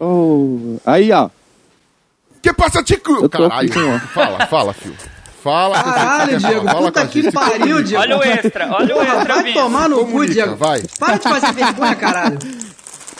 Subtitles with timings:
[0.00, 1.28] Oh, aí, ó.
[2.42, 3.28] Que passa, Tico?
[3.28, 3.68] Caralho.
[4.14, 4.96] Fala, fala, filho.
[5.42, 5.82] Fala.
[5.82, 8.02] Caralho, Diego, fala puta que pariu, Diego.
[8.02, 10.56] Olha o extra, olha o extra, vai tomar no cu, Comunica, Diego.
[10.56, 10.82] vai.
[10.98, 12.38] Para de fazer vergonha, caralho.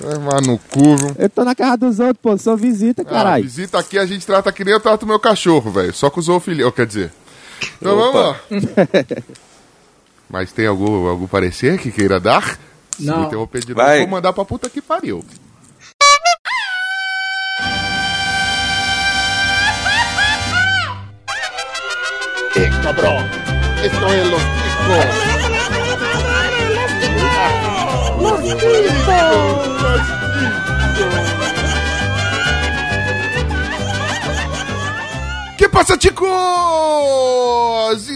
[0.01, 1.17] Vai lá no cu, viu?
[1.19, 2.39] Eu tô na casa dos outros, pô.
[2.39, 3.43] Sou visita, Ah, caralho.
[3.45, 5.93] visita aqui a gente trata que nem eu trato meu cachorro, velho.
[5.93, 7.13] Só com os zoofilia, quer dizer.
[7.81, 8.37] Então vamos lá.
[10.31, 12.59] Mas tem algum, algum parecer que queira dar?
[12.91, 13.21] Se Não.
[13.21, 13.99] me interromper de novo, Vai.
[14.01, 15.25] vou mandar pra puta que pariu.
[22.61, 23.25] Eh, cabrón.
[23.85, 25.07] Esto es los chicos.
[35.57, 36.29] Que passa, ticos?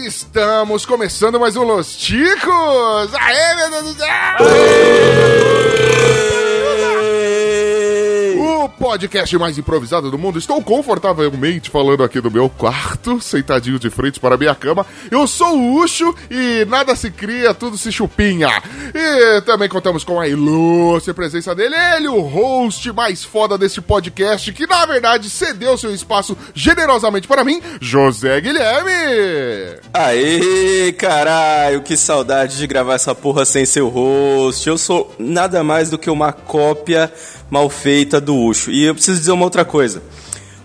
[0.05, 3.13] Estamos começando mais um Los Ticos!
[3.13, 5.82] Aê, meu Deus do céu!
[8.63, 10.39] O podcast mais improvisado do mundo.
[10.39, 14.85] Estou confortavelmente falando aqui do meu quarto, sentadinho de frente para a minha cama.
[15.11, 18.47] Eu sou o Ucho e nada se cria, tudo se chupinha.
[18.95, 24.53] E também contamos com a ilustre presença dele, ele, o host mais foda desse podcast,
[24.53, 28.91] que na verdade cedeu seu espaço generosamente para mim, José Guilherme.
[29.93, 34.65] Aê, caralho, que saudade de gravar essa porra sem seu host.
[34.69, 37.11] Eu sou nada mais do que uma cópia
[37.53, 38.71] mal feita do Ucho.
[38.71, 40.01] E eu preciso dizer uma outra coisa.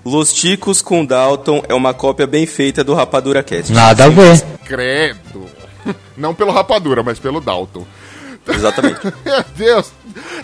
[0.03, 3.71] Los Ticos com Dalton é uma cópia bem feita do Rapadura Cast.
[3.71, 4.43] Nada a ver.
[4.65, 5.45] Credo.
[6.17, 7.87] Não pelo Rapadura, mas pelo Dalton.
[8.49, 9.01] Exatamente.
[9.23, 9.93] Meu Deus!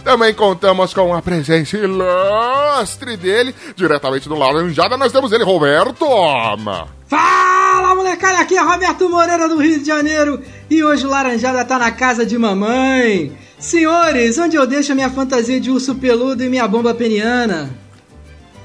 [0.05, 6.89] Também contamos com a presença ilustre dele, diretamente do Laranjada, nós temos ele, Roberto Toma.
[7.09, 11.78] Fala, molecada, aqui é Roberto Moreira do Rio de Janeiro e hoje o Laranjada tá
[11.78, 13.33] na casa de mamãe.
[13.64, 17.70] Senhores, onde eu deixo a minha fantasia de urso peludo e minha bomba peniana?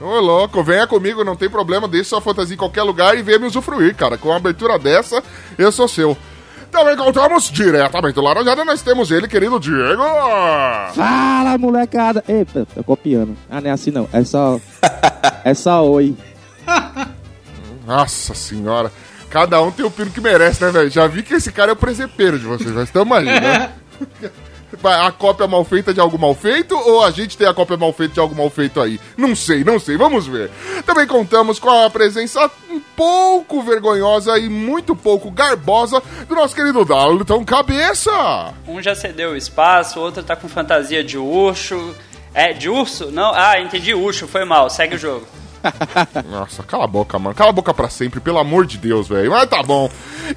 [0.01, 3.39] Ô, louco, venha comigo, não tem problema, deixe sua fantasia em qualquer lugar e venha
[3.39, 4.17] me usufruir, cara.
[4.17, 5.23] Com uma abertura dessa,
[5.57, 6.17] eu sou seu.
[6.69, 10.03] Também contamos diretamente do Laranjada, nós temos ele, querido Diego.
[10.93, 12.21] Fala, molecada.
[12.27, 13.37] Eita, tô copiando.
[13.49, 14.07] Ah, não é assim não.
[14.11, 14.59] É só.
[15.45, 16.13] é só oi.
[17.87, 18.91] Nossa senhora.
[19.29, 20.89] Cada um tem o pino que merece, né, velho?
[20.89, 23.71] Já vi que esse cara é o presepeiro de vocês, mas estamos aí, né?
[24.83, 27.91] A cópia mal feita de algo mal feito ou a gente tem a cópia mal
[27.91, 28.99] feita de algo mal feito aí?
[29.17, 30.51] Não sei, não sei, vamos ver.
[30.85, 36.85] Também contamos com a presença um pouco vergonhosa e muito pouco garbosa do nosso querido
[36.85, 38.53] Dalton Cabeça.
[38.67, 41.95] Um já cedeu o espaço, o outro tá com fantasia de urso.
[42.33, 43.09] É, de urso?
[43.11, 43.33] Não?
[43.33, 45.38] Ah, entendi, urso, foi mal, segue o jogo.
[46.29, 47.35] Nossa, cala a boca, mano.
[47.35, 49.31] Cala a boca pra sempre, pelo amor de Deus, velho.
[49.31, 49.89] Mas tá bom.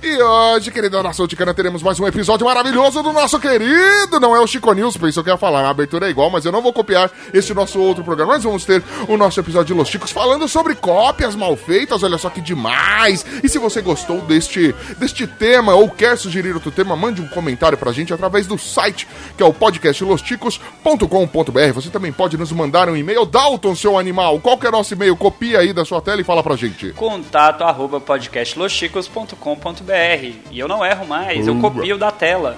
[0.03, 4.19] E hoje, querida nação ticana, teremos mais um episódio maravilhoso do nosso querido.
[4.21, 5.65] Não é o Chico News, pensou que ia falar.
[5.65, 8.35] A abertura é igual, mas eu não vou copiar esse nosso outro programa.
[8.35, 12.03] Nós vamos ter o nosso episódio de Los Chicos falando sobre cópias mal feitas.
[12.03, 13.25] Olha só que demais.
[13.43, 17.79] E se você gostou deste, deste tema ou quer sugerir outro tema, mande um comentário
[17.79, 21.73] pra gente através do site, que é o podcastlosticos.com.br.
[21.75, 23.27] Você também pode nos mandar um e-mail.
[23.27, 25.12] Dalton, seu animal, qual que é nosso e-mail?
[25.17, 26.93] Copia aí da sua tela e fala pra gente.
[26.93, 30.33] Contato arroba podcastlosticos.com.br.
[30.51, 32.57] E eu não erro mais, eu copio da tela.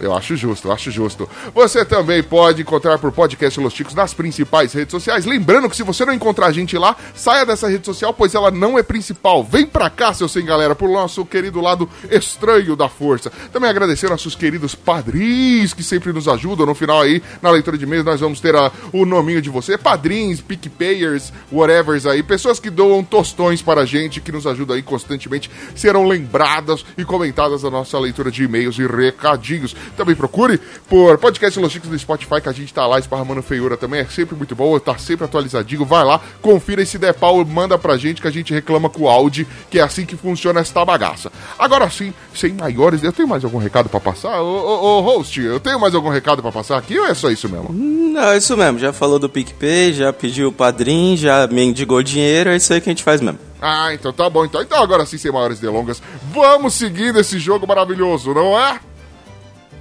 [0.00, 1.28] Eu acho justo, eu acho justo.
[1.54, 5.24] Você também pode encontrar por Podcast Los Ticos nas principais redes sociais.
[5.24, 8.50] Lembrando que se você não encontrar a gente lá, saia dessa rede social, pois ela
[8.50, 9.44] não é principal.
[9.44, 13.30] Vem pra cá, seu sem galera, pro nosso querido lado estranho da força.
[13.52, 16.66] Também agradecer nossos queridos padrinhos que sempre nos ajudam.
[16.66, 19.78] No final aí, na leitura de e-mails, nós vamos ter a- o nominho de você.
[19.78, 22.22] Padrinhos, PicPayers, whatevers aí.
[22.22, 27.62] Pessoas que doam tostões para gente, que nos ajudam aí constantemente, serão lembradas e comentadas
[27.62, 29.74] na nossa leitura de e-mails e recadinhos.
[29.96, 30.58] Também procure
[30.88, 34.00] por Podcast Los Chicos do Spotify, que a gente tá lá esparramando feiura também.
[34.00, 35.84] É sempre muito bom, tá sempre atualizadinho.
[35.84, 39.02] Vai lá, confira e se der pau, manda pra gente que a gente reclama com
[39.02, 41.30] o Audi, que é assim que funciona esta bagaça.
[41.58, 43.02] Agora sim, sem maiores.
[43.02, 44.40] Eu tenho mais algum recado pra passar?
[44.40, 47.30] Ô, ô, ô, host, eu tenho mais algum recado pra passar aqui ou é só
[47.30, 47.72] isso mesmo?
[47.72, 48.78] Não, é isso mesmo.
[48.78, 52.88] Já falou do PicPay, já pediu o padrinho, já mendigou dinheiro, é isso aí que
[52.88, 53.38] a gente faz mesmo.
[53.60, 54.44] Ah, então tá bom.
[54.44, 56.02] Então, então agora sim, sem maiores delongas,
[56.32, 58.78] vamos seguindo esse jogo maravilhoso, não é?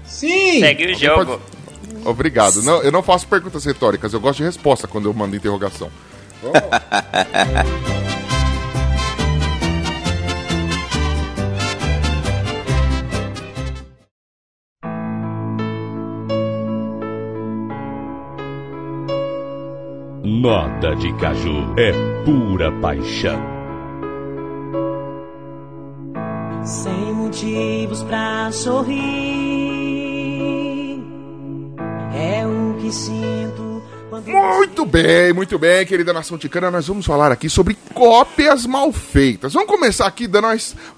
[0.06, 0.60] Sim!
[0.60, 1.42] Segue o jogo.
[2.06, 2.62] Obrigado.
[2.64, 5.90] Não, eu não faço perguntas retóricas, eu gosto de resposta quando eu mando interrogação.
[6.42, 6.84] Vamos lá.
[20.26, 21.94] Nota de caju é
[22.26, 23.63] pura paixão.
[26.64, 28.94] Sem motivos pra sorrir.
[32.14, 33.63] É o que sinto
[34.22, 36.70] Muito bem, muito bem, querida nação ticana.
[36.70, 39.54] Nós vamos falar aqui sobre cópias mal feitas.
[39.54, 40.48] Vamos começar aqui dando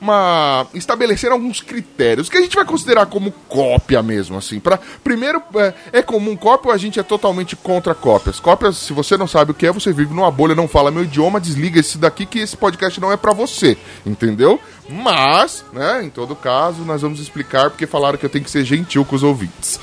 [0.02, 4.60] uma- estabelecer alguns critérios que a gente vai considerar como cópia mesmo, assim.
[4.60, 8.40] Para primeiro é, é comum cópia ou a gente é totalmente contra cópias?
[8.40, 11.04] Cópias, se você não sabe o que é, você vive numa bolha, não fala meu
[11.04, 14.60] idioma, desliga esse daqui que esse podcast não é pra você, entendeu?
[14.90, 18.64] Mas, né, em todo caso, nós vamos explicar porque falaram que eu tenho que ser
[18.64, 19.80] gentil com os ouvintes.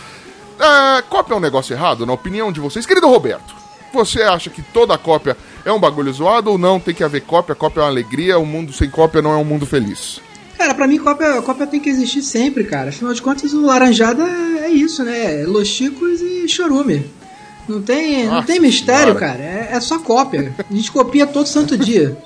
[0.63, 2.87] É, cópia é um negócio errado, na opinião de vocês?
[2.87, 3.55] Querido Roberto,
[3.93, 6.79] você acha que toda cópia é um bagulho zoado ou não?
[6.79, 9.45] Tem que haver cópia, cópia é uma alegria, o mundo sem cópia não é um
[9.45, 10.21] mundo feliz.
[10.57, 12.91] Cara, pra mim, cópia, cópia tem que existir sempre, cara.
[12.91, 14.23] Afinal de contas, o Laranjada
[14.61, 15.45] é isso, né?
[15.45, 17.11] Los Chicos e Chorume.
[17.69, 19.19] Não tem, não Nossa tem mistério, senhora.
[19.19, 19.43] cara.
[19.43, 20.55] É, é só cópia.
[20.71, 22.17] A gente copia todo santo dia.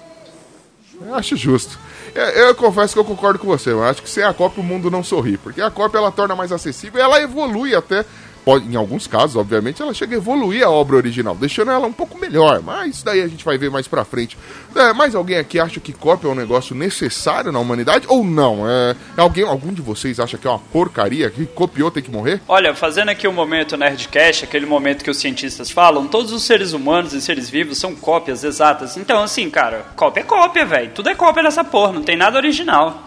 [1.00, 1.78] Eu acho justo.
[2.14, 3.70] É, Eu confesso que eu concordo com você.
[3.70, 5.36] Eu acho que sem a cópia o mundo não sorri.
[5.38, 8.04] Porque a cópia ela torna mais acessível e ela evolui até.
[8.46, 11.92] Pode, em alguns casos, obviamente, ela chega a evoluir a obra original, deixando ela um
[11.92, 12.62] pouco melhor.
[12.62, 14.38] Mas isso daí a gente vai ver mais pra frente.
[14.72, 18.60] É, mais alguém aqui acha que cópia é um negócio necessário na humanidade ou não?
[18.70, 22.40] É, alguém, algum de vocês acha que é uma porcaria que copiou tem que morrer?
[22.46, 26.72] Olha, fazendo aqui o momento Nerdcast, aquele momento que os cientistas falam, todos os seres
[26.72, 28.96] humanos e seres vivos são cópias exatas.
[28.96, 30.92] Então, assim, cara, cópia é cópia, velho.
[30.94, 33.02] Tudo é cópia nessa porra, não tem nada original.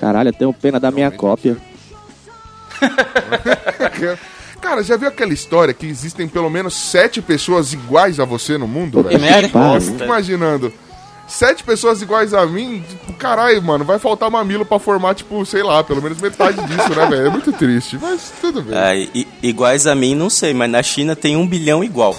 [0.00, 1.56] Caralho, eu tenho pena da minha cópia.
[4.60, 8.66] Cara, já viu aquela história que existem pelo menos sete pessoas iguais a você no
[8.66, 9.20] mundo, velho?
[9.20, 9.48] merda.
[9.48, 9.80] Para.
[9.80, 10.72] Fico imaginando.
[11.28, 15.60] Sete pessoas iguais a mim, tipo, caralho, mano, vai faltar mamilo pra formar, tipo, sei
[15.60, 17.26] lá, pelo menos metade disso, né, velho?
[17.26, 18.78] É muito triste, mas tudo bem.
[18.78, 22.16] Ah, i- iguais a mim, não sei, mas na China tem um bilhão igual.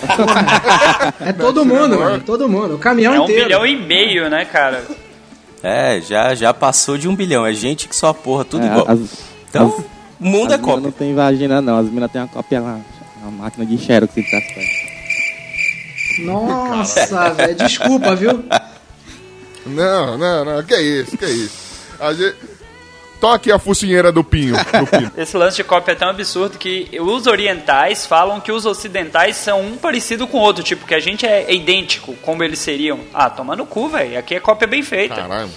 [1.21, 2.21] É todo mundo, mano.
[2.25, 2.75] Todo mundo.
[2.75, 3.45] O caminhão É um inteiro.
[3.45, 4.83] bilhão e meio, né, cara?
[5.63, 7.45] É, já, já passou de um bilhão.
[7.45, 8.85] É gente que só porra, tudo É, igual.
[8.89, 8.99] as-
[9.49, 9.85] Então, as-
[10.19, 10.81] o mundo As é cópia.
[10.81, 11.77] não tem vagina, não.
[11.77, 12.79] As minas têm uma cópia lá.
[13.21, 14.87] Uma máquina de xerox que tá perto.
[16.23, 17.55] Nossa, velho.
[17.55, 18.43] Desculpa, viu?
[19.65, 21.67] Não, não, não, que isso, que isso.
[21.99, 22.35] A gente...
[23.19, 25.11] Toque a focinheira do pinho, do pino.
[25.17, 29.59] Esse lance de cópia é tão absurdo que os orientais falam que os ocidentais são
[29.59, 32.99] um parecido com o outro, tipo, que a gente é idêntico, como eles seriam.
[33.11, 34.19] Ah, toma no cu, velho.
[34.19, 35.15] Aqui é cópia bem feita.
[35.15, 35.49] Caralho.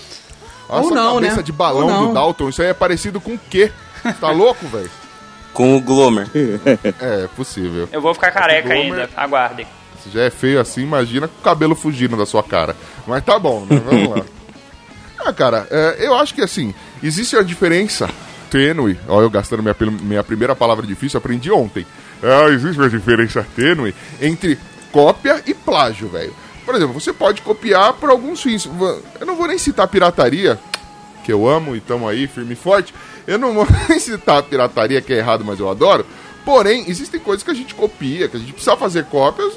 [0.71, 1.43] Olha Ou essa não, cabeça né?
[1.43, 3.71] de balão do Dalton, isso aí é parecido com o quê?
[4.21, 4.91] Tá louco, velho?
[5.53, 6.27] Com o Glomer.
[7.01, 7.89] É, possível.
[7.93, 8.83] Eu vou ficar careca Homer.
[8.83, 9.67] ainda, aguardem.
[10.03, 12.75] Se já é feio assim, imagina com o cabelo fugindo da sua cara.
[13.07, 13.81] Mas tá bom, né?
[13.85, 14.25] Vamos lá.
[15.23, 18.09] Ah, cara, é, eu acho que assim, existe a diferença
[18.51, 18.99] tênue.
[19.07, 21.87] Ó, eu gastando minha, minha primeira palavra difícil, aprendi ontem.
[22.23, 24.59] Ah, existe uma diferença tênue entre
[24.91, 26.35] cópia e plágio, velho.
[26.65, 28.67] Por exemplo, você pode copiar por alguns fins.
[29.21, 30.59] Eu não vou nem citar pirataria,
[31.31, 32.93] que eu amo e tamo aí, firme e forte.
[33.25, 33.67] Eu não vou
[34.01, 36.05] citar a pirataria, que é errado, mas eu adoro.
[36.45, 39.53] Porém, existem coisas que a gente copia, que a gente precisa fazer cópias,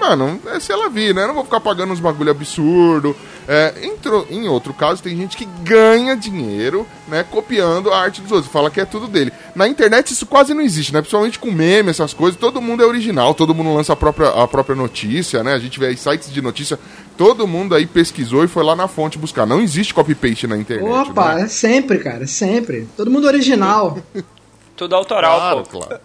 [0.00, 1.22] mano, é se ela vir, né?
[1.24, 3.14] Eu não vou ficar pagando uns bagulho absurdo.
[3.46, 8.20] É, em, tro- em outro caso, tem gente que ganha dinheiro, né, copiando a arte
[8.22, 9.32] dos outros, fala que é tudo dele.
[9.54, 11.00] Na internet isso quase não existe, né?
[11.00, 14.48] Principalmente com meme, essas coisas, todo mundo é original, todo mundo lança a própria, a
[14.48, 15.52] própria notícia, né?
[15.52, 16.78] A gente vê aí sites de notícia,
[17.16, 19.46] todo mundo aí pesquisou e foi lá na fonte buscar.
[19.46, 21.10] Não existe copy-paste na internet.
[21.10, 21.42] Opa, né?
[21.42, 22.26] é sempre, cara.
[22.26, 22.88] Sempre.
[22.96, 23.98] Todo mundo original.
[24.76, 25.78] Tudo autoral, Claro, pô.
[25.80, 26.00] claro.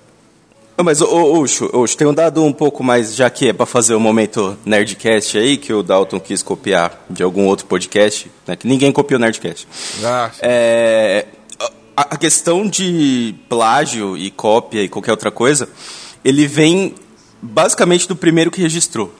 [0.84, 3.96] Mas, ô, Ucho, Ucho, tem um dado um pouco mais, já que é pra fazer
[3.96, 8.56] o momento Nerdcast aí, que o Dalton quis copiar de algum outro podcast, né?
[8.56, 9.68] Que ninguém copiou o Nerdcast.
[10.04, 10.30] Ah.
[10.40, 11.26] É,
[11.96, 15.68] a, a questão de plágio e cópia e qualquer outra coisa,
[16.24, 16.94] ele vem
[17.42, 19.12] basicamente do primeiro que registrou.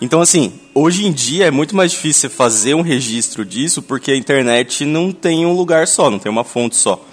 [0.00, 4.16] Então, assim, hoje em dia é muito mais difícil fazer um registro disso porque a
[4.16, 7.04] internet não tem um lugar só, não tem uma fonte só.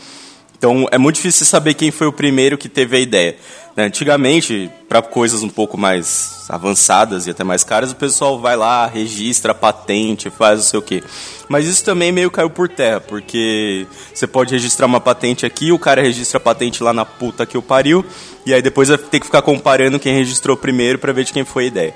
[0.57, 3.35] Então, é muito difícil saber quem foi o primeiro que teve a ideia.
[3.75, 3.85] né?
[3.85, 8.87] Antigamente, para coisas um pouco mais avançadas e até mais caras, o pessoal vai lá,
[8.87, 11.03] registra patente, faz não sei o quê.
[11.49, 15.79] Mas isso também meio caiu por terra, porque você pode registrar uma patente aqui, o
[15.79, 18.05] cara registra a patente lá na puta que o pariu,
[18.45, 21.43] e aí depois vai ter que ficar comparando quem registrou primeiro para ver de quem
[21.43, 21.93] foi a ideia.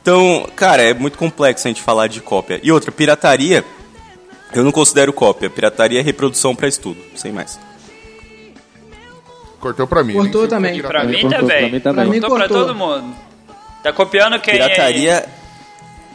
[0.00, 2.60] Então, cara, é muito complexo a gente falar de cópia.
[2.62, 3.64] E outra, pirataria,
[4.54, 5.50] eu não considero cópia.
[5.50, 7.58] Pirataria é reprodução para estudo, sem mais.
[9.60, 10.14] Cortou pra mim.
[10.14, 10.80] Cortou também.
[10.80, 11.58] Pra mim cortou, também.
[11.58, 12.04] pra mim também.
[12.04, 12.66] Pra mim Cortou pra cortou.
[12.66, 13.14] todo mundo.
[13.82, 15.26] Tá copiando quem Pirataria,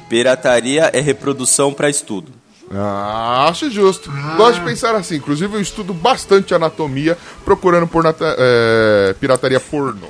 [0.09, 2.31] pirataria é reprodução para estudo.
[2.73, 4.11] Ah, acho justo.
[4.37, 5.15] Gosto de pensar assim.
[5.17, 10.07] Inclusive, eu estudo bastante anatomia procurando por nata- é, pirataria pornô.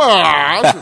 [0.00, 0.74] Mas.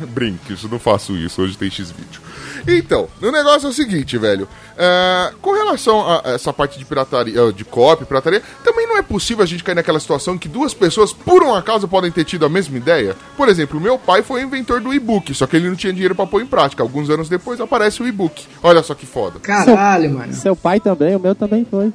[0.10, 1.42] Brinque, isso não faço isso.
[1.42, 2.20] Hoje tem X-Vídeo.
[2.66, 4.48] Então, o negócio é o seguinte, velho.
[4.76, 9.42] É, com relação a essa parte de pirataria, de copy, pirataria, também não é possível
[9.42, 12.48] a gente cair naquela situação que duas pessoas, por um acaso, podem ter tido a
[12.48, 13.16] mesma ideia.
[13.36, 16.14] Por exemplo, meu pai foi o inventor do e-book, só que ele não tinha dinheiro
[16.14, 16.82] pra pôr em prática.
[16.82, 18.44] Alguns anos depois aparece o e-book.
[18.62, 19.38] Olha só que foda.
[19.40, 20.32] Caralho, mano.
[20.32, 21.92] Seu pai também, o meu também foi.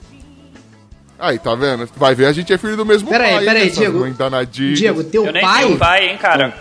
[1.26, 1.88] Aí, tá vendo?
[1.96, 3.46] Vai ver, a gente é filho do mesmo Pera aí, pai.
[3.46, 4.06] pera aí, essas Diego.
[4.76, 6.54] Diego, teu Eu nem pai, tenho pai, hein, cara.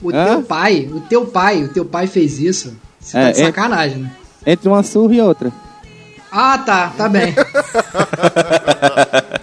[0.00, 0.24] o Hã?
[0.26, 2.76] teu pai, o teu pai, o teu pai fez isso.
[3.00, 4.10] Você tá É, de é- sacanagem, né?
[4.46, 5.52] Entre uma surra e outra.
[6.30, 7.34] Ah, tá, tá bem.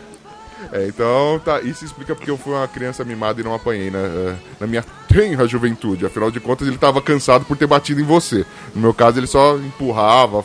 [0.71, 4.35] É, então, tá, isso explica porque eu fui uma criança mimada e não apanhei na,
[4.57, 6.05] na minha tenra juventude.
[6.05, 8.45] Afinal de contas, ele tava cansado por ter batido em você.
[8.73, 10.41] No meu caso, ele só empurrava,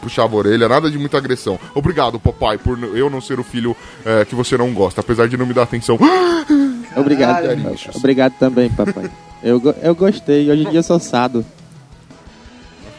[0.00, 1.60] puxava a orelha, nada de muita agressão.
[1.74, 5.36] Obrigado, papai, por eu não ser o filho é, que você não gosta, apesar de
[5.36, 5.96] não me dar atenção.
[6.96, 7.42] Obrigado.
[7.42, 7.70] Caralho.
[7.70, 7.94] Bichos.
[7.94, 9.08] Obrigado também, papai.
[9.42, 11.46] Eu, eu gostei, hoje em dia eu sou sado.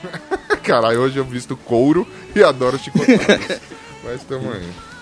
[0.64, 3.60] Caralho, hoje eu visto couro e adoro chicotadas.
[4.04, 4.93] Mas tamo aí.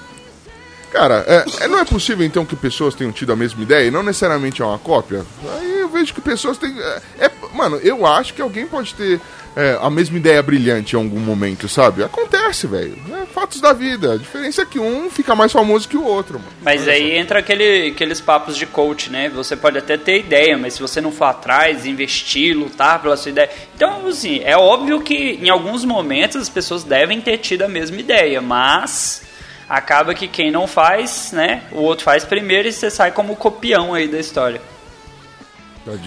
[0.92, 3.92] Cara, é, é- não é possível então que pessoas tenham tido a mesma ideia e
[3.92, 5.26] não necessariamente é uma cópia?
[5.58, 6.76] Aí eu vejo que pessoas têm.
[6.80, 9.20] É, é- mano, eu acho que alguém pode ter
[9.56, 12.04] é, a mesma ideia brilhante em algum momento, sabe?
[12.04, 12.98] Acontece, velho.
[13.22, 14.14] É fatos da vida.
[14.14, 16.52] A diferença é que um fica mais famoso que o outro, mano.
[16.62, 19.30] Mas aí entra aquele, aqueles papos de coach, né?
[19.30, 23.32] Você pode até ter ideia, mas se você não for atrás, investir, lutar pela sua
[23.32, 23.50] ideia.
[23.76, 27.98] Então, assim, é óbvio que em alguns momentos as pessoas devem ter tido a mesma
[28.00, 29.22] ideia, mas
[29.72, 31.64] acaba que quem não faz, né?
[31.72, 34.62] O outro faz primeiro e você sai como copião aí da história.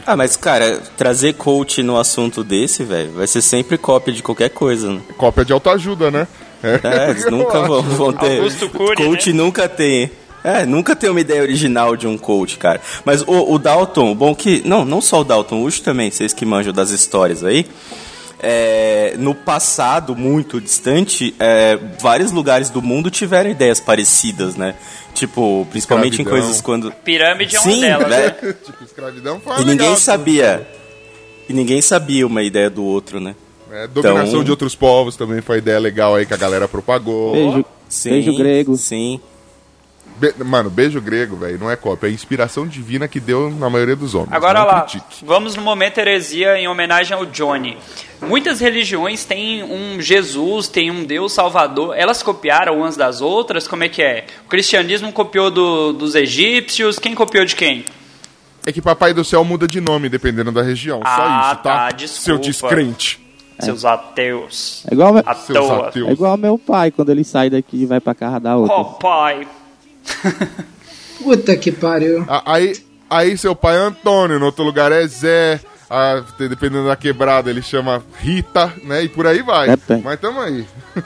[0.07, 4.51] Ah, mas cara, trazer coach no assunto desse, velho, vai ser sempre cópia de qualquer
[4.51, 5.01] coisa, né?
[5.17, 6.29] Cópia de autoajuda, né?
[6.63, 8.39] É, eles nunca vão, vão ter.
[8.39, 9.43] Augusto Cury, coach né?
[9.43, 10.11] nunca tem.
[10.45, 12.81] É, nunca tem uma ideia original de um coach, cara.
[13.03, 14.63] Mas o, o Dalton, o bom que.
[14.65, 17.67] Não, não só o Dalton, o Ucho também, vocês que manjam das histórias aí.
[18.41, 24.75] É, no passado muito distante, é, vários lugares do mundo tiveram ideias parecidas, né?
[25.15, 26.39] Tipo, principalmente Escravidão.
[26.39, 26.91] em coisas quando.
[27.05, 28.27] Pirâmide é uma Sim, delas, né?
[28.43, 28.53] né?
[28.65, 30.69] tipo, escravidão foi E ninguém legal, sabia.
[31.49, 33.35] E ninguém sabia uma ideia do outro, né?
[33.71, 37.33] É, dominação Então- de outros povos também foi ideia legal aí que a galera propagou.
[37.33, 38.77] Beijo, Sim, beijo grego.
[38.77, 39.21] Sim.
[40.17, 43.97] Be- Mano, beijo grego, velho, não é cópia, é inspiração divina que deu na maioria
[43.97, 44.33] dos homens.
[44.33, 45.25] Agora não lá, critique.
[45.25, 47.77] vamos no momento heresia em homenagem ao Johnny.
[48.23, 51.95] Muitas religiões têm um Jesus, tem um Deus Salvador.
[51.97, 53.67] Elas copiaram umas das outras?
[53.67, 54.25] Como é que é?
[54.47, 56.99] O cristianismo copiou do- dos egípcios.
[56.99, 57.85] Quem copiou de quem?
[58.67, 61.01] É que Papai do Céu muda de nome dependendo da região.
[61.05, 61.77] Ah, Só isso, tá?
[61.79, 62.23] tá, desculpa.
[62.25, 63.21] Seu descrente.
[63.61, 64.85] Seus ateus.
[64.91, 66.09] É igual, meu- Seus ateus.
[66.09, 68.75] é igual meu pai quando ele sai daqui e vai pra casa da outra.
[68.77, 69.47] Oh, pai.
[71.23, 72.25] Puta que pariu.
[72.29, 72.75] A- Aí,
[73.09, 75.61] aí seu pai é Antônio, no outro lugar é Zé.
[76.37, 79.05] te- dependendo da quebrada, ele chama Rita, né?
[79.05, 79.69] E por aí vai.
[79.69, 80.03] Depende.
[80.03, 80.67] Mas tamo aí.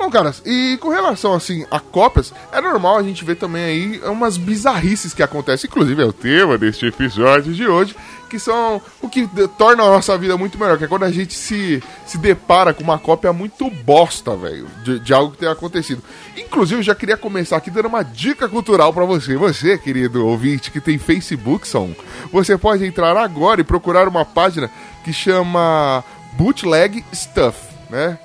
[0.00, 4.00] Bom, caras, e com relação, assim, a cópias, é normal a gente ver também aí
[4.06, 5.68] umas bizarrices que acontecem.
[5.68, 7.94] Inclusive, é o tema deste episódio de hoje,
[8.30, 9.28] que são o que
[9.58, 12.82] torna a nossa vida muito melhor, que é quando a gente se, se depara com
[12.82, 16.02] uma cópia muito bosta, velho, de, de algo que tenha acontecido.
[16.34, 19.36] Inclusive, eu já queria começar aqui dando uma dica cultural pra você.
[19.36, 21.94] Você, querido ouvinte, que tem Facebook, são,
[22.32, 24.70] você pode entrar agora e procurar uma página
[25.04, 26.02] que chama
[26.38, 27.58] Bootleg Stuff,
[27.90, 28.18] né?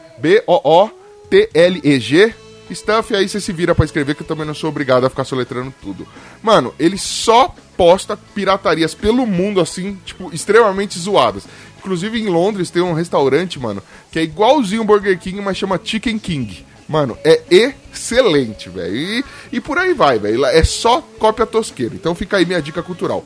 [1.30, 2.34] B-O-O-T-L-E-G
[2.74, 5.24] Stuff, aí você se vira pra escrever que eu também não sou obrigado a ficar
[5.24, 6.08] soletrando tudo.
[6.42, 11.44] Mano, ele só posta piratarias pelo mundo, assim, tipo, extremamente zoadas.
[11.78, 15.80] Inclusive em Londres tem um restaurante, mano, que é igualzinho o Burger King, mas chama
[15.84, 16.66] Chicken King.
[16.88, 18.96] Mano, é excelente, velho.
[18.96, 20.46] E, e por aí vai, velho.
[20.46, 21.96] É só cópia tosqueira.
[21.96, 23.24] Então fica aí minha dica cultural.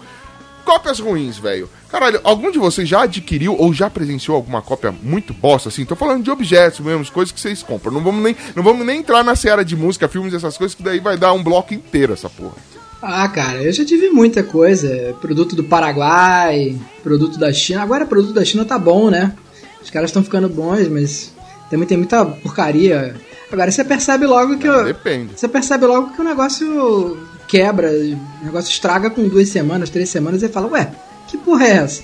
[0.65, 1.69] Cópias ruins, velho.
[1.89, 5.83] Caralho, algum de vocês já adquiriu ou já presenciou alguma cópia muito bosta, assim?
[5.85, 7.91] Tô falando de objetos mesmo, coisas que vocês compram.
[7.91, 10.83] Não vamos nem, não vamos nem entrar na seara de música, filmes, essas coisas, que
[10.83, 12.53] daí vai dar um bloco inteiro essa porra.
[13.01, 15.15] Ah, cara, eu já tive muita coisa.
[15.21, 17.81] Produto do Paraguai, produto da China.
[17.81, 19.33] Agora produto da China tá bom, né?
[19.81, 21.33] Os caras estão ficando bons, mas
[21.69, 23.15] também tem muita porcaria.
[23.51, 25.33] Agora você percebe logo que Não, o- depende.
[25.39, 27.17] Você percebe logo que o negócio
[27.49, 30.91] quebra, o negócio estraga com duas semanas, três semanas e fala, ué,
[31.27, 32.03] que porra é essa?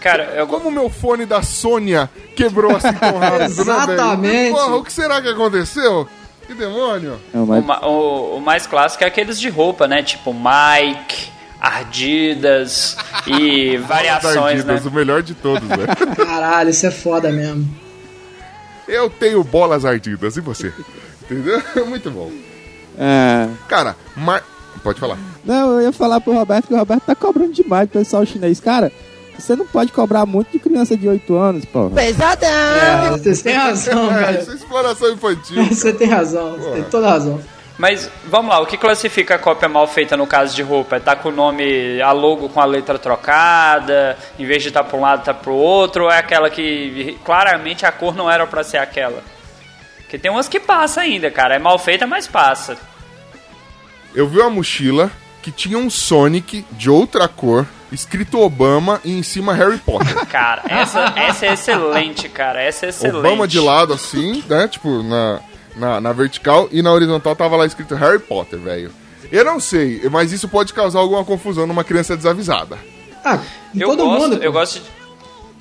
[0.00, 3.44] Cara, eu, Como o meu fone da Sônia quebrou assim tão rápido, né?
[3.46, 4.52] Exatamente.
[4.52, 6.08] Porra, o que será que aconteceu?
[6.46, 7.18] Que demônio?
[7.32, 10.02] Não, o, mas o- o mais clássico é aqueles de roupa, né?
[10.02, 12.96] Tipo Mike, Ardidas
[13.26, 14.74] e variações, né?
[14.74, 15.86] Ardidas, o melhor de todos, velho.
[16.16, 17.66] Caralho, isso é foda mesmo.
[18.86, 20.70] Eu tenho bolas ardidas, e você?
[21.22, 21.62] Entendeu?
[21.86, 22.30] Muito bom.
[22.98, 24.42] É, Cara, mar-
[24.82, 25.16] Pode falar.
[25.44, 28.60] Não, eu ia falar pro Roberto que o Roberto tá cobrando demais do pessoal chinês.
[28.60, 28.92] Cara,
[29.38, 31.90] você não pode cobrar muito de criança de 8 anos, porra.
[32.02, 34.42] É, você tem razão, É, velho.
[34.42, 35.64] isso é exploração infantil.
[35.72, 37.40] Você tem razão, você tem toda razão.
[37.78, 40.96] Mas vamos lá, o que classifica a cópia mal feita no caso de roupa?
[40.96, 44.84] É tá com o nome, a logo com a letra trocada, em vez de estar
[44.84, 48.30] tá para um lado, tá pro outro, ou é aquela que claramente a cor não
[48.30, 49.22] era pra ser aquela?
[50.14, 51.56] Porque tem umas que passa ainda, cara.
[51.56, 52.78] É mal feita, mas passa.
[54.14, 55.10] Eu vi uma mochila
[55.42, 60.14] que tinha um Sonic de outra cor, escrito Obama e em cima Harry Potter.
[60.26, 62.62] Cara, essa, essa é excelente, cara.
[62.62, 63.18] Essa é excelente.
[63.26, 64.68] Obama de lado assim, né?
[64.68, 65.40] Tipo, na,
[65.74, 68.92] na, na vertical e na horizontal tava lá escrito Harry Potter, velho.
[69.32, 72.78] Eu não sei, mas isso pode causar alguma confusão numa criança desavisada.
[73.24, 73.40] Ah,
[73.74, 74.42] em Eu todo gosto, mundo.
[74.44, 74.86] eu gosto de,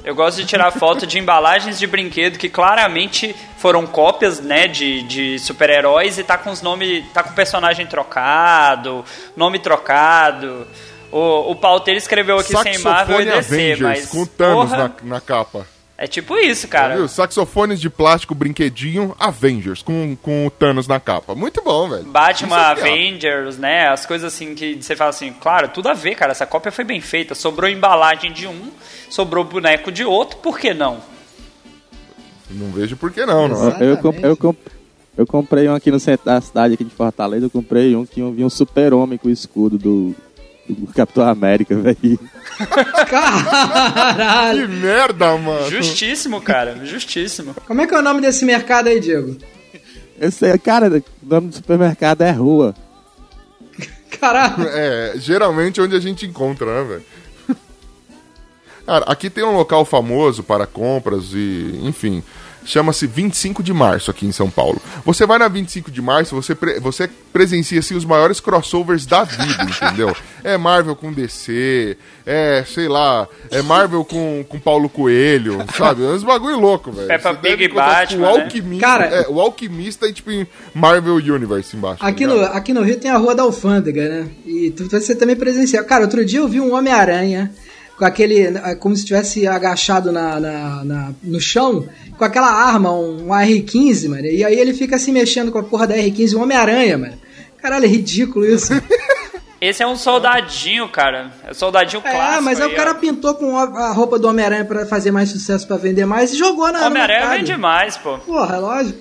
[0.06, 5.04] eu gosto de tirar foto de embalagens de brinquedo que claramente foram cópias, né, de,
[5.04, 9.06] de super-heróis e tá com os nomes, tá com o personagem trocado,
[9.38, 10.68] nome trocado.
[11.10, 15.22] O, o Pauteiro escreveu aqui sem Marvel e DC, Avengers mas com Thanos na, na
[15.22, 15.66] capa.
[15.98, 16.98] é tipo isso, cara.
[16.98, 17.08] Viu?
[17.08, 21.34] Saxofones de plástico, brinquedinho, Avengers com, com o Thanos na capa.
[21.34, 22.04] Muito bom, velho.
[22.04, 22.66] Batman, é.
[22.66, 23.88] Avengers, né?
[23.88, 26.34] As coisas assim que você fala assim, claro, tudo a ver, cara.
[26.34, 27.34] Essa cópia foi bem feita.
[27.34, 28.72] Sobrou embalagem de um,
[29.10, 31.13] sobrou boneco de outro, por que não?
[32.54, 33.70] Não vejo por que não, não.
[33.80, 34.68] Eu, comp- eu, comp-
[35.18, 37.46] eu comprei um aqui no centro da cidade, aqui de Fortaleza.
[37.46, 40.16] Eu comprei um que vinha um super-homem com o escudo do,
[40.70, 42.20] do Capitão América, velho.
[43.10, 44.68] Caralho!
[44.68, 45.70] Que merda, mano.
[45.70, 46.86] Justíssimo, cara.
[46.86, 47.54] Justíssimo.
[47.66, 49.36] Como é que é o nome desse mercado aí, Diego?
[50.20, 52.76] Esse, cara, o nome do supermercado é Rua.
[54.20, 54.68] Caralho!
[54.70, 57.04] É, geralmente é onde a gente encontra, né, velho?
[58.86, 62.22] Cara, aqui tem um local famoso para compras e, enfim,
[62.66, 64.82] chama-se 25 de março aqui em São Paulo.
[65.06, 69.24] Você vai na 25 de março, você, pre- você presencia assim, os maiores crossovers da
[69.24, 70.16] vida, entendeu?
[70.46, 76.04] É Marvel com DC, é, sei lá, é Marvel com, com Paulo Coelho, sabe?
[76.04, 77.08] É uns bagulho louco, velho.
[77.42, 78.44] Pig e encontrar, tipo, Batman, o né?
[78.44, 82.02] Alquimista, Cara- é, o Alquimista e tipo em Marvel Universe embaixo.
[82.02, 82.40] tá Aqui ligado?
[82.42, 84.28] no, aqui no Rio tem a Rua da Alfândega, né?
[84.46, 85.86] E tu- você também presencial.
[85.86, 87.50] Cara, outro dia eu vi um Homem-Aranha
[87.98, 88.52] com aquele.
[88.80, 94.10] como se estivesse agachado na, na- na- no chão, com aquela arma, um, um R15,
[94.10, 94.26] mano.
[94.26, 97.14] E aí ele fica se mexendo com a porra da R15, um Homem-Aranha, mano.
[97.62, 98.74] Caralho, é ridículo isso.
[99.62, 101.32] Esse é um soldadinho, cara.
[101.48, 102.38] É um soldadinho clássico.
[102.38, 102.96] é, mas aí aí, o cara ó.
[102.96, 106.70] pintou com a, roupa do Homem-Aranha pra fazer mais sucesso, pra vender mais, e jogou
[106.70, 106.86] na.
[106.88, 107.36] Homem-Aranha mercado.
[107.38, 108.18] vem demais, pô.
[108.18, 109.00] Porra, é lógico.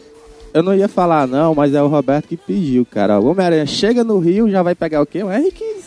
[0.54, 3.18] Eu não ia falar não, mas é o Roberto que pediu, cara.
[3.18, 5.24] O Homem-Aranha chega no Rio, já vai pegar o quê?
[5.24, 5.82] Um R15.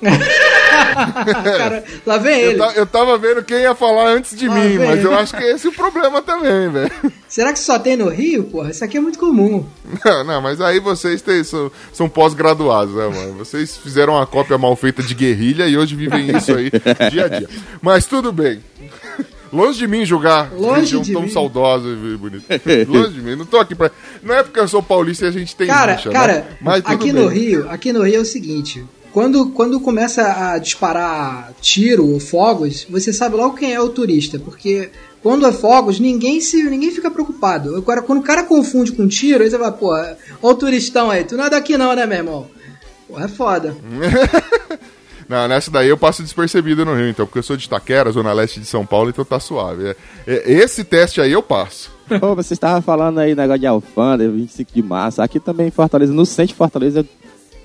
[1.56, 2.58] Cara, lá vem Eu, ele.
[2.58, 5.42] ta- eu tava vendo quem ia falar antes de Ah, mim, mas eu acho que
[5.44, 6.90] esse é o problema também, velho.
[7.28, 8.44] Será que só tem no Rio?
[8.44, 9.64] Porra, isso aqui é muito comum.
[10.04, 13.34] Não, não, mas aí vocês têm- são, são pós-graduados, né, mano?
[13.38, 16.70] Vocês fizeram uma cópia mal feita de guerrilha e hoje vivem isso aí
[17.10, 17.48] dia a dia.
[17.80, 18.60] Mas tudo bem.
[19.52, 21.28] Longe de mim julgar Longe região de tão mim.
[21.28, 22.60] saudosa e bonita.
[22.88, 23.90] Longe de mim, não tô aqui pra.
[24.22, 26.80] Não é porque eu sou paulista e a gente tem Cara, rixa, cara, né?
[26.84, 27.20] Aqui bem.
[27.22, 32.20] no Rio, aqui no Rio é o seguinte, quando, quando começa a disparar tiro ou
[32.20, 34.90] fogos, você sabe logo quem é o turista, porque
[35.22, 37.76] quando é fogos, ninguém se ninguém fica preocupado.
[37.76, 39.92] Agora, quando o cara confunde com tiro, aí você vai, pô,
[40.42, 42.46] ó o turistão aí, tu não é daqui não, né, meu irmão?
[43.08, 43.76] Pô, é foda.
[45.28, 48.32] Não, nessa daí eu passo despercebido no Rio, então, porque eu sou de Itaquera, zona
[48.32, 49.90] leste de São Paulo, então tá suave.
[49.90, 49.96] É-
[50.26, 51.88] é- esse teste aí eu passo.
[52.20, 55.22] Ô, você estava falando aí negócio de Alfândega, 25 de março.
[55.22, 57.06] Aqui também em Fortaleza, no centro de Fortaleza,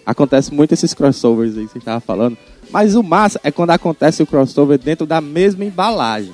[0.06, 2.38] acontece muito esses crossovers aí que você estava falando.
[2.72, 6.34] Mas o massa é quando acontece o crossover dentro da mesma embalagem.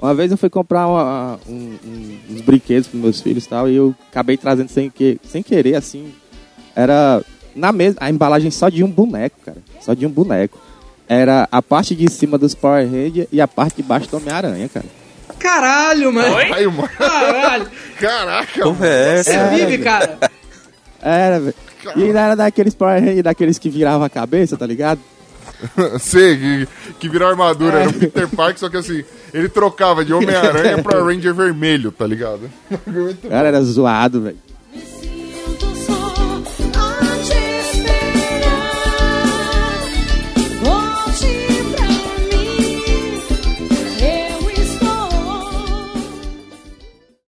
[0.00, 3.68] Uma vez eu fui comprar uma- um- um- uns brinquedos para meus filhos e tal,
[3.68, 6.12] e eu acabei trazendo sem, que, sem querer, assim.
[6.76, 7.22] Era
[7.54, 9.58] na mesma, a embalagem só de um boneco, cara.
[9.80, 10.58] Só de um boneco.
[11.08, 14.68] Era a parte de cima dos Power Rangers e a parte de baixo do Homem-Aranha,
[14.68, 14.86] cara.
[15.38, 16.34] Caralho, mano.
[16.34, 16.52] Oi?
[16.52, 16.88] Aí, mano.
[16.88, 17.70] Caralho.
[17.98, 19.30] Caraca, Porra, é essa?
[19.32, 20.18] Você vive, cara.
[21.00, 21.54] Era, velho.
[21.96, 25.00] E ainda era daqueles Power Rangers, daqueles que viravam a cabeça, tá ligado?
[25.98, 26.68] Sei, que,
[27.00, 31.00] que virou armadura era o Peter Parker, só que assim, ele trocava de Homem-Aranha pra
[31.04, 32.50] Ranger Vermelho, tá ligado?
[32.86, 34.38] Muito Cara, era zoado, velho.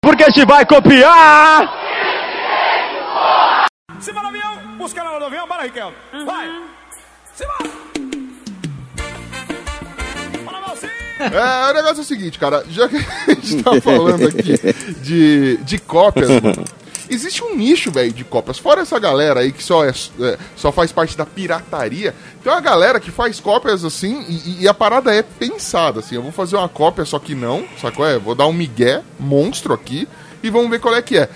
[0.02, 1.79] Porque a gente vai copiar!
[4.00, 5.94] Cima do avião, busca lá no avião, bora, Riquelme.
[6.24, 6.48] Vai.
[7.34, 7.54] Cima.
[10.42, 10.92] Bora, Valcinho.
[11.20, 14.54] É, o negócio é o seguinte, cara, já que a gente tá falando aqui
[15.02, 16.64] de, de cópias, mano,
[17.10, 18.58] existe um nicho, velho, de cópias.
[18.58, 22.60] Fora essa galera aí que só, é, é, só faz parte da pirataria, tem uma
[22.62, 26.14] galera que faz cópias assim e, e a parada é pensada, assim.
[26.14, 28.06] Eu vou fazer uma cópia, só que não, sacou?
[28.06, 30.08] É, vou dar um migué monstro aqui
[30.42, 31.28] e vamos ver qual é que é.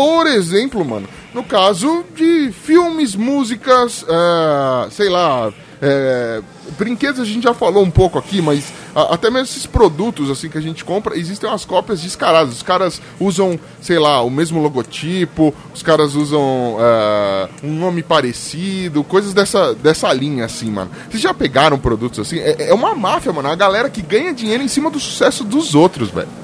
[0.00, 6.40] Por exemplo, mano, no caso de filmes, músicas, é, sei lá, é,
[6.78, 10.56] brinquedos a gente já falou um pouco aqui, mas até mesmo esses produtos assim que
[10.56, 12.54] a gente compra, existem umas cópias descaradas.
[12.54, 19.04] Os caras usam, sei lá, o mesmo logotipo, os caras usam é, um nome parecido,
[19.04, 20.90] coisas dessa, dessa linha assim, mano.
[21.10, 22.38] Vocês já pegaram produtos assim?
[22.38, 23.50] É, é uma máfia, mano.
[23.50, 26.40] A galera que ganha dinheiro em cima do sucesso dos outros, velho.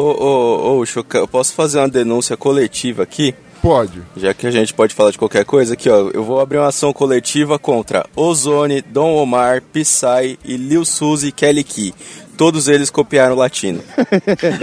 [0.00, 3.34] Ô, ô, ô, Choca, eu posso fazer uma denúncia coletiva aqui?
[3.60, 4.00] Pode.
[4.16, 6.68] Já que a gente pode falar de qualquer coisa, aqui ó, eu vou abrir uma
[6.68, 11.92] ação coletiva contra Ozone, Dom Omar, Psy e Lil Suzy e Kelly Key.
[12.36, 13.82] Todos eles copiaram o latino.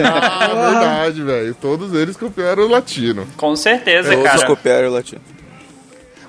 [0.01, 1.53] Ah, verdade, velho.
[1.59, 3.27] Todos eles copiaram o latino.
[3.35, 4.47] Com certeza, Todos cara.
[4.47, 5.19] copiaram o latino.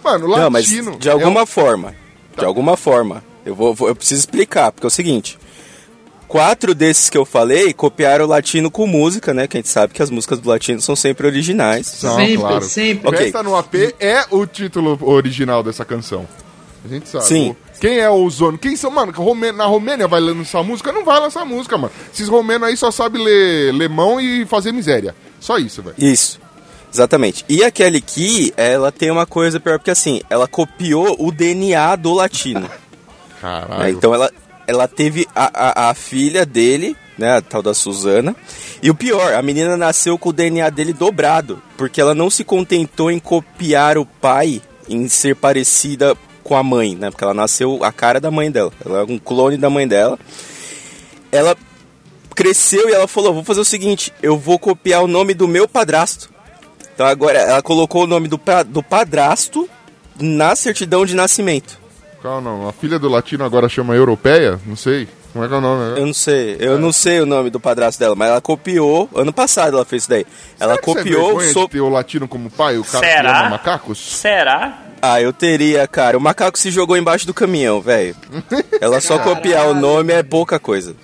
[0.03, 0.99] Mano, o Não, mas latino.
[0.99, 1.95] de alguma é um- forma,
[2.37, 5.39] de alguma forma, eu vou, vou- eu preciso explicar, porque é o seguinte,
[6.37, 9.47] quatro desses que eu falei copiaram o latino com música, né?
[9.47, 11.87] Que a gente sabe que as músicas do latino são sempre originais.
[11.87, 12.63] São, Sempre, claro.
[12.65, 13.09] sempre.
[13.09, 13.19] Ok.
[13.19, 16.27] Festa no AP é o título original dessa canção.
[16.85, 17.25] A gente sabe.
[17.25, 17.51] Sim.
[17.51, 18.57] O- Quem é o Ozone?
[18.59, 19.13] Quem são, mano?
[19.13, 20.93] Romê- Na Romênia vai lançar música?
[20.93, 21.93] Não vai lançar música, mano.
[22.15, 25.15] Esses romenos aí só sabem ler lemão e fazer miséria.
[25.41, 25.97] Só isso, velho.
[25.99, 26.39] Isso.
[26.95, 27.45] Exatamente.
[27.49, 31.97] E a Kelly Key, ela tem uma coisa pior, porque assim, ela copiou o DNA
[31.97, 32.61] do latino.
[32.63, 32.71] né?
[33.41, 33.91] Caralho.
[33.97, 34.31] Então ela,
[34.67, 38.35] ela teve a, a, a filha dele, né, a tal da Suzana.
[38.83, 42.45] E o pior, a menina nasceu com o DNA dele dobrado, porque ela não se
[42.45, 47.11] contentou em copiar o pai, em ser parecida com a mãe, né?
[47.11, 48.73] Porque ela nasceu a cara da mãe dela.
[48.85, 50.19] Ela é um clone da mãe dela.
[51.33, 51.57] Ela
[52.35, 55.67] cresceu e ela falou: vou fazer o seguinte, eu vou copiar o nome do meu
[55.67, 56.31] padrasto.
[56.95, 59.69] Então agora ela colocou o nome do, do padrasto
[60.21, 61.86] na certidão de nascimento.
[62.27, 62.69] Qual não?
[62.69, 64.59] A filha do latino agora chama Europeia?
[64.67, 65.07] Não sei.
[65.33, 66.01] Como é que é o nome?
[66.01, 69.33] Eu não sei, eu não sei o nome do padrasto dela, mas ela copiou, ano
[69.33, 70.27] passado ela fez isso daí.
[70.59, 71.61] Ela Será que isso é copiou vergonha so...
[71.61, 73.41] de ter o latino como pai, o cara que Será?
[73.43, 73.99] ama macacos?
[73.99, 74.83] Será?
[75.01, 76.19] Ah, eu teria, cara.
[76.19, 78.17] O macaco se jogou embaixo do caminhão, velho.
[78.81, 80.97] Ela só copiar o nome é pouca coisa.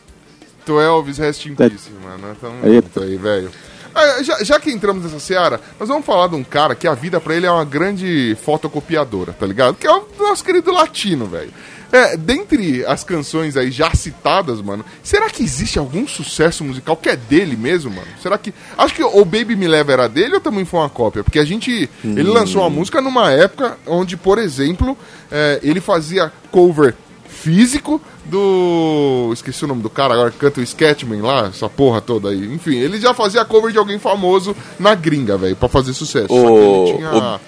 [0.67, 2.37] Tu Elvis, rest in peace, mano.
[2.41, 2.89] Tamo Eita.
[2.89, 3.51] junto aí, velho.
[3.95, 6.95] Ah, já, já que entramos nessa seara, nós vamos falar de um cara que a
[6.95, 9.75] vida pra ele é uma grande fotocopiadora, tá ligado?
[9.77, 11.53] Que é o nosso querido latino, velho.
[11.93, 17.11] É, dentre as canções aí já citadas, mano, será que existe algum sucesso musical que
[17.11, 18.09] é dele mesmo, mano?
[18.23, 18.55] Será que.
[18.79, 21.23] Acho que o Baby Me Leva era dele ou também foi uma cópia?
[21.23, 21.91] Porque a gente.
[22.03, 24.97] Ele lançou uma música numa época onde, por exemplo,
[25.31, 26.95] é, ele fazia cover
[27.43, 29.31] físico do.
[29.33, 32.45] Esqueci o nome do cara agora que canta o Sketchman lá, essa porra toda aí.
[32.55, 36.29] Enfim, ele já fazia cover de alguém famoso na gringa, velho, pra fazer sucesso.
[36.29, 37.41] Só que O- ele tinha.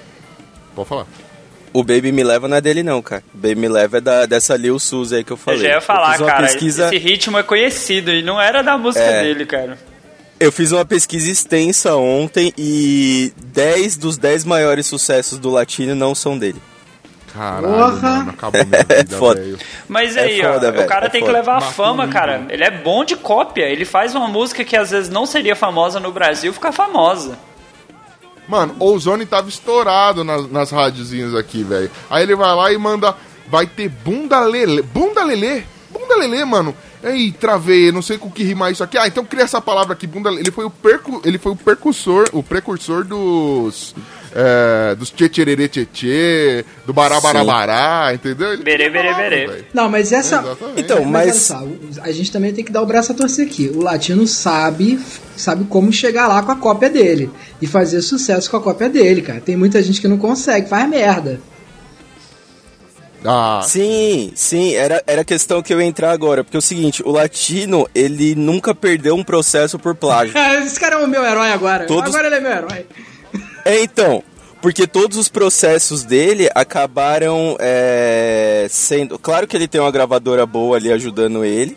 [0.75, 1.07] Pode falar.
[1.73, 3.23] O Baby Me Leva não é dele não, cara.
[3.35, 5.61] O Baby Me Leva é da, dessa Lil Suzy aí que eu falei.
[5.61, 6.47] Eu já ia falar, cara.
[6.47, 9.23] pesquisa, Esse ritmo é conhecido e não era da música É.
[9.25, 9.77] dele, cara.
[10.39, 16.15] Eu fiz uma pesquisa extensa ontem e 10 dos 10 maiores sucessos do latino não
[16.15, 16.61] são dele.
[17.35, 17.91] Caralho, Porra.
[18.19, 19.41] mano, acabou minha vida, foda.
[19.41, 19.59] velho.
[19.89, 21.39] Mas É aí, foda, ó, o cara é tem que foda.
[21.39, 22.47] levar a fama, cara.
[22.49, 23.65] Ele é bom de cópia.
[23.65, 27.37] Ele faz uma música que às vezes não seria famosa no Brasil ficar famosa.
[28.47, 31.91] Mano, o Ozone tava estourado nas, nas rádiozinhas aqui, velho.
[32.09, 33.15] Aí ele vai lá e manda.
[33.49, 34.81] Vai ter bunda lelê.
[34.83, 35.63] Bunda lelê?
[35.91, 36.75] Bunda lelê, mano.
[37.03, 38.97] Ei, travei, não sei com o que rimar isso aqui.
[38.97, 40.43] Ah, então cria essa palavra aqui, bunda lelê.
[40.43, 43.95] Ele foi o, percu, ele foi o percursor, o precursor dos.
[44.37, 48.55] É, dos tchê tchê, do barabarabará, entendeu?
[48.55, 49.65] Ele Berê, berê, berê.
[49.73, 50.41] Não, mas essa.
[50.41, 50.81] Exatamente.
[50.81, 51.67] Então, Mas, mas só,
[52.03, 53.71] a gente também tem que dar o braço a torcer aqui.
[53.73, 54.99] O latino sabe,
[55.37, 57.31] sabe como chegar lá com a cópia dele
[57.63, 59.41] e fazer sucesso com a cópia dele, cara.
[59.41, 61.41] Tem muita gente que não consegue, faz merda.
[63.27, 66.63] Ah, Sim, sim, era, era a questão que eu ia entrar agora, porque é o
[66.63, 70.35] seguinte, o latino, ele nunca perdeu um processo por plágio.
[70.63, 71.87] Esse cara é o meu herói agora.
[71.87, 72.85] Todos- Agora ele é meu herói.
[73.65, 74.23] É, então,
[74.61, 79.19] porque todos os processos dele acabaram é, sendo...
[79.19, 81.77] Claro que ele tem uma gravadora boa ali ajudando ele,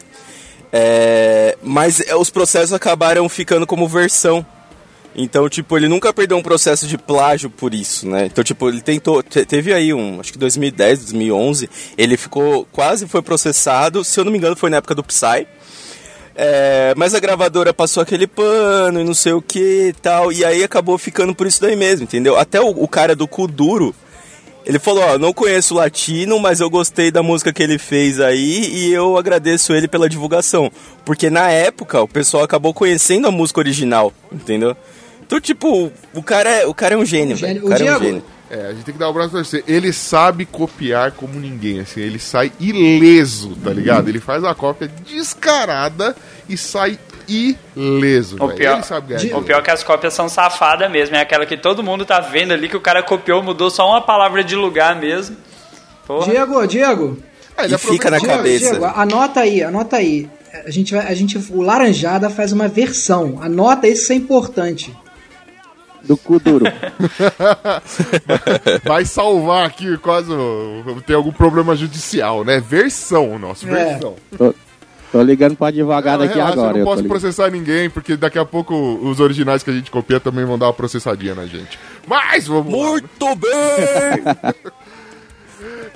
[0.71, 4.45] é, mas é, os processos acabaram ficando como versão.
[5.15, 8.27] Então, tipo, ele nunca perdeu um processo de plágio por isso, né?
[8.27, 9.23] Então, tipo, ele tentou...
[9.23, 12.67] te- Teve aí um, acho que 2010, 2011, ele ficou...
[12.71, 15.47] Quase foi processado, se eu não me engano foi na época do Psy.
[16.39, 20.45] É, mas a gravadora passou aquele pano e não sei o que e tal, e
[20.45, 22.37] aí acabou ficando por isso daí mesmo, entendeu?
[22.37, 23.95] Até o, o cara do Kuduro,
[24.63, 28.19] ele falou, ó, não conheço o latino, mas eu gostei da música que ele fez
[28.19, 30.71] aí e eu agradeço ele pela divulgação.
[31.03, 34.77] Porque na época o pessoal acabou conhecendo a música original, entendeu?
[35.25, 37.63] Então, tipo, o cara é, o cara é um gênio, Um gênio.
[37.63, 37.65] velho.
[37.65, 38.23] O cara O é um Diego- gênio.
[38.49, 39.63] É, a gente tem que dar o braço pra você.
[39.67, 44.07] Ele sabe copiar como ninguém, assim, ele sai ileso, tá ligado?
[44.07, 46.15] Ele faz a cópia descarada
[46.47, 50.29] e sai ileso, O pior, Ele sabe ganhar o pior é que as cópias são
[50.29, 51.15] safadas mesmo.
[51.15, 54.01] É aquela que todo mundo tá vendo ali que o cara copiou, mudou só uma
[54.01, 55.35] palavra de lugar mesmo.
[56.05, 56.31] Porra.
[56.31, 57.17] Diego, Diego.
[57.57, 58.69] Ah, ele E fica na Diego, cabeça.
[58.69, 60.29] Diego, anota aí, anota aí.
[60.65, 63.39] A gente vai, a gente, o Laranjada faz uma versão.
[63.41, 64.95] Anota isso, isso é importante.
[66.07, 66.65] Do cu duro.
[68.85, 70.29] Vai salvar aqui quase.
[71.05, 72.59] Tem algum problema judicial, né?
[72.59, 73.71] Versão, nosso, É.
[73.71, 74.15] versão.
[74.37, 74.53] tô,
[75.11, 76.69] tô ligando pro advogado aqui relaxa, agora.
[76.69, 79.91] eu não eu posso processar ninguém, porque daqui a pouco os originais que a gente
[79.91, 81.77] copia também vão dar uma processadinha na gente.
[82.07, 82.89] Mas vamos lá.
[82.91, 84.63] Muito bem!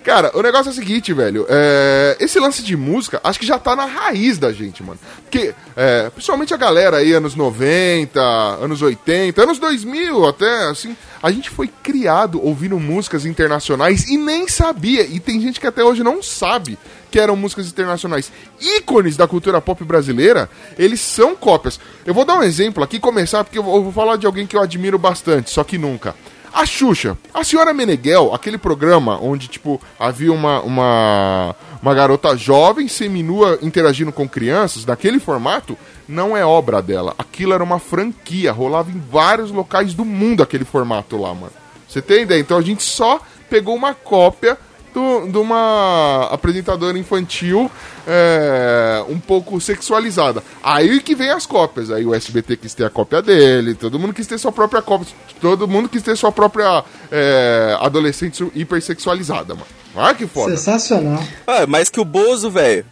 [0.04, 1.46] Cara, o negócio é o seguinte, velho.
[1.48, 5.00] é, esse lance de música, acho que já tá na raiz da gente, mano.
[5.22, 11.32] Porque, é, principalmente a galera aí, anos 90, anos 80, anos 2000 até, assim, a
[11.32, 15.04] gente foi criado ouvindo músicas internacionais e nem sabia.
[15.04, 16.80] E tem gente que até hoje não sabe
[17.12, 18.32] que eram músicas internacionais.
[18.60, 21.80] Ícones da cultura pop brasileira, eles são cópias.
[22.06, 24.62] Eu vou dar um exemplo aqui, começar, porque eu vou falar de alguém que eu
[24.62, 26.16] admiro bastante, só que nunca.
[26.54, 32.90] A Xuxa, a senhora Meneghel, aquele programa onde, tipo, havia uma, uma, uma garota jovem,
[32.90, 37.16] seminua, interagindo com crianças, naquele formato, não é obra dela.
[37.18, 41.54] Aquilo era uma franquia, rolava em vários locais do mundo aquele formato lá, mano.
[41.88, 42.40] Você tem ideia?
[42.40, 44.58] Então a gente só pegou uma cópia
[45.00, 47.70] de uma apresentadora infantil
[48.08, 50.44] é, um pouco sexualizada.
[50.64, 51.92] Aí que vem as cópias.
[51.92, 55.08] Aí o SBT quis ter a cópia dele, todo mundo quis ter sua própria cópia,
[55.40, 59.68] todo mundo quis ter sua própria é, adolescente hipersexualizada, mano.
[59.96, 60.56] Ah, que foda.
[60.56, 61.22] Sensacional.
[61.46, 62.86] Ah, mais que o Bozo, velho.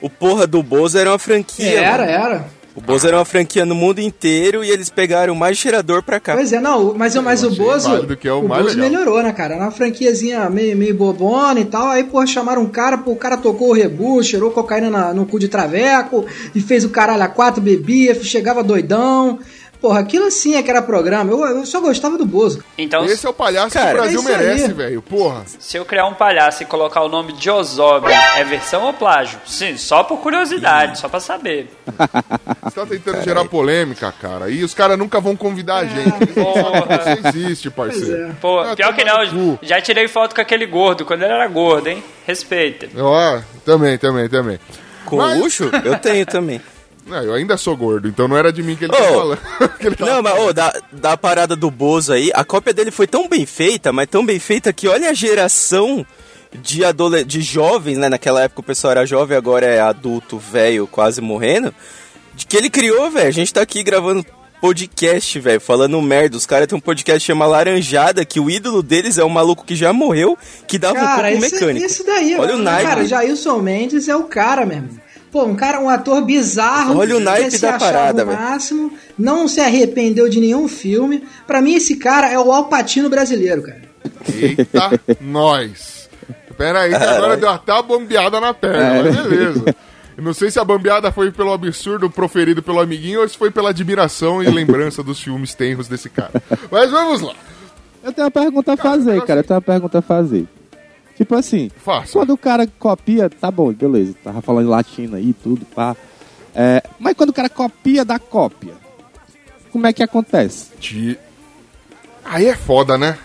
[0.00, 1.80] O porra do Bozo era uma franquia.
[1.80, 2.10] Era, mano.
[2.10, 2.55] era.
[2.76, 6.34] O Bozo era uma franquia no mundo inteiro e eles pegaram mais cheirador pra cá.
[6.34, 8.90] Pois é, não, mas, mas o Bozo, que é o o mais Bozo legal.
[8.90, 9.54] melhorou, né, cara?
[9.54, 11.88] Era uma franquiazinha meio, meio bobona e tal.
[11.88, 15.24] Aí, porra, chamaram um cara, pô, o cara tocou o rebu, cheirou cocaína na- no
[15.24, 19.38] cu de traveco e fez o caralho a quatro, bebia, chegava doidão.
[19.86, 21.30] Porra, aquilo assim é que era programa.
[21.30, 22.60] Eu, eu só gostava do Bozo.
[22.76, 25.00] Então, Esse é o palhaço Cara, que o Brasil é isso merece, velho.
[25.00, 25.44] Porra.
[25.60, 29.38] se eu criar um palhaço e colocar o nome de Ozob, é versão ou plágio?
[29.46, 31.70] Sim, só por curiosidade, só pra saber.
[32.64, 34.50] Você tá tentando gerar polêmica, cara.
[34.50, 36.36] E os caras nunca vão convidar a gente.
[36.36, 38.36] Não sabem que Você existe, parceiro.
[38.40, 41.86] Pô, Ah, pior que não, já tirei foto com aquele gordo, quando ele era gordo,
[41.88, 42.02] hein?
[42.26, 42.88] Respeita.
[43.00, 44.58] Ó, também, também, também.
[45.04, 45.70] Com Mas- luxo?
[45.84, 46.60] Eu tenho também.
[47.06, 49.38] Não, eu ainda sou gordo, então não era de mim que ele Ô, falando.
[49.78, 52.90] Que ele tava Não, mas ô, da, da parada do Bozo aí, a cópia dele
[52.90, 56.04] foi tão bem feita, mas tão bem feita que olha a geração
[56.52, 58.08] de, adole de jovens, né?
[58.08, 61.72] Naquela época o pessoal era jovem, agora é adulto, velho, quase morrendo.
[62.34, 63.28] De que ele criou, velho.
[63.28, 64.24] A gente tá aqui gravando
[64.60, 66.36] podcast, velho, falando merda.
[66.36, 69.64] Os caras têm um podcast que chama Laranjada, que o ídolo deles é um maluco
[69.64, 71.86] que já morreu, que dava um Cara, pouco esse, mecânico.
[71.86, 72.88] esse daí, Olha o naipe.
[72.88, 75.05] cara, Jailson Mendes é o cara mesmo.
[75.30, 76.98] Pô, um cara, um ator bizarro.
[76.98, 78.38] Olha o naipe que se da parada, o velho.
[78.38, 81.24] máximo, não se arrependeu de nenhum filme.
[81.46, 83.82] Pra mim, esse cara é o Alpatino brasileiro, cara.
[84.34, 86.08] Eita, nós.
[86.56, 89.74] Pera aí, que agora deu até a bambeada na perna, mas beleza.
[90.16, 93.50] Eu não sei se a bambeada foi pelo absurdo proferido pelo amiguinho ou se foi
[93.50, 96.42] pela admiração e lembrança dos filmes tenros desse cara.
[96.70, 97.34] Mas vamos lá.
[98.02, 99.40] Eu tenho uma pergunta a fazer, cara.
[99.40, 100.46] Eu tenho uma pergunta a fazer.
[101.16, 102.12] Tipo assim, Faça.
[102.12, 104.14] quando o cara copia, tá bom, beleza.
[104.22, 105.96] Tava falando latim aí, tudo, pá.
[106.54, 108.74] É, mas quando o cara copia da cópia,
[109.72, 110.70] como é que acontece?
[110.78, 111.18] De-
[112.24, 113.16] Aí é foda, né?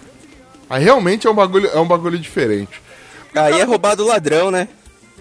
[0.70, 2.82] Aí realmente é um bagulho, é um bagulho diferente.
[3.36, 4.68] Aí é roubado ladrão, né?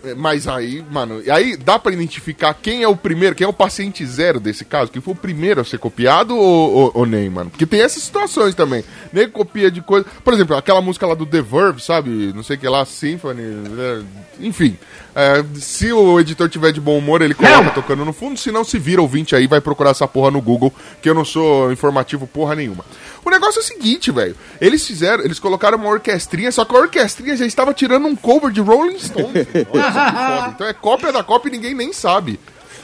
[0.05, 3.53] É, Mas aí, mano, aí dá pra identificar quem é o primeiro, quem é o
[3.53, 7.29] paciente zero desse caso, que foi o primeiro a ser copiado ou, ou, ou nem,
[7.29, 7.51] mano?
[7.51, 8.85] Porque tem essas situações também.
[9.13, 10.07] Nem copia de coisa.
[10.25, 12.33] Por exemplo, aquela música lá do The Verve, sabe?
[12.35, 13.43] Não sei o que lá, Symphony.
[13.43, 14.03] é,
[14.41, 14.77] Enfim.
[15.15, 18.39] é, se o editor tiver de bom humor, ele coloca tocando no fundo.
[18.39, 21.25] Se não, se vira ouvinte aí, vai procurar essa porra no Google, que eu não
[21.25, 22.85] sou informativo porra nenhuma.
[23.25, 24.35] O negócio é o seguinte, velho.
[24.61, 28.51] Eles fizeram, eles colocaram uma orquestrinha, só que a orquestrinha já estava tirando um cover
[28.51, 29.47] de Rolling Stones.
[29.73, 30.51] Olha só que foda.
[30.55, 32.39] Então é cópia da cópia e ninguém nem sabe.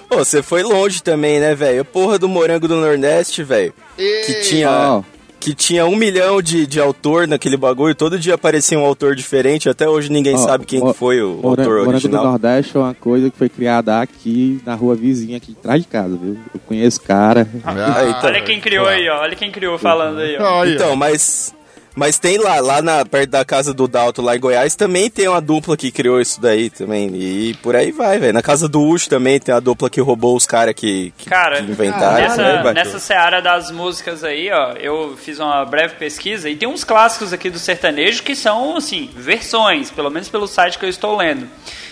[0.08, 1.84] Pô, você foi longe também, né, velho?
[1.84, 3.74] Porra do Morango do Nordeste, velho.
[3.96, 4.70] Que tinha.
[4.70, 5.02] Ó,
[5.46, 9.68] Que tinha um milhão de, de autor naquele bagulho, todo dia aparecia um autor diferente,
[9.68, 12.24] até hoje ninguém ó, sabe quem foi o autor Morango do original.
[12.24, 16.16] Nordeste é uma coisa que foi criada aqui na rua vizinha, aqui atrás de casa,
[16.16, 16.36] viu?
[16.52, 17.48] Eu conheço o cara.
[17.64, 18.24] Ah, então.
[18.24, 19.20] Olha quem criou aí, ó.
[19.20, 20.18] Olha quem criou falando.
[20.18, 20.64] Aí, ó.
[20.64, 21.54] Então, mas.
[21.96, 25.26] Mas tem lá, lá na, perto da casa do Dalton, lá em Goiás, também tem
[25.26, 27.08] uma dupla que criou isso daí também.
[27.14, 28.34] E por aí vai, velho.
[28.34, 31.62] Na casa do Ucho também tem a dupla que roubou os caras que, que, Cara,
[31.62, 32.18] que inventaram.
[32.18, 32.74] nessa, vai.
[32.74, 37.32] nessa seara das músicas aí, ó, eu fiz uma breve pesquisa e tem uns clássicos
[37.32, 41.48] aqui do sertanejo que são, assim, versões, pelo menos pelo site que eu estou lendo.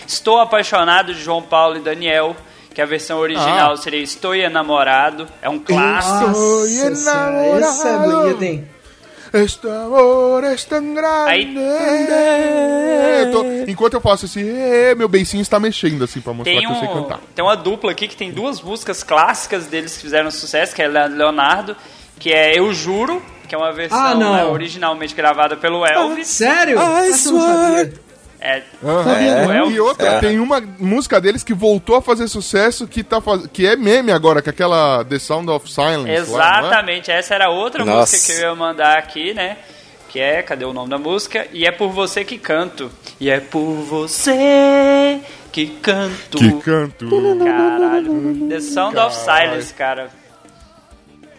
[0.06, 2.36] Estou apaixonado de João Paulo e Daniel,
[2.74, 3.76] que a versão original Ah.
[3.78, 6.30] seria Estou enamorado, é um clássico.
[6.30, 8.73] Estou senhora, esse é hein?
[9.34, 11.58] Este amor é tão grande.
[13.20, 16.60] Eu tô- enquanto eu faço assim, "É", meu beicinho está mexendo assim pra mostrar Tem,
[16.66, 17.20] que eu sei um, cantar.
[17.34, 20.86] tem uma dupla aqui que tem duas músicas clássicas deles que fizeram sucesso, que é
[20.88, 21.76] Leonardo,
[22.18, 24.34] que é Eu Juro, que é uma versão Ah, não.
[24.34, 26.28] né, originalmente gravada pelo Elvis.
[26.28, 26.78] Sério?
[26.78, 27.92] Ai, Essa eu não sabia.
[28.46, 28.58] É.
[28.58, 29.70] É.
[29.70, 30.20] E outra, É.
[30.20, 33.46] tem uma música deles que voltou a fazer sucesso que, tá faz...
[33.46, 36.30] que é meme agora, que é aquela The Sound of Silence.
[36.30, 36.60] lá, é?
[36.60, 38.12] Exatamente, essa era outra Nossa.
[38.14, 39.56] música que eu ia mandar aqui, né?
[40.10, 41.46] Que é, cadê o nome da música?
[41.52, 42.90] E é por você que canto.
[43.18, 46.38] E é por você que canto.
[46.38, 47.08] Que canto.
[47.42, 48.46] Caralho.
[48.48, 50.10] The Sound of Silence, cara.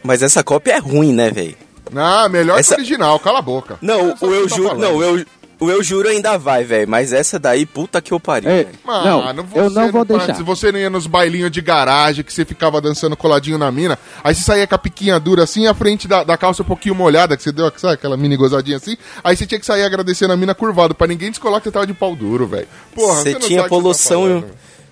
[0.03, 1.55] Mas essa cópia é ruim, né, velho?
[1.95, 3.77] Ah, melhor Essa- que o original, cala a boca.
[3.81, 4.75] Não, o eu tá juro.
[4.77, 5.25] Não, eu,
[5.59, 6.87] o eu juro ainda vai, velho.
[6.89, 8.49] Mas essa daí, puta que eu pariu.
[8.49, 8.75] Ei, velho.
[8.83, 10.35] Mano, não, você eu não vou deixar.
[10.35, 13.97] Se você não ia nos bailinhos de garagem, que você ficava dançando coladinho na mina,
[14.23, 16.95] aí você saía com a piquinha dura assim, a frente da, da calça um pouquinho
[16.95, 20.33] molhada, que você deu, sabe, aquela mini gozadinha assim, aí você tinha que sair agradecendo
[20.33, 22.67] a mina curvado, pra ninguém descolar que você tava de pau duro, velho.
[22.93, 24.43] Porra, Você não tinha que poluição.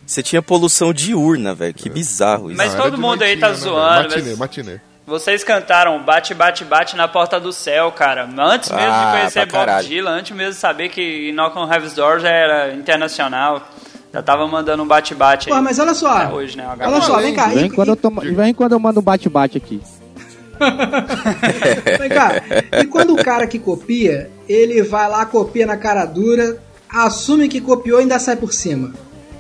[0.06, 1.74] você tá tinha poluição diurna, velho.
[1.74, 2.58] Que bizarro isso.
[2.58, 3.64] Mas Não, todo mundo aí tá né, velho?
[3.66, 4.80] zoando, Matinê, mas- matinê.
[5.06, 8.24] Vocês cantaram Bate, Bate, Bate na Porta do Céu, cara.
[8.38, 9.86] Antes mesmo Ah, de conhecer Bob.
[9.88, 13.62] Dylan, antes mesmo de saber que Knock on Heaven's Door já era internacional.
[14.14, 15.62] Já tava mandando um bate-bate aí.
[15.62, 16.10] mas olha só.
[16.18, 16.66] Até hoje, né?
[16.80, 17.48] Olha só, vem cá.
[17.48, 19.82] Vem E- quando, eu tomo, vem quando eu mando um bate-bate aqui.
[22.00, 22.42] Vem cá,
[22.80, 27.60] e quando o cara que copia, ele vai lá, copia na cara dura, assume que
[27.60, 28.94] copiou e ainda sai por cima.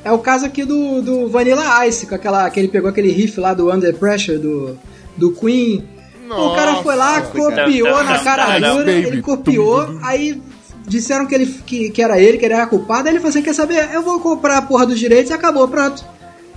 [0.03, 3.39] É o caso aqui do, do Vanilla Ice, com aquela, que ele pegou aquele riff
[3.39, 4.77] lá do Under Pressure, do,
[5.17, 5.83] do Queen.
[6.51, 7.31] o cara foi lá, Nossa,
[7.65, 8.43] copiou na cara
[8.77, 10.41] dura, ele copiou, aí
[10.87, 13.41] disseram que, ele, que, que era ele, que ele era culpado, aí ele falou assim,
[13.41, 16.03] quer saber, eu vou comprar a porra dos direitos e acabou, pronto.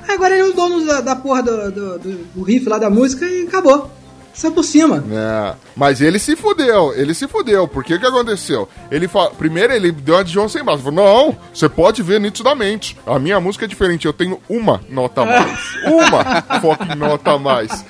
[0.08, 2.78] Aí agora ele é o dono da, da porra do, do, do- do riff lá
[2.78, 3.90] da música e acabou.
[4.36, 5.02] Saiu por cima.
[5.10, 7.66] É, mas ele se fudeu, ele se fudeu.
[7.66, 8.68] Por que que aconteceu?
[8.90, 9.30] Ele fa...
[9.30, 10.82] Primeiro ele deu uma de João sem braço.
[10.82, 12.98] Falou, não, você pode ver nitidamente.
[13.06, 15.60] A minha música é diferente, eu tenho uma nota a mais.
[15.88, 17.82] uma fucking nota a mais.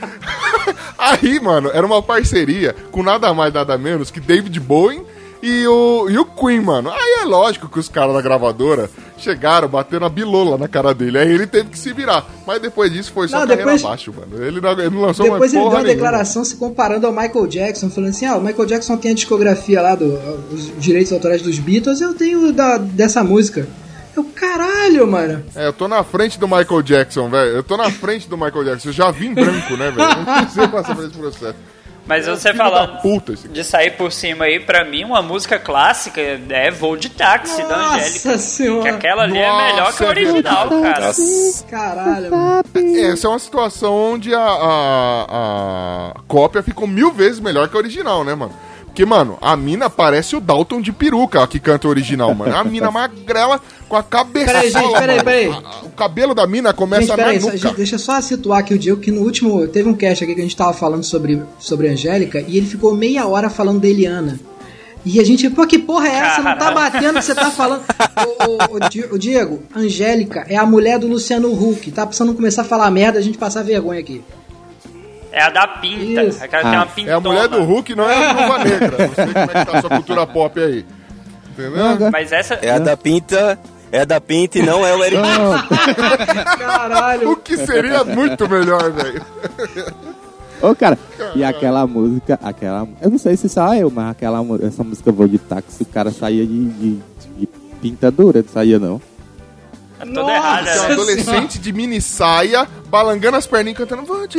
[0.96, 5.02] Aí, mano, era uma parceria com nada mais, nada menos que David Bowie
[5.48, 6.90] e o, e o Queen, mano.
[6.90, 11.18] Aí é lógico que os caras da gravadora chegaram, bateram a bilola na cara dele.
[11.18, 12.26] Aí ele teve que se virar.
[12.46, 14.44] Mas depois disso foi só Não, carreira depois- abaixo, mano.
[14.44, 15.94] Ele não, ele não lançou Depois ele deu uma nenhuma.
[15.94, 19.80] declaração se comparando ao Michael Jackson, falando assim: ah, o Michael Jackson tem a discografia
[19.80, 20.06] lá, do,
[20.52, 23.66] os direitos autorais dos Beatles, eu tenho da, dessa música.
[24.16, 25.44] Eu, caralho, mano.
[25.54, 27.50] É, eu tô na frente do Michael Jackson, velho.
[27.50, 28.88] Eu tô na frente do Michael Jackson.
[28.88, 30.08] Eu já vim branco, né, velho?
[30.24, 31.54] Não precisei passar por esse processo.
[32.06, 35.58] Mas você Filho da falando puta de sair por cima aí, pra mim, uma música
[35.58, 38.28] clássica é Voo de Táxi da Angélica.
[38.28, 38.82] Nossa senhora.
[38.82, 41.06] Que aquela ali é melhor que a Nossa, é original, cara.
[41.06, 41.64] Nossa.
[41.68, 42.62] Caralho, mano.
[43.12, 47.78] Essa é uma situação onde a, a, a cópia ficou mil vezes melhor que a
[47.78, 48.54] original, né, mano?
[48.96, 52.56] Porque, mano, a mina parece o Dalton de peruca, a que canta o original, mano.
[52.56, 54.46] A mina magrela com a cabeça.
[54.46, 55.48] Peraí, gente, peraí, peraí.
[55.82, 57.58] O cabelo da mina começa Gente, peraí, só- nuca.
[57.58, 59.68] gente, deixa eu só situar aqui o Diego, que no último.
[59.68, 62.64] Teve um cast aqui que a gente tava falando sobre, sobre a Angélica e ele
[62.66, 64.40] ficou meia hora falando da Eliana.
[65.04, 66.42] E a gente, pô, que porra é essa?
[66.42, 67.82] Não tá batendo, você tá falando.
[68.48, 71.90] o, o- o Di- o Diego, Angélica é a mulher do Luciano Huck.
[71.92, 74.22] Tá precisando começar a falar merda, a gente passar vergonha aqui.
[75.36, 76.24] É a da pinta.
[76.24, 76.42] Isso.
[76.42, 76.86] Aquela que tem uma Ah.
[76.86, 77.12] pintona.
[77.12, 79.06] É a mulher do Hulk, não é a Viúva Negra.
[79.06, 80.86] Não sei como é que tá a sua cultura pop aí.
[81.50, 82.10] Entendeu?
[82.10, 82.54] Mas essa.
[82.54, 83.58] É a da pinta.
[83.92, 85.22] É a da pinta e não é o Eric.
[86.58, 87.30] Caralho.
[87.32, 89.22] O que seria muito melhor, velho.
[90.62, 90.98] Ô, cara,
[91.34, 92.88] e aquela música, aquela.
[93.02, 96.10] Eu não sei se só eu, mas aquela, essa música Vou de Táxi, o cara
[96.10, 96.98] saía de, de,
[97.38, 97.48] de
[97.80, 99.00] pinta dura, não saía não.
[99.98, 104.26] É toda errada, Você é um adolescente de mini saia, balangando as perninhas, cantando Vou
[104.28, 104.38] te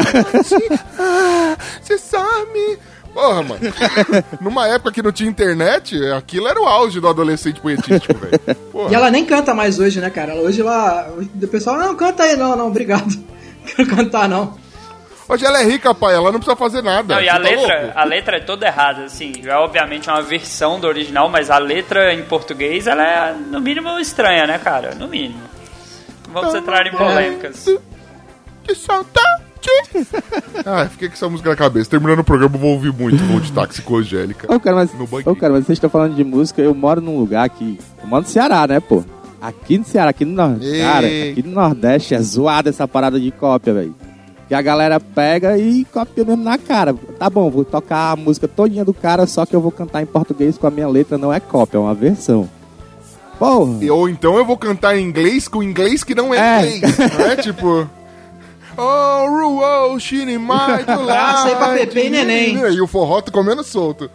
[0.99, 2.79] ah, Você sabe.
[3.13, 3.61] Porra, mano.
[4.39, 8.91] Numa época que não tinha internet, aquilo era o auge do adolescente poetístico, velho.
[8.91, 10.35] E ela nem canta mais hoje, né, cara?
[10.35, 11.11] Hoje ela.
[11.17, 13.17] O pessoal, não, canta aí, não, não, obrigado.
[13.65, 14.55] Quero cantar, não.
[15.29, 17.15] Hoje ela é rica, pai, ela não precisa fazer nada.
[17.15, 17.99] Não, e a tá letra, louco?
[17.99, 19.33] a letra é toda errada, assim.
[19.43, 23.99] É obviamente uma versão do original, mas a letra em português, ela é, no mínimo,
[23.99, 24.95] estranha, né, cara?
[24.95, 25.41] No mínimo.
[26.29, 27.65] Vamos entrar em polêmicas.
[28.63, 29.21] Que solta
[30.65, 31.89] Ah, fiquei com essa música na cabeça.
[31.89, 34.53] Terminando o programa, eu vou ouvir muito Voo de Táxi com Angélica.
[34.53, 37.49] Ô, cara, mas, No cara, mas vocês estão falando de música, eu moro num lugar
[37.49, 37.77] que.
[38.01, 39.03] Eu moro no Ceará, né, pô?
[39.41, 40.79] Aqui no Ceará, aqui no Nordeste.
[40.79, 43.95] Cara, aqui no Nordeste é zoada essa parada de cópia, velho.
[44.47, 46.95] Que a galera pega e copia mesmo na cara.
[47.19, 50.05] Tá bom, vou tocar a música todinha do cara, só que eu vou cantar em
[50.05, 52.49] português com a minha letra, não é cópia, é uma versão.
[53.37, 53.83] Porra!
[53.83, 56.77] E- Ou então eu vou cantar em inglês com inglês que não é, É.
[56.77, 56.97] inglês.
[56.97, 57.89] Não é tipo.
[58.79, 60.51] Oh, Ruo, Shine My
[60.85, 62.57] Abraço aí pra Pepe e Neném.
[62.59, 64.07] E o forró tá comendo solto.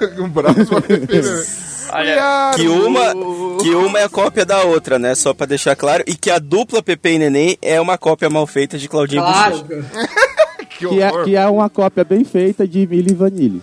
[0.18, 1.44] Um braço e Neném.
[1.90, 3.14] Olha, Que uma,
[3.62, 5.14] que uma é a cópia da outra, né?
[5.14, 6.04] Só pra deixar claro.
[6.06, 9.66] E que a dupla Pepe e Neném é uma cópia mal feita de Claudinho Claro.
[10.78, 13.62] Que Que é, que é uma cópia bem feita de Milli Vanilli.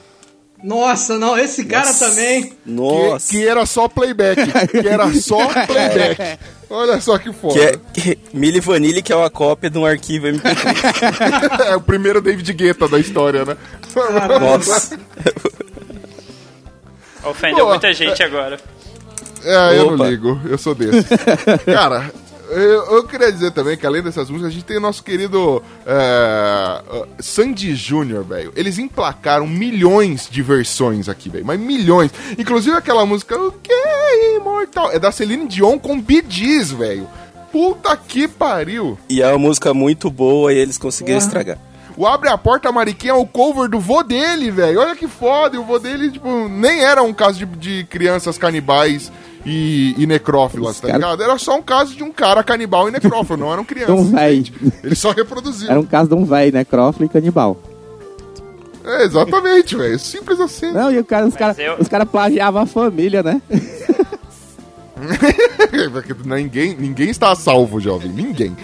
[0.62, 2.54] Nossa, não, esse cara também.
[2.66, 3.30] Nossa.
[3.30, 4.42] Que, que era só playback.
[4.70, 6.40] Que era só playback.
[6.70, 7.54] Olha só que foda.
[7.54, 11.68] Que é que, Milli Vanilli, que é uma cópia de um arquivo MP3.
[11.68, 13.56] É o primeiro David Guetta da história, né?
[14.42, 14.98] Nossa.
[17.26, 18.59] Ofendeu Pô, muita gente agora.
[19.43, 21.05] É, eu não ligo, eu sou desse.
[21.65, 22.11] Cara,
[22.49, 25.61] eu, eu queria dizer também que além dessas músicas, a gente tem o nosso querido
[25.86, 26.82] é,
[27.19, 28.51] Sandy Júnior, velho.
[28.55, 31.45] Eles emplacaram milhões de versões aqui, velho.
[31.45, 32.11] Mas milhões.
[32.38, 34.91] Inclusive aquela música O que é imortal?
[34.91, 37.07] É da Celine Dion com Gees, velho.
[37.51, 38.97] Puta que pariu.
[39.09, 41.57] E é uma música muito boa e eles conseguiram estragar.
[41.98, 44.82] O Abre a Porta Mariquinha é o cover do vô dele, velho.
[44.82, 45.56] Olha que foda.
[45.56, 49.10] E o vô dele, tipo, nem era um caso de, de crianças canibais
[49.46, 51.24] e, e necrófilas, tá cara- ligado?
[51.24, 53.96] Era só um caso de um cara canibal e necrófilo, não eram crianças.
[53.98, 54.43] um véi.
[54.84, 55.70] Ele só reproduziu.
[55.72, 56.60] Era um caso de um véi, né?
[56.60, 57.58] Necrófilo e canibal.
[58.84, 59.98] É, exatamente, velho.
[59.98, 60.72] Simples assim.
[60.72, 63.41] Não, e o cara, os caras eu- cara plagiavam a família, né?
[65.91, 68.12] Porque ninguém, ninguém está a salvo, jovem.
[68.12, 68.56] Ninguém.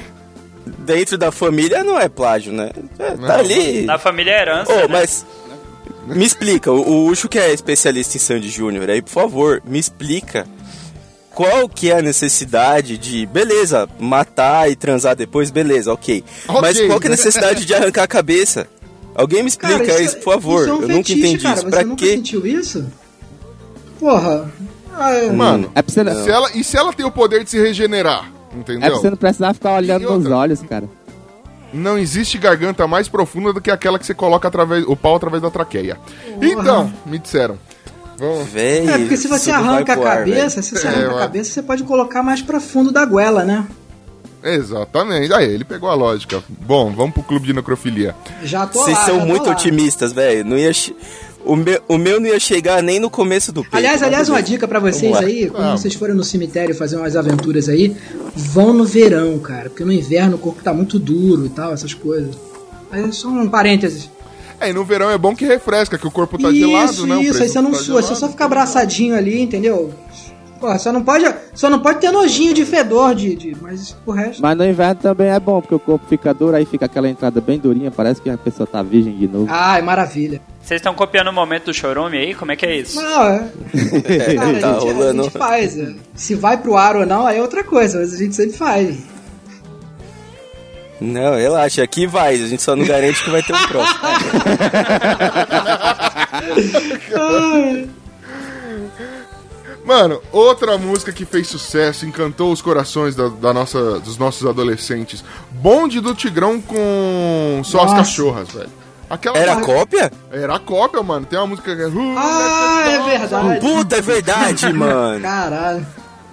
[0.86, 2.72] Dentro da família não é plágio, né?
[3.00, 3.28] É, Não.
[3.28, 3.82] tá ali.
[3.84, 4.72] Na família é herança.
[4.74, 4.88] Ô, né?
[4.90, 5.26] mas.
[6.08, 10.48] Me explica, o, Ucho que é especialista em Sandy Júnior aí, por favor, me explica
[11.30, 16.24] qual que é a necessidade de, beleza, matar e transar depois, beleza, ok.
[16.48, 16.62] Ok.
[16.62, 18.68] Mas qual que é a necessidade de arrancar a cabeça?
[19.14, 20.62] Alguém me explica Cara, isso, por favor.
[20.62, 21.56] isso é um Eu nunca fetiche, entendi cara.
[21.56, 21.64] isso.
[21.66, 22.12] Você Pra nunca quê?
[22.12, 22.86] sentiu isso?
[24.00, 24.52] Porra.
[24.98, 27.50] Ah, é- Mano, É pra você, se ela, e se ela tem o poder de
[27.50, 28.30] se regenerar?
[28.54, 28.92] É Entendeu?
[28.92, 30.86] pra você não precisar ficar olhando nos olhos, cara.
[31.74, 35.42] Não existe garganta mais profunda do que aquela que você coloca através, o pau através
[35.42, 35.98] da traqueia.
[36.42, 37.58] Então, me disseram.
[38.18, 38.50] Vamos.
[38.50, 41.20] Véi, É, porque se você arranca a pro ar, cabeça, se você É, arranca a
[41.20, 43.66] cabeça, você pode colocar mais pra fundo da goela, né?
[44.44, 45.34] Exatamente.
[45.34, 46.44] Aí, ele pegou a lógica.
[46.50, 48.16] Bom, vamos pro clube de necrofilia.
[48.44, 49.52] Já tô Vocês lá, são já tô muito lá.
[49.52, 50.44] otimistas, velho.
[50.46, 50.72] Não ia.
[51.44, 53.78] O meu, o meu não ia chegar nem no começo do peito.
[53.78, 57.16] Aliás, mas aliás, uma dica pra vocês aí, quando vocês forem no cemitério fazer umas
[57.16, 57.96] aventuras aí,
[58.36, 61.94] vão no verão, cara, porque no inverno o corpo tá muito duro e tal, essas
[61.94, 62.36] coisas.
[62.92, 64.10] Aí só um parênteses.
[64.60, 67.18] É, e no verão é bom que refresca, que o corpo tá gelado, isso, né?
[67.18, 68.20] O isso, aí você não tá sua, você gelado.
[68.20, 69.92] só fica abraçadinho ali, entendeu?
[70.62, 74.12] Porra, só não pode, só não pode ter nojinho de fedor de, de mas o
[74.12, 74.40] resto.
[74.44, 77.42] Mas no inverno também é bom, porque o corpo fica duro, aí fica aquela entrada
[77.42, 79.48] bem durinha, parece que a pessoa tá virgem de novo.
[79.50, 80.40] Ai, maravilha.
[80.62, 82.36] Vocês estão copiando o momento do chorume aí?
[82.36, 83.02] Como é que é isso?
[83.02, 83.50] Não, é.
[84.06, 85.24] É, Cara, tá a, gente, a rolando.
[85.24, 85.80] gente faz.
[85.80, 85.94] é.
[86.14, 89.00] Se vai pro ar ou não, aí é outra coisa, mas a gente sempre faz.
[91.02, 92.36] Não, relaxa, aqui vai.
[92.36, 94.00] A gente só não garante que vai ter um próximo.
[99.86, 105.24] Mano, outra música que fez sucesso, encantou os corações da, da nossa, dos nossos adolescentes.
[105.52, 107.96] Bonde do Tigrão com só as Nossa.
[107.98, 108.70] cachorras, velho.
[109.10, 110.12] Aquela Era cópia?
[110.32, 111.26] Era cópia, mano.
[111.26, 111.88] Tem uma música que é.
[111.88, 113.60] "Who Ah, é verdade.
[113.60, 115.22] Puta, é verdade, mano.
[115.22, 115.78] Caralho.
[115.80, 115.88] out?"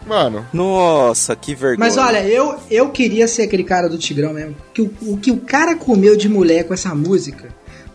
[0.07, 1.79] Mano, Nossa, que vergonha.
[1.79, 4.57] Mas olha, eu, eu queria ser aquele cara do Tigrão mesmo.
[4.73, 7.49] Que o, o que o cara comeu de mulher com essa música.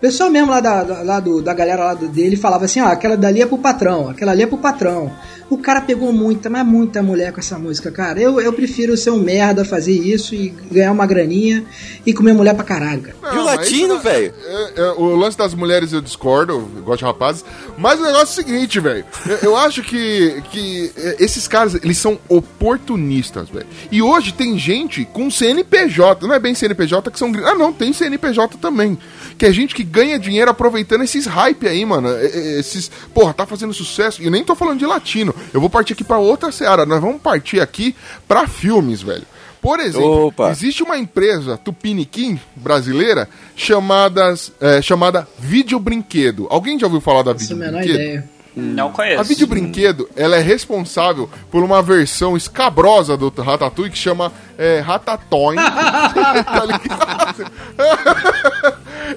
[0.03, 2.81] O pessoal mesmo lá da, da, lá do, da galera lá do- dele falava assim:
[2.81, 5.09] ó, aquela dali é pro patrão, aquela ali é pro patrão.
[5.49, 8.19] O cara pegou muita, mas muita mulher com essa música, cara.
[8.19, 11.63] Eu, eu prefiro ser um merda, fazer isso e ganhar uma graninha
[12.05, 13.35] e comer mulher pra caralho, cara.
[13.35, 14.33] E o latino, velho?
[14.45, 17.45] é- é, o lance das mulheres eu discordo, eu gosto de rapazes.
[17.77, 19.05] Mas o negócio é o seguinte, velho.
[19.27, 23.67] Eu, eu acho que, que é, esses caras, eles são oportunistas, velho.
[23.91, 27.31] E hoje tem gente com CNPJ, não é bem CNPJ que são.
[27.45, 28.97] Ah, não, tem CNPJ também.
[29.37, 32.09] Que é gente que ganha dinheiro aproveitando esses hype aí, mano.
[32.19, 32.89] Esses.
[33.13, 34.21] Porra, tá fazendo sucesso.
[34.21, 35.33] E eu nem tô falando de latino.
[35.53, 36.85] Eu vou partir aqui pra outra seara.
[36.85, 37.95] Nós vamos partir aqui
[38.27, 39.25] pra filmes, velho.
[39.61, 40.49] Por exemplo, Opa.
[40.51, 46.47] existe uma empresa tupiniquim brasileira chamada, é, chamada Vídeo Brinquedo.
[46.49, 48.01] Alguém já ouviu falar da Não Vídeo tenho a menor Brinquedo?
[48.01, 48.29] ideia.
[48.55, 49.19] Não conheço.
[49.19, 54.79] A Vídeo Brinquedo, ela é responsável por uma versão escabrosa do Ratatouille que chama é,
[54.79, 55.55] Ratatoin.
[56.13, 57.51] tá ligado?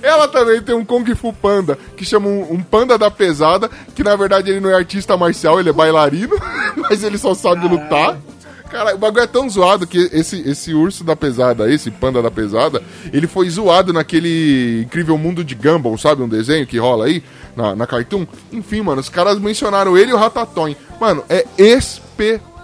[0.03, 4.03] ela também tem um Kung Fu Panda, que chama um, um Panda da Pesada, que
[4.03, 6.37] na verdade ele não é artista marcial, ele é bailarino,
[6.77, 8.17] mas ele só sabe lutar.
[8.71, 12.31] Cara, o bagulho é tão zoado que esse, esse urso da pesada, esse panda da
[12.31, 16.23] pesada, ele foi zoado naquele incrível mundo de Gumball, sabe?
[16.23, 17.23] Um desenho que rola aí
[17.55, 18.27] na, na Cartoon.
[18.53, 20.77] Enfim, mano, os caras mencionaram ele e o Ratatoin.
[21.01, 22.56] Mano, é espetacular,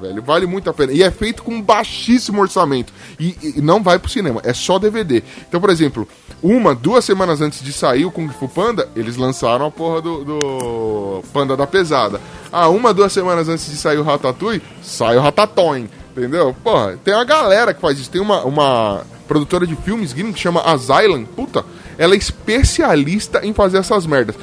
[0.00, 0.22] velho.
[0.22, 0.92] Vale muito a pena.
[0.92, 2.92] E é feito com baixíssimo orçamento.
[3.18, 5.22] E, e não vai pro cinema, é só DVD.
[5.48, 6.08] Então, por exemplo,
[6.42, 10.24] uma, duas semanas antes de sair o Kung Fu Panda, eles lançaram a porra do,
[10.24, 12.20] do Panda da Pesada.
[12.52, 15.88] Ah, uma, duas semanas antes de sair o Ratatouille, sai o Ratatoin.
[16.16, 16.56] Entendeu?
[16.64, 18.10] Porra, tem uma galera que faz isso.
[18.10, 21.24] Tem uma, uma produtora de filmes gringo que chama Asylum.
[21.24, 21.64] Puta,
[21.98, 24.36] ela é especialista em fazer essas merdas.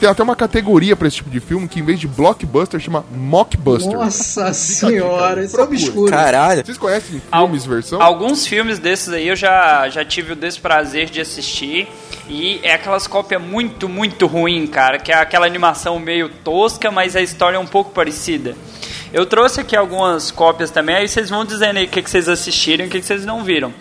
[0.00, 3.04] Tem até uma categoria pra esse tipo de filme que em vez de blockbuster chama
[3.14, 3.92] mockbuster.
[3.92, 6.10] Nossa senhora, isso é obscuro.
[6.10, 6.64] Caralho.
[6.64, 8.00] Vocês conhecem Al- filmes versão?
[8.02, 11.88] Alguns filmes desses aí eu já, já tive o desprazer de assistir.
[12.28, 14.98] E é aquelas cópias muito, muito ruim, cara.
[14.98, 18.56] Que é aquela animação meio tosca, mas a história é um pouco parecida.
[19.14, 22.28] Eu trouxe aqui algumas cópias também, aí vocês vão dizendo aí o que, que vocês
[22.28, 23.72] assistiram e o que, que vocês não viram.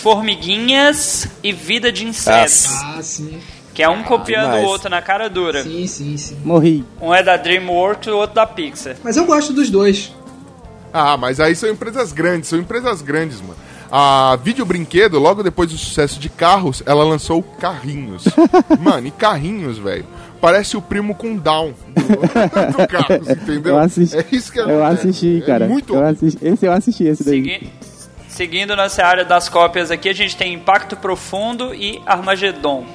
[0.00, 2.66] Formiguinhas e Vida de Insetos.
[2.82, 3.38] Ah, sim.
[3.74, 5.62] Que é um copiando o outro na cara dura.
[5.64, 6.38] Sim, sim, sim.
[6.42, 6.82] Morri.
[6.98, 8.96] Um é da DreamWorks e o outro da Pixar.
[9.04, 10.14] Mas eu gosto dos dois.
[10.90, 13.56] Ah, mas aí são empresas grandes, são empresas grandes, mano.
[13.92, 18.24] A Vídeo Brinquedo, logo depois do sucesso de Carros, ela lançou Carrinhos.
[18.80, 20.06] mano, e Carrinhos, velho,
[20.40, 23.74] parece o primo com Down do, do Carros, entendeu?
[23.74, 25.66] Eu assisti, É isso que é, eu assisti é cara.
[25.66, 27.42] muito eu assisti, esse eu assisti, esse daí.
[27.42, 27.70] Segui-
[28.28, 32.86] Seguindo nessa área das cópias aqui, a gente tem Impacto Profundo e Armagedon.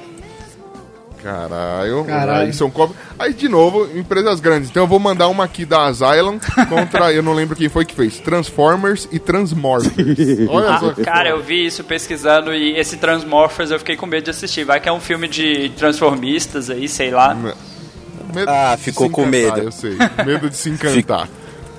[1.22, 2.46] Caralho, Caralho.
[2.46, 2.98] aí são cópias.
[3.18, 4.70] Aí, de novo, empresas grandes.
[4.70, 6.38] Então eu vou mandar uma aqui da Asylum
[6.68, 10.46] contra, eu não lembro quem foi que fez, Transformers e Transmorphers.
[10.48, 14.24] Olha Ah, só cara, eu vi isso pesquisando e esse Transmorphers eu fiquei com medo
[14.24, 14.64] de assistir.
[14.64, 17.34] Vai que é um filme de transformistas aí, sei lá.
[17.34, 19.66] Medo Ah, ficou com encantar, medo.
[19.66, 21.28] Eu sei, medo de se encantar.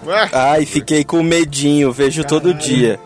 [0.05, 2.99] Ué, Ai, fiquei com medinho, vejo todo dia.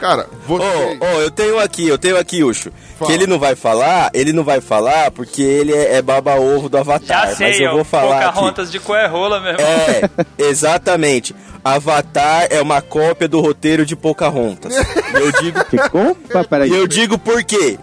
[0.00, 0.64] Cara, você...
[0.64, 2.72] Ô, ô, eu tenho aqui, eu tenho aqui, Ucho.
[2.98, 3.10] Fala.
[3.10, 6.78] Que ele não vai falar, ele não vai falar porque ele é, é baba-ovo do
[6.78, 7.28] Avatar.
[7.28, 8.32] Já sei, mas eu ó, vou falar.
[8.32, 9.66] Pocahontas de Coerrola, meu irmão.
[9.66, 10.10] É,
[10.42, 11.34] exatamente.
[11.62, 14.74] Avatar é uma cópia do roteiro de Pocahontas.
[14.74, 16.70] E eu digo, Que compa, peraí.
[16.70, 17.78] e eu digo por quê.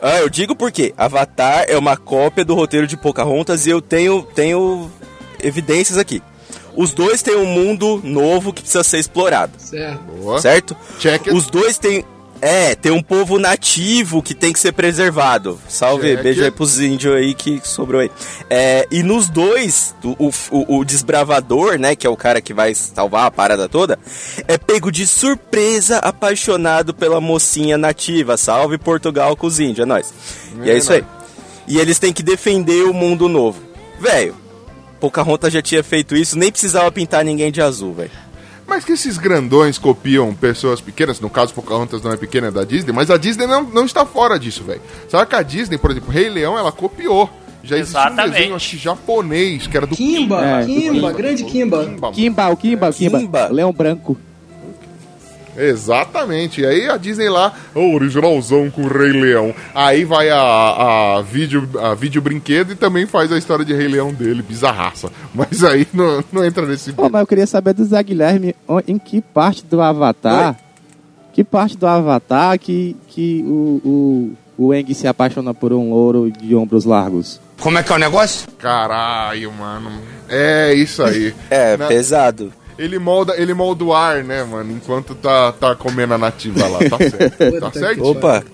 [0.00, 0.92] Ah, eu digo por quê.
[0.96, 4.90] Avatar é uma cópia do roteiro de Pocahontas e eu tenho, tenho
[5.42, 6.22] evidências aqui.
[6.80, 9.98] Os dois têm um mundo novo que precisa ser explorado, Certo.
[10.22, 10.40] Boa.
[10.40, 10.76] certo?
[11.00, 11.30] Check it.
[11.36, 12.04] Os dois têm.
[12.40, 15.58] É, tem um povo nativo que tem que ser preservado.
[15.68, 16.22] Salve, Check.
[16.22, 18.08] beijo aí pros índios aí que sobrou aí.
[18.48, 22.72] É, e nos dois, o, o, o desbravador, né, que é o cara que vai
[22.76, 23.98] salvar a parada toda,
[24.46, 28.36] é pego de surpresa apaixonado pela mocinha nativa.
[28.36, 30.14] Salve Portugal com os índios, é nóis.
[30.62, 31.04] E é isso aí.
[31.66, 33.58] E eles têm que defender o mundo novo.
[34.00, 34.36] Velho,
[35.00, 38.10] Pocahontas já tinha feito isso, nem precisava pintar ninguém de azul, velho.
[38.66, 42.64] Mas que esses grandões copiam pessoas pequenas, no caso Pocahontas não é pequena, é da
[42.64, 44.82] Disney, mas a Disney não, não está fora disso, velho.
[45.08, 47.30] Sabe que a Disney, por exemplo, Rei Leão, ela copiou.
[47.64, 48.34] Já existia um Exatamente.
[48.34, 51.84] desenho, acho que japonês, que era do Kimba, É, Kimba, grande Kimba.
[51.84, 52.12] Kimba.
[52.12, 53.18] Kimba, o Kimba, o Kimba.
[53.18, 53.48] Kimba.
[53.48, 54.16] Leão branco.
[55.58, 56.60] Exatamente.
[56.60, 59.54] E aí a Disney lá, o originalzão com o Rei Leão.
[59.74, 60.38] Aí vai a,
[61.18, 65.10] a, vídeo, a vídeo brinquedo e também faz a história de Rei Leão dele, bizarraça.
[65.34, 68.54] Mas aí não, não entra nesse Pô, mas eu queria saber do Zé Guilherme
[68.86, 70.56] em que parte do Avatar.
[71.32, 73.80] Que parte do Avatar que, que o,
[74.58, 77.40] o, o Eng se apaixona por um louro de ombros largos?
[77.60, 78.48] Como é que é o negócio?
[78.58, 79.90] Caralho, mano.
[80.28, 81.34] É isso aí.
[81.50, 82.52] É, Na- pesado.
[82.78, 84.72] Ele molda, ele molda o ar, né, mano?
[84.72, 86.78] Enquanto tá, tá comendo a nativa lá.
[86.78, 87.60] Tá certo.
[87.60, 88.04] Tá certo?
[88.04, 88.44] Opa,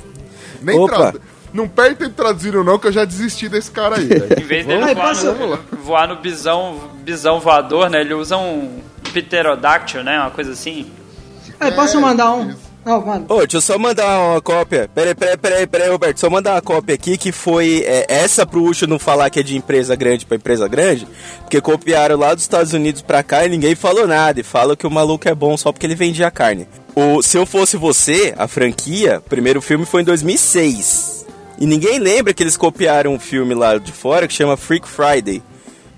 [0.63, 1.13] Nem Opa.
[1.13, 1.21] tra-
[1.53, 4.09] Não perde tempo traduzindo, não, que eu já desisti desse cara aí.
[4.41, 8.01] Em vez dele voar, passa- no, voar no bisão, bisão voador, né?
[8.01, 8.81] Ele usa um
[9.13, 10.19] pterodáctilo, né?
[10.19, 10.91] Uma coisa assim.
[11.61, 12.55] Aí, posso mandar um?
[12.85, 13.27] Não, mano.
[13.29, 14.91] Ô, deixa eu só mandar uma cópia.
[14.95, 16.21] Peraí, peraí, peraí, peraí, Roberto.
[16.21, 19.43] Só mandar uma cópia aqui que foi é, essa pro Ucho não falar que é
[19.43, 21.09] de empresa grande pra empresa grande.
[21.41, 24.39] Porque copiaram lá dos Estados Unidos pra cá e ninguém falou nada.
[24.39, 26.69] E falam que o maluco é bom só porque ele vendia carne.
[26.95, 31.27] O Se Eu Fosse Você, a franquia, o primeiro filme foi em 2006.
[31.59, 35.43] E ninguém lembra que eles copiaram um filme lá de fora que chama Freak Friday.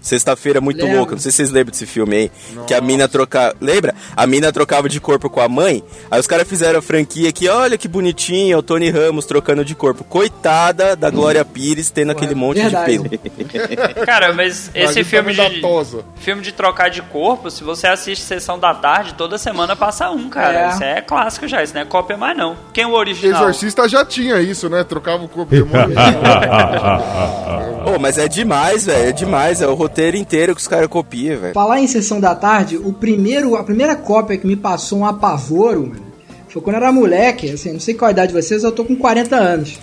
[0.06, 0.98] Sexta-feira muito Lembro.
[0.98, 1.12] louca.
[1.16, 2.30] Não sei se vocês lembram desse filme aí.
[2.64, 3.56] Que a mina trocava.
[3.60, 3.92] Lembra?
[4.14, 5.82] A mina trocava de corpo com a mãe.
[6.08, 9.64] Aí os caras fizeram a franquia que, olha que bonitinho, é o Tony Ramos trocando
[9.64, 10.04] de corpo.
[10.04, 12.98] Coitada da Glória Pires tendo aquele monte verdade.
[12.98, 13.96] de pelo.
[14.06, 16.04] Cara, mas esse filme tamanho de, da tosa.
[16.14, 20.30] filme de trocar de corpo, se você assiste Sessão da Tarde, toda semana passa um,
[20.30, 20.66] cara.
[20.66, 20.68] É.
[20.68, 22.56] Isso é clássico já, isso não é cópia mais não.
[22.72, 23.42] Quem é o original?
[23.42, 24.84] Exorcista já tinha isso, né?
[24.84, 25.96] Trocava o corpo do demônio.
[27.86, 29.08] Ô, mas é demais, velho.
[29.08, 29.62] É demais.
[29.62, 31.54] É o roteiro inteiro que os caras copiam, velho.
[31.54, 35.86] Falar em sessão da tarde, o primeiro, a primeira cópia que me passou um apavoro,
[35.86, 36.02] mano,
[36.48, 38.84] foi quando eu era moleque, assim, não sei qual a idade de vocês, eu tô
[38.84, 39.78] com 40 anos.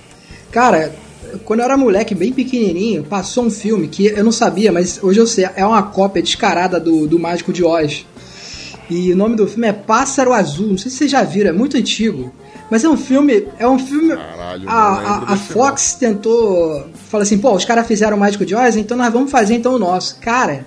[0.52, 0.94] Cara,
[1.46, 5.20] quando eu era moleque, bem pequenininho, passou um filme que eu não sabia, mas hoje
[5.20, 8.06] eu sei, é uma cópia descarada do, do Mágico de Oz.
[8.90, 11.54] E o nome do filme é Pássaro Azul, não sei se vocês já viram, é
[11.54, 12.34] muito antigo.
[12.74, 14.16] Mas é um filme, é um filme...
[14.16, 16.88] Caralho, a, a, a Fox tentou...
[17.08, 19.76] Falou assim, pô, os caras fizeram o Mágico de Oz, então nós vamos fazer então
[19.76, 20.20] o nosso.
[20.20, 20.66] Cara,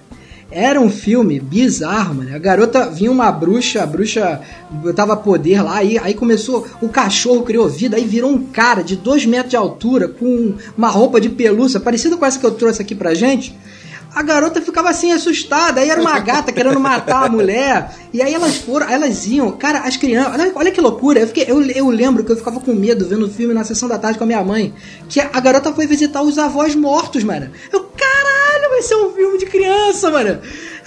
[0.49, 2.33] era um filme bizarro, mano.
[2.33, 4.41] A garota vinha uma bruxa, a bruxa
[4.71, 8.95] botava poder lá, aí, aí começou, o cachorro criou vida, aí virou um cara de
[8.95, 12.81] dois metros de altura, com uma roupa de pelúcia, parecida com essa que eu trouxe
[12.81, 13.53] aqui pra gente.
[14.17, 18.33] A garota ficava assim, assustada, aí era uma gata querendo matar a mulher, e aí
[18.33, 22.25] elas foram, elas iam, cara, as crianças, olha, que loucura, eu, fiquei, eu, eu lembro
[22.25, 24.43] que eu ficava com medo vendo o filme na sessão da tarde com a minha
[24.43, 24.73] mãe,
[25.07, 27.51] que a garota foi visitar os avós mortos, mano.
[27.71, 28.46] Eu, caralho,
[28.77, 30.39] vai ser um filme de criança, mano.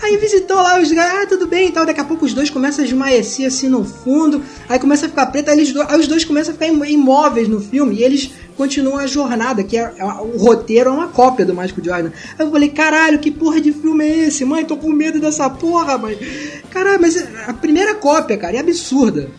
[0.02, 1.86] Aí visitou lá os ah, tudo bem e tal.
[1.86, 4.42] Daqui a pouco os dois começam a esmaecer assim no fundo.
[4.70, 5.50] Aí começa a ficar preto.
[5.50, 7.96] Aí, eles do- aí os dois começam a ficar im- imóveis no filme.
[7.96, 11.82] E eles continuam a jornada, que é, é- o roteiro é uma cópia do Mágico
[11.82, 12.04] de Oz.
[12.06, 12.12] né?
[12.38, 14.46] Aí eu falei, caralho, que porra de filme é esse?
[14.46, 16.18] Mãe, tô com medo dessa porra, mãe.
[16.70, 17.18] Caralho, mas
[17.48, 19.30] a primeira cópia, cara, é absurda.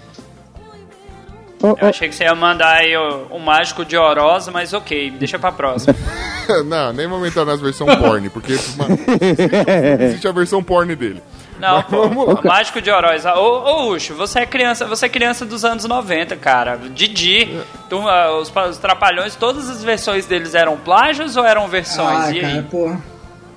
[1.62, 5.38] Eu achei que você ia mandar aí o, o Mágico de Oroz, mas ok, deixa
[5.38, 5.94] pra próxima.
[6.64, 11.22] não, nem vou entrar nas versões porn, porque mano, existe, existe a versão porn dele.
[11.61, 12.40] Não, Mas pô, vamos lá.
[12.42, 13.24] Mágico de Oroz.
[13.26, 16.78] Ô, ô Ucho, você é criança, você é criança dos anos 90, cara.
[16.94, 17.55] Didi,
[17.88, 22.28] tu, ah, os, os Trapalhões, todas as versões deles eram plágios ou eram versões?
[22.28, 22.53] Ah, e aí?
[22.53, 23.03] cara, porra.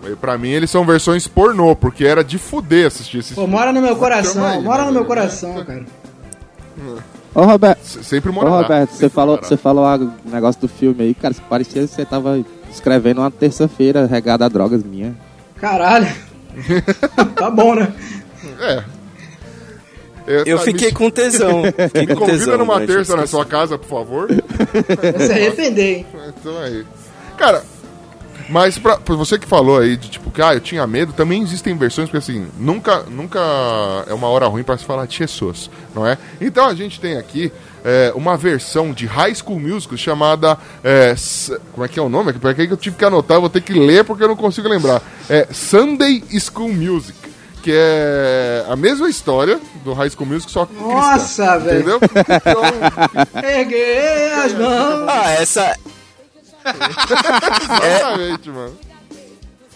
[0.05, 3.71] E Pra mim, eles são versões pornô, porque era de fuder assistir esses Pô, mora
[3.71, 5.07] no meu coração, aí, mora no meu né?
[5.07, 5.85] coração, cara.
[7.33, 8.49] ô, Roberto, Sempre ô, morar.
[8.49, 12.43] Roberto você falou, você falou o negócio do filme aí, cara, parecia que você tava
[12.73, 15.15] escrevendo uma terça-feira regada a drogas minha.
[15.57, 16.07] Caralho.
[17.35, 17.93] tá bom, né?
[18.59, 18.83] É.
[20.25, 21.63] Essa Eu fiquei me- com tesão.
[21.63, 24.27] Fiquei Me com convida tesão numa terça na sua casa, por favor.
[24.29, 26.05] Vai se arrepender, hein?
[26.39, 26.85] Então aí.
[27.37, 27.63] Cara,
[28.49, 31.41] mas pra, pra você que falou aí de tipo que ah, eu tinha medo, também
[31.41, 33.39] existem versões, porque assim, nunca, nunca
[34.07, 36.17] é uma hora ruim pra se falar de Jesus, não é?
[36.41, 37.51] Então a gente tem aqui
[37.83, 40.57] é, uma versão de High School Musical chamada.
[40.83, 41.13] é,
[41.73, 42.33] como é que é o nome?
[42.33, 44.67] Pra que eu tive que anotar, eu vou ter que ler porque eu não consigo
[44.67, 45.01] lembrar.
[45.29, 47.17] É Sunday School Music.
[47.61, 51.79] Que é a mesma história do High School Music, só que Nossa, velho.
[51.79, 51.99] Entendeu?
[52.13, 55.07] Então, Erguei as mãos.
[55.07, 55.77] Ah, essa,
[57.85, 58.73] exatamente, mano.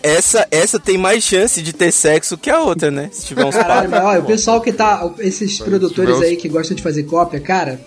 [0.01, 3.09] essa, essa tem mais chance de ter sexo que a outra, né?
[3.11, 5.09] Se tiver uns Caralho, mas olha, o pessoal que tá.
[5.19, 7.79] Esses produtores tiver os- aí que gostam de fazer cópia, cara.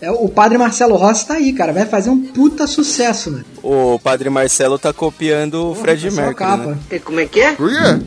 [0.00, 1.72] É, o padre Marcelo Rossi tá aí, cara.
[1.72, 3.44] Vai fazer um puta sucesso, né?
[3.62, 6.78] O Padre Marcelo tá copiando o Fred Mercury, capa.
[6.88, 6.98] né?
[7.04, 7.52] Como é que é?
[7.54, 8.06] Por quê?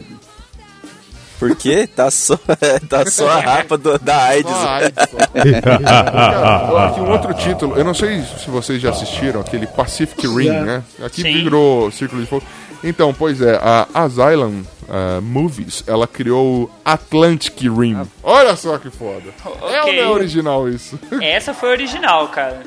[1.42, 1.88] Por quê?
[1.88, 2.38] Tá só,
[2.88, 4.52] tá só a rapa do- da AIDS.
[4.52, 5.18] Só a AIDS, só.
[5.82, 10.52] Cara, aqui um outro título, eu não sei se vocês já assistiram aquele Pacific Rim,
[10.52, 10.84] né?
[11.04, 11.44] Aqui Sim.
[11.44, 12.46] virou Círculo de Fogo.
[12.84, 18.08] Então, pois é, a Asylum uh, Movies, ela criou o Atlantic Rim.
[18.22, 19.34] Olha só que foda.
[19.74, 21.00] É ou não é original isso?
[21.20, 22.62] Essa foi original, cara.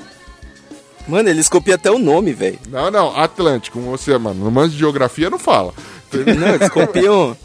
[1.07, 2.59] Mano, eles copiam até o nome, velho.
[2.68, 5.72] Não, não, Atlântico, como você, mano, no manjo de geografia não fala.
[6.12, 7.37] Não, eles copiam.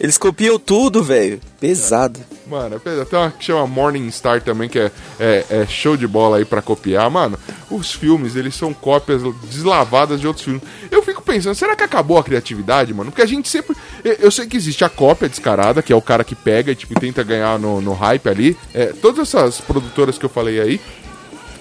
[0.00, 1.40] Eles copiam tudo, velho.
[1.60, 2.18] Pesado.
[2.46, 6.38] Mano, tem uma que chama Morning Star também, que é, é, é show de bola
[6.38, 7.08] aí pra copiar.
[7.08, 7.38] Mano,
[7.70, 10.62] os filmes, eles são cópias deslavadas de outros filmes.
[10.90, 13.10] Eu fico pensando, será que acabou a criatividade, mano?
[13.10, 13.76] Porque a gente sempre...
[14.04, 16.74] Eu, eu sei que existe a cópia descarada, que é o cara que pega e,
[16.74, 18.56] tipo, tenta ganhar no, no hype ali.
[18.74, 20.80] É, todas essas produtoras que eu falei aí,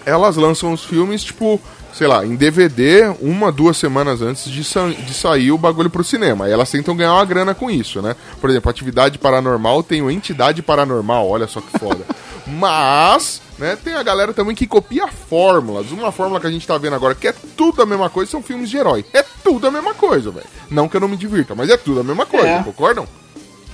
[0.05, 1.61] elas lançam os filmes, tipo,
[1.93, 6.03] sei lá, em DVD, uma, duas semanas antes de, sa de sair o bagulho pro
[6.03, 6.47] cinema.
[6.47, 8.15] E elas tentam ganhar uma grana com isso, né?
[8.39, 12.05] Por exemplo, Atividade Paranormal tem o Entidade Paranormal, olha só que foda.
[12.47, 15.91] Mas, né, tem a galera também que copia fórmulas.
[15.91, 18.41] Uma fórmula que a gente tá vendo agora, que é tudo a mesma coisa, são
[18.41, 19.05] filmes de herói.
[19.13, 20.45] É tudo a mesma coisa, velho.
[20.69, 22.63] Não que eu não me divirta, mas é tudo a mesma coisa, É.
[22.63, 23.07] concordam?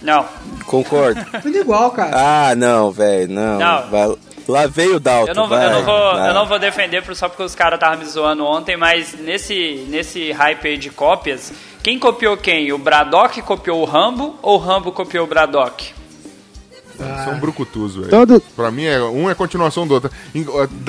[0.01, 0.26] Não.
[0.68, 1.20] Concordo.
[1.41, 2.11] Tudo igual, cara.
[2.13, 3.57] Ah, não, velho, não.
[3.57, 3.89] Não.
[3.89, 4.15] Vai-
[4.48, 5.32] Lá veio o Dalton.
[5.32, 6.30] Eu não, vou- vai, eu, não vou, vai.
[6.30, 9.86] eu não vou defender por- só porque os caras estavam me zoando ontem, mas nesse,
[9.89, 11.52] nesse hype aí de cópias,
[11.84, 12.72] quem copiou quem?
[12.72, 15.95] O Braddock copiou o Rambo ou o Rambo copiou o Braddock?
[17.26, 18.10] São brucutus, velho.
[18.10, 20.10] Todo- Pra mim, é, um é continuação do outro.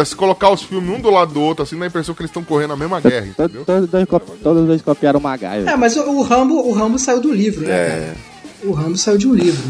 [0.06, 2.30] Se colocar os filmes um do lado do outro, assim, dá a impressão que eles
[2.30, 3.64] estão correndo a mesma guerra, Todo- entendeu?
[3.66, 4.06] Todos, dois,
[4.42, 5.68] todos dois copiaram o MacGyver.
[5.68, 8.14] É, mas o, o Rambo, o Rambo saiu do livro, né, É.
[8.62, 9.62] O Rambo saiu de um livro.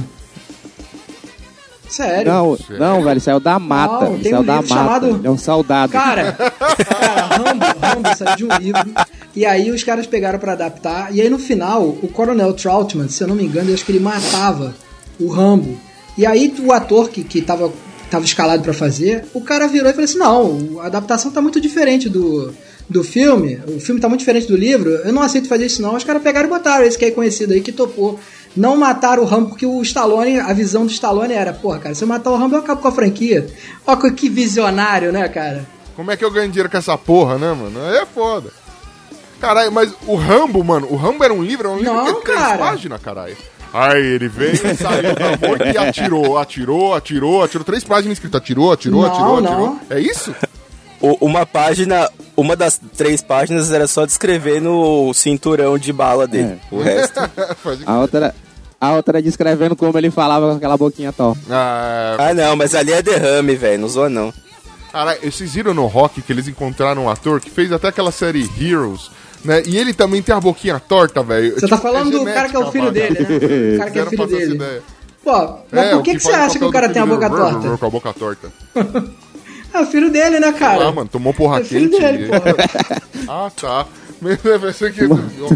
[1.88, 2.30] Sério?
[2.32, 4.04] Não, não, velho, saiu da mata.
[4.04, 4.84] Não, tem saiu um da livro mata.
[4.84, 5.92] chamado- Ele é um soldado.
[5.92, 8.90] Cara, cara, Rambo, Rambo saiu de um livro.
[9.34, 11.14] E aí os caras pegaram pra adaptar.
[11.14, 13.92] E aí no final, o Coronel Troutman, se eu não me engano, eu acho que
[13.92, 14.74] ele matava
[15.18, 15.78] o Rambo.
[16.16, 17.72] E aí o ator que, que tava,
[18.10, 21.60] tava escalado pra fazer, o cara virou e falou assim: não, a adaptação tá muito
[21.60, 22.52] diferente do,
[22.90, 23.60] do filme.
[23.68, 24.90] O filme tá muito diferente do livro.
[24.90, 25.94] Eu não aceito fazer isso, não.
[25.94, 28.18] Os caras pegaram e botaram esse que é conhecido aí, que topou.
[28.58, 32.02] Não mataram o Rambo, porque o Stallone, a visão do Stallone era, porra, cara, se
[32.02, 33.46] eu matar o Rambo, eu acabo com a franquia.
[33.86, 35.64] Ó, que visionário, né, cara?
[35.94, 37.78] Como é que eu ganho dinheiro com essa porra, né, mano?
[37.86, 38.50] Aí é foda.
[39.40, 42.10] Caralho, mas o Rambo, mano, o Rambo era um livro, era um livro Não, que
[42.10, 42.58] é três cara.
[42.58, 43.36] páginas, caralho.
[43.72, 47.64] Aí ele veio, saiu da boca e atirou, atirou, atirou, atirou.
[47.64, 49.52] Três páginas escritas, atirou, atirou, Não, atirou, não.
[49.52, 49.80] atirou.
[49.90, 50.34] É isso?
[51.00, 56.58] O- uma página, uma das três páginas era só descrevendo o cinturão de bala dele.
[56.72, 56.74] É.
[56.74, 57.20] O resto.
[57.86, 58.34] A outra,
[58.80, 61.40] a outra descrevendo como ele falava com aquela boquinha torta.
[61.50, 63.80] Ah, Ah, não, mas ali é derrame, velho.
[63.80, 64.32] Não zoa, não.
[64.92, 68.48] Caralho, vocês viram no rock que eles encontraram um ator que fez até aquela série
[68.60, 69.10] Heroes,
[69.44, 69.62] né?
[69.66, 71.54] E ele também tem a boquinha torta, velho.
[71.58, 73.74] Você tá falando do cara que é o filho dele, né?
[73.74, 74.54] O cara que é filho dele.
[74.54, 74.82] ideia.
[75.22, 77.16] Pô, mas É, por o que, que, você acha que o cara tem a filho
[77.18, 77.76] boca torta?
[77.76, 78.52] Com a boca torta.
[79.70, 80.88] É o filho dele, né, cara?
[80.88, 82.00] Ah, mano, tomou porra É filho quente.
[82.02, 82.54] dele, porra.
[83.28, 83.86] Ah, tá.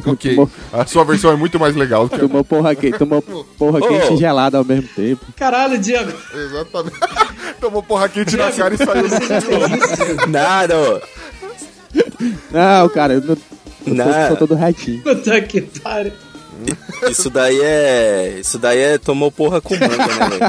[0.07, 0.37] Ok,
[0.73, 3.23] a sua versão é muito mais legal que Tomou porra quente, tomou
[3.59, 5.25] porra quente e gelada ao mesmo tempo.
[5.37, 6.13] Caralho, Diego.
[6.35, 6.97] Exatamente.
[7.61, 10.29] Tomou porra quente na cara e saiu?
[10.29, 11.03] Nada.
[12.51, 13.37] Não, cara, eu, não,
[13.87, 14.29] eu Não.
[14.29, 15.03] sou todo retinho.
[15.03, 16.13] Puta que pariu.
[17.11, 18.37] Isso daí é.
[18.41, 18.99] Isso daí é.
[18.99, 19.97] Tomou porra com manga,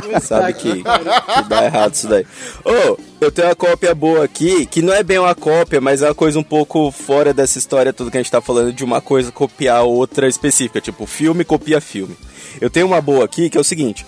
[0.08, 0.20] né?
[0.20, 2.26] Sabe que, que dá errado isso daí.
[2.64, 6.08] Ô, eu tenho uma cópia boa aqui, que não é bem uma cópia, mas é
[6.08, 9.02] uma coisa um pouco fora dessa história toda que a gente tá falando de uma
[9.02, 10.82] coisa copiar outra específica.
[10.82, 12.16] Tipo, filme copia filme.
[12.62, 14.06] Eu tenho uma boa aqui que é o seguinte: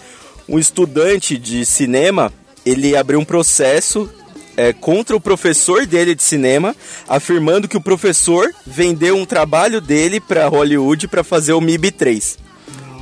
[0.47, 2.31] um estudante de cinema
[2.65, 4.09] ele abriu um processo
[4.57, 6.75] é, contra o professor dele de cinema,
[7.07, 12.37] afirmando que o professor vendeu um trabalho dele pra Hollywood pra fazer o MIB 3.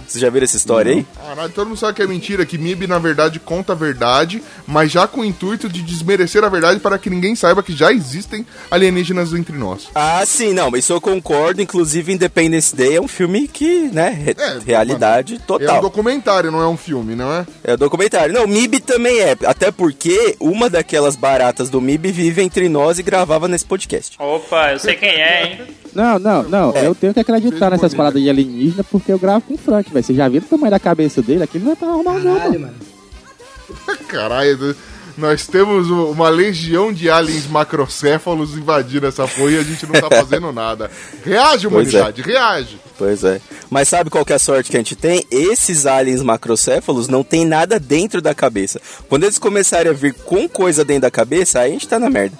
[0.08, 1.06] Vocês já viram essa história aí?
[1.26, 4.92] Caralho, todo mundo sabe que é mentira, que MIB na verdade conta a verdade, mas
[4.92, 8.46] já com o intuito de desmerecer a verdade para que ninguém saiba que já existem
[8.70, 9.88] alienígenas entre nós.
[9.96, 11.62] Ah, sim, não, isso eu concordo.
[11.62, 15.82] Inclusive, Independence Day é um filme que, né, re- É, realidade É um total.
[15.82, 17.46] documentário, não é um filme, não é?
[17.64, 18.34] É documentário.
[18.34, 19.36] Não, MIB também é.
[19.46, 24.16] Até porque uma daquelas baratas do MIB vive entre nós e gravava nesse podcast.
[24.20, 25.62] Opa, eu sei quem é, hein?
[25.94, 26.72] Não, não, não.
[26.76, 30.04] Eu tenho que acreditar nessas paradas de alienígena porque eu gravo com o Frank, velho.
[30.04, 31.44] Você já viu o tamanho da cabeça dele?
[31.44, 32.04] Aquilo não é pra não.
[32.04, 32.60] Caralho, mano.
[32.60, 33.98] mano.
[34.08, 34.76] Caralho,
[35.18, 40.10] nós temos uma legião de aliens macrocéfalos invadindo essa porra e a gente não tá
[40.16, 40.90] fazendo nada.
[41.24, 41.70] Reage, é.
[41.70, 42.80] humanidade, reage.
[42.98, 43.40] Pois é.
[43.70, 45.24] Mas sabe qual que é a sorte que a gente tem?
[45.30, 48.82] Esses aliens macrocéfalos não tem nada dentro da cabeça.
[49.08, 52.10] Quando eles começarem a vir com coisa dentro da cabeça, aí a gente tá na
[52.10, 52.38] merda.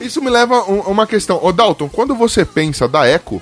[0.00, 1.38] Isso me leva a a uma questão.
[1.42, 3.40] Ô Dalton, quando você pensa da Echo,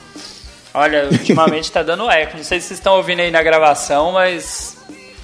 [0.73, 2.37] Olha, ultimamente tá dando eco.
[2.37, 4.77] Não sei se vocês estão ouvindo aí na gravação, mas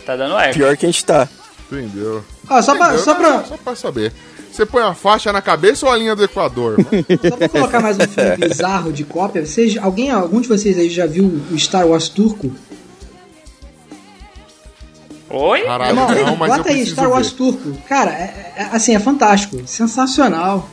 [0.04, 0.54] tá dando eco.
[0.54, 1.28] Pior que a gente tá.
[1.70, 2.24] entendeu?
[2.48, 3.04] Ó, só pra, Entendeu?
[3.04, 4.12] só, Não, pra, só pra saber.
[4.52, 6.76] Você põe a faixa na cabeça ou a linha do Equador?
[6.78, 7.04] mano?
[7.30, 10.88] só pra colocar mais um filme bizarro de cópia, vocês, alguém, algum de vocês aí
[10.88, 12.50] já viu o Star Wars turco?
[15.28, 15.62] Oi?
[15.62, 17.36] Caralho, Irmão, não, mas eu bota aí, Star Wars ver.
[17.36, 17.72] turco.
[17.88, 19.60] Cara, é- é- assim, é fantástico.
[19.66, 20.68] Sensacional.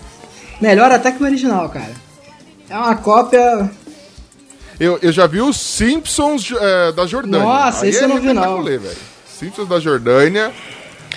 [0.61, 1.91] Melhor até que o original, cara.
[2.69, 3.69] É uma cópia.
[4.79, 7.45] Eu, eu já vi os Simpsons é, da Jordânia.
[7.45, 8.63] Nossa, Aí esse é eu não vi, não.
[9.27, 10.51] Simpsons da Jordânia.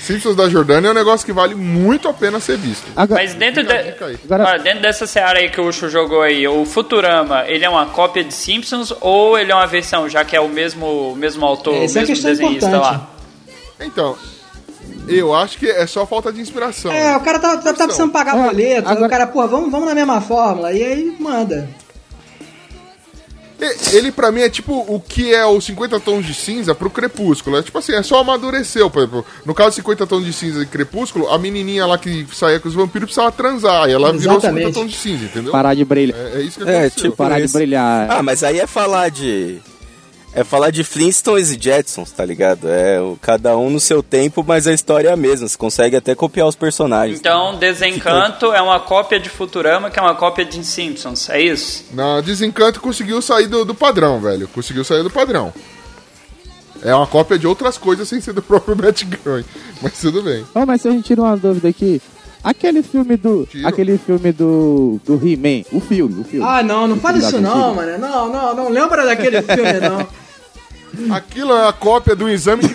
[0.00, 2.84] Simpsons da Jordânia é um negócio que vale muito a pena ser visto.
[2.94, 3.72] Agora, Mas dentro, de...
[3.72, 7.68] Agora- Olha, dentro dessa seara aí que o Ucho jogou aí, o Futurama, ele é
[7.68, 11.16] uma cópia de Simpsons ou ele é uma versão, já que é o mesmo, o
[11.16, 12.92] mesmo autor, o Essa é a mesmo questão desenhista importante.
[12.94, 13.10] lá?
[13.80, 14.16] Então,
[15.08, 16.92] eu acho que é só falta de inspiração.
[16.92, 19.70] É, o cara tá, tá, tá precisando pagar É, boleto, agora- o cara, pô, vamos,
[19.72, 21.68] vamos na mesma fórmula, e aí manda.
[23.60, 26.90] E- Ele, pra mim, é tipo o que é os 50 tons de cinza pro
[26.90, 27.56] Crepúsculo.
[27.56, 28.90] É tipo assim, é só amadureceu.
[28.90, 32.26] Por exemplo, no caso de 50 tons de cinza e Crepúsculo, a menininha lá que
[32.34, 33.88] saía com os vampiros precisava transar.
[33.88, 34.74] E ela virou 50 Exatamente.
[34.74, 35.52] tons de cinza, entendeu?
[35.52, 36.18] parar de brilhar.
[36.18, 37.02] É, é isso que É, aconteceu.
[37.04, 37.56] tipo- Parar de isso.
[37.56, 38.10] brilhar.
[38.10, 39.58] Ah, mas aí é falar de.
[40.38, 42.68] É falar de Flintstones e Jetsons, tá ligado?
[42.68, 45.48] É o- cada um no seu tempo, mas a história é a mesma.
[45.48, 47.18] Você consegue até copiar os personagens.
[47.18, 51.86] Então, Desencanto é uma cópia de Futurama, que é uma cópia de Simpsons, é isso?
[51.92, 54.46] Na Desencanto conseguiu sair do, do padrão, velho.
[54.48, 55.54] Conseguiu sair do padrão.
[56.82, 59.46] É uma cópia de outras coisas sem ser do próprio Matt Groening.
[59.80, 60.44] Mas tudo bem.
[60.54, 61.98] Oh, mas se a gente tira uma dúvida aqui,
[62.44, 63.46] aquele filme do.
[63.46, 63.66] Tiro.
[63.66, 65.00] Aquele filme do.
[65.02, 66.46] do He-Man, o filme, o filme.
[66.46, 67.96] Ah, não, não fala isso não, mano.
[67.96, 70.06] Não, não, não lembra daquele filme, não.
[71.10, 72.68] Aquilo é a cópia do exame de.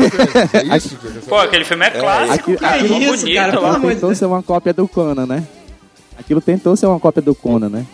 [0.73, 0.97] É isso?
[1.27, 2.77] Pô, aquele filme é clássico, Aqui- cara.
[2.83, 3.75] que mó isso, bonito cara, pelo lá.
[3.75, 5.43] amor de tentou ser uma cópia do Conan, né?
[6.19, 7.85] Aquilo tentou ser uma cópia do Conan, né?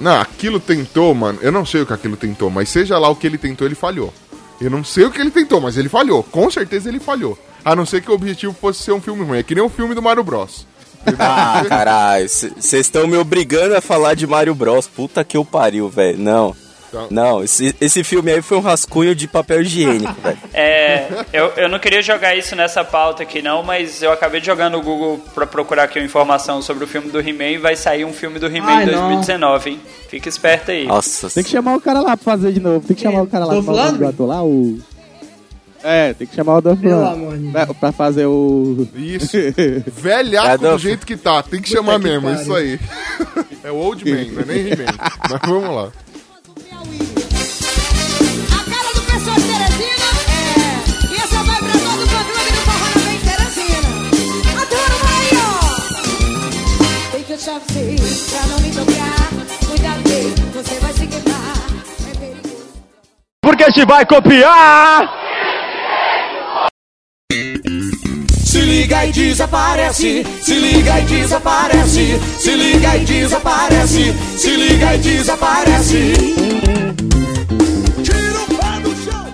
[0.00, 1.38] Não, aquilo tentou, mano.
[1.40, 3.74] Eu não sei o que aquilo tentou, mas seja lá o que ele tentou, ele
[3.74, 4.12] falhou.
[4.60, 6.22] Eu não sei o que ele tentou, mas ele falhou.
[6.22, 7.38] Com certeza ele falhou.
[7.64, 9.38] A não ser que o objetivo fosse ser um filme ruim.
[9.38, 10.66] É que nem o filme do Mario Bros.
[11.18, 12.26] Ah, caralho.
[12.28, 14.86] Vocês estão me obrigando a falar de Mario Bros.
[14.86, 16.18] Puta que eu pariu, velho.
[16.18, 16.56] Não.
[16.94, 17.06] Tá.
[17.10, 20.38] Não, esse, esse filme aí foi um rascunho de papel higiênico, velho.
[20.54, 24.46] É, eu, eu não queria jogar isso nessa pauta aqui não, mas eu acabei de
[24.46, 27.74] jogar no Google pra procurar aqui uma informação sobre o filme do He-Man e vai
[27.74, 29.08] sair um filme do He-Man em não.
[29.08, 29.80] 2019, hein?
[30.08, 30.86] Fica esperto aí.
[30.86, 31.28] Nossa.
[31.30, 32.86] Tem que chamar o cara lá pra fazer de novo.
[32.86, 34.78] Tem que chamar o cara lá pra fazer ator lá, o.
[35.82, 38.88] É, tem que chamar o de pra, pra fazer o.
[38.94, 39.36] Isso.
[39.86, 41.42] Velhaco É, do jeito que tá.
[41.42, 42.40] Tem que Puta chamar que mesmo, pariu.
[42.42, 42.80] isso aí.
[43.64, 44.92] É o Old Man, não é nem He-Man.
[45.30, 45.92] Mas vamos lá.
[57.34, 57.96] Eu chave
[58.30, 59.28] pra não me tocar.
[59.66, 61.66] Cuidado bem, você vai se queimar.
[62.08, 62.66] É perigoso.
[63.42, 65.12] Porque se vai copiar!
[68.44, 74.98] Se liga e desaparece, se liga e desaparece, se liga e desaparece, se liga e
[74.98, 76.12] desaparece.
[78.04, 79.26] Tira o pé do chão.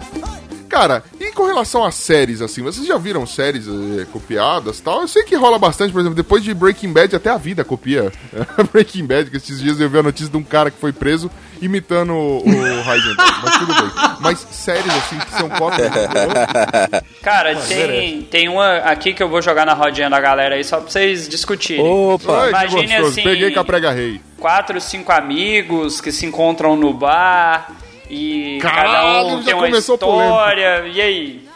[0.70, 5.00] Cara, e com relação a séries, assim, vocês já viram séries eh, copiadas e tal?
[5.02, 8.12] Eu sei que rola bastante, por exemplo, depois de Breaking Bad, até a vida copia
[8.72, 11.30] Breaking Bad, que esses dias eu vi a notícia de um cara que foi preso
[11.62, 13.90] imitando o, o Heisenberg, mas tudo bem.
[14.20, 15.90] Mas séries, assim, que são cópias?
[17.22, 20.78] Cara, tem, tem uma aqui que eu vou jogar na rodinha da galera aí só
[20.80, 21.84] pra vocês discutirem.
[21.86, 22.32] Opa!
[22.32, 23.08] Ai, que Imagine gostoso.
[23.10, 24.20] assim- Peguei com a prega rei.
[24.38, 27.70] Quatro, cinco amigos que se encontram no bar
[28.10, 30.88] e cada Caralho, um já tem uma história.
[30.88, 31.48] E aí?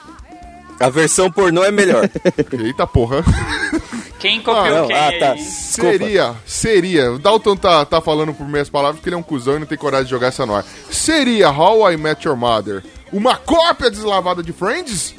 [0.80, 2.08] A versão pornô é melhor.
[2.64, 3.24] Eita porra.
[4.18, 5.18] Quem copiou não, quem ah, aí?
[5.18, 5.36] tá.
[5.36, 7.12] Seria, seria.
[7.12, 9.66] O Dalton tá, tá falando por meias palavras porque ele é um cuzão e não
[9.66, 10.64] tem coragem de jogar essa no ar.
[10.90, 12.82] Seria How I Met Your Mother
[13.12, 15.14] uma cópia deslavada de Friends?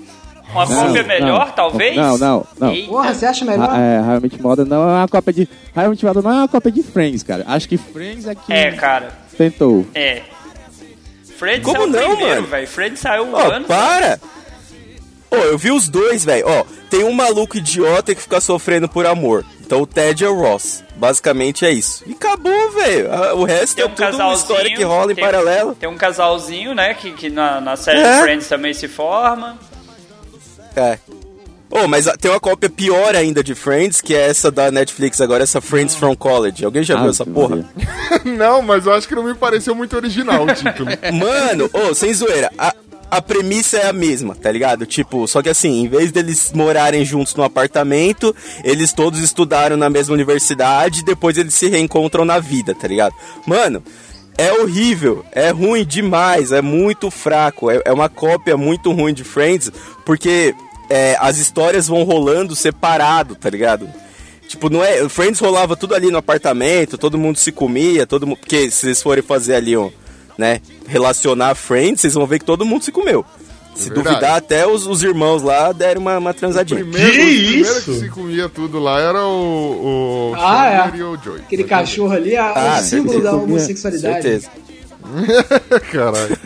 [0.51, 1.95] Uma Não, cópia melhor, não, talvez?
[1.95, 2.71] não, não, não.
[2.71, 2.87] Eita.
[2.87, 3.69] Porra, você acha melhor?
[3.71, 5.49] Ah, é, realmente moda não é uma cópia de.
[5.73, 7.43] Realmente moda não é uma cópia de Friends, cara.
[7.47, 9.11] Acho que Friends é que É, cara.
[9.37, 9.85] tentou.
[9.93, 10.21] É.
[11.37, 12.47] Fred Como saiu não, primeiro, mano?
[12.47, 12.67] velho.
[12.67, 13.67] Fred saiu Ó, anos.
[13.67, 14.19] para!
[15.31, 16.45] Ô, eu vi os dois, velho.
[16.47, 19.43] Ó, tem um maluco idiota que fica sofrendo por amor.
[19.59, 20.83] Então o Ted é o Ross.
[20.95, 22.03] Basicamente é isso.
[22.07, 23.09] E acabou, velho.
[23.35, 25.75] O resto Tem é um tudo uma história que rola em tem- paralelo.
[25.75, 26.93] Tem um casalzinho, né?
[26.93, 28.21] Que, que na, na série É.
[28.21, 29.57] Friends também se forma.
[30.75, 30.99] É.
[31.69, 35.43] Ô, mas tem uma cópia pior ainda de Friends, que é essa da Netflix agora,
[35.43, 36.63] essa Friends from College.
[36.63, 37.65] Alguém já viu Ah, essa sim, porra?
[38.23, 40.89] Não, mas eu acho que não me pareceu muito original o título.
[41.13, 42.73] Mano, ô, sem zoeira, a,
[43.11, 44.85] a premissa é a mesma, tá ligado?
[44.85, 49.89] Tipo, só que assim, em vez deles morarem juntos no apartamento, eles todos estudaram na
[49.89, 53.13] mesma universidade e depois eles se reencontram na vida, tá ligado?
[53.45, 53.83] Mano,
[54.37, 59.23] é horrível, é ruim demais, é muito fraco, é, é uma cópia muito ruim de
[59.23, 59.71] Friends,
[60.05, 60.53] porque
[60.89, 63.87] é, as histórias vão rolando separado, tá ligado?
[64.47, 65.07] Tipo, não é.
[65.09, 68.37] Friends rolava tudo ali no apartamento, todo mundo se comia, todo mundo.
[68.37, 69.89] Porque se vocês forem fazer ali, ó,
[70.37, 70.61] né?
[70.87, 73.25] Relacionar Friends, vocês vão ver que todo mundo se comeu.
[73.73, 74.07] Se verdade.
[74.07, 76.79] duvidar, até os, os irmãos lá deram uma, uma transadinha.
[76.79, 77.91] Primeiro, Que o primeiro isso?
[77.91, 80.97] que se comia tudo lá era o, o Ah, é.
[80.97, 81.41] E o Joey.
[81.41, 83.31] Aquele cachorro ali é Ah, o símbolo certeza.
[83.31, 84.21] da homossexualidade.
[84.21, 84.49] Certeza.
[85.91, 86.37] Caralho.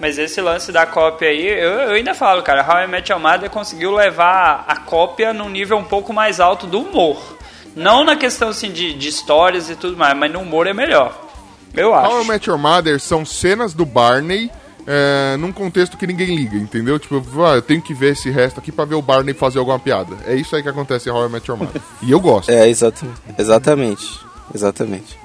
[0.00, 3.20] Mas esse lance da cópia aí, eu, eu ainda falo, cara, How I Met Your
[3.20, 7.38] Mother conseguiu levar a cópia num nível um pouco mais alto do humor.
[7.76, 11.28] Não na questão assim de, de histórias e tudo mais, mas no humor é melhor.
[11.74, 12.10] Eu acho.
[12.10, 14.50] How I Met Your Mother são cenas do Barney
[14.86, 16.98] é, num contexto que ninguém liga, entendeu?
[16.98, 19.78] Tipo, ah, eu tenho que ver esse resto aqui pra ver o Barney fazer alguma
[19.78, 20.16] piada.
[20.26, 21.80] É isso aí que acontece em How I Met Your Mother.
[22.02, 22.50] E eu gosto.
[22.50, 23.20] É, exatamente.
[23.38, 24.20] Exatamente.
[24.54, 25.18] Exatamente.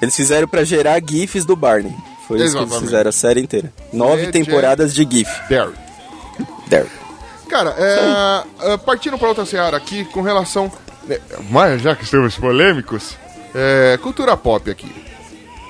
[0.00, 1.94] Eles fizeram pra gerar GIFs do Barney.
[2.26, 2.84] Foi isso que eles Exatamente.
[2.84, 3.72] fizeram a série inteira.
[3.92, 4.32] Nove Legend.
[4.32, 5.30] temporadas de GIF.
[5.48, 5.72] Derry.
[6.70, 6.88] There.
[7.48, 10.72] Cara, é, é, partindo pra outra seara aqui, com relação.
[11.08, 11.20] é,
[11.50, 13.16] Mas já que estamos polêmicos,
[13.54, 14.90] é, cultura pop aqui.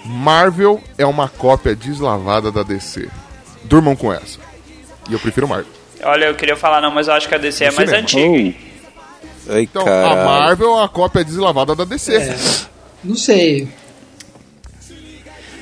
[0.07, 3.09] Marvel é uma cópia deslavada da DC.
[3.65, 4.39] Durmam com essa.
[5.09, 5.73] E eu prefiro Marvel.
[6.03, 8.03] Olha, eu queria falar não, mas eu acho que a DC é No mais cinema.
[8.03, 8.59] antiga.
[9.49, 10.25] Ai, Então, a caralho.
[10.25, 12.15] Marvel é uma cópia deslavada da DC.
[12.15, 12.37] É.
[13.03, 13.69] Não sei.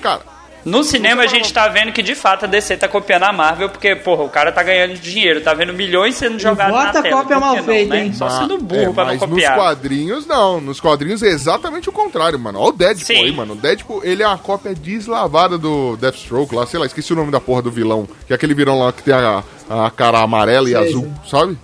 [0.03, 0.23] Cara,
[0.65, 3.69] No cinema a gente tá vendo que de fato a DC tá copiando a Marvel,
[3.69, 7.17] porque, porra, o cara tá ganhando dinheiro, tá vendo milhões sendo jogados na bota tela.
[7.17, 8.05] cópia Por que mal não, feita, né?
[8.05, 8.13] hein?
[8.13, 9.57] Só sendo burro é, pra não mas copiar.
[9.57, 10.61] nos quadrinhos, não.
[10.61, 12.61] Nos quadrinhos é exatamente o contrário, mano.
[12.61, 13.25] Olha o Deadpool Sim.
[13.25, 13.55] aí, mano.
[13.55, 16.65] O Deadpool, ele é uma cópia deslavada do Deathstroke lá.
[16.67, 18.07] Sei lá, esqueci o nome da porra do vilão.
[18.27, 21.59] Que é aquele vilão lá que tem a, a cara amarela e Sei, azul, sabe?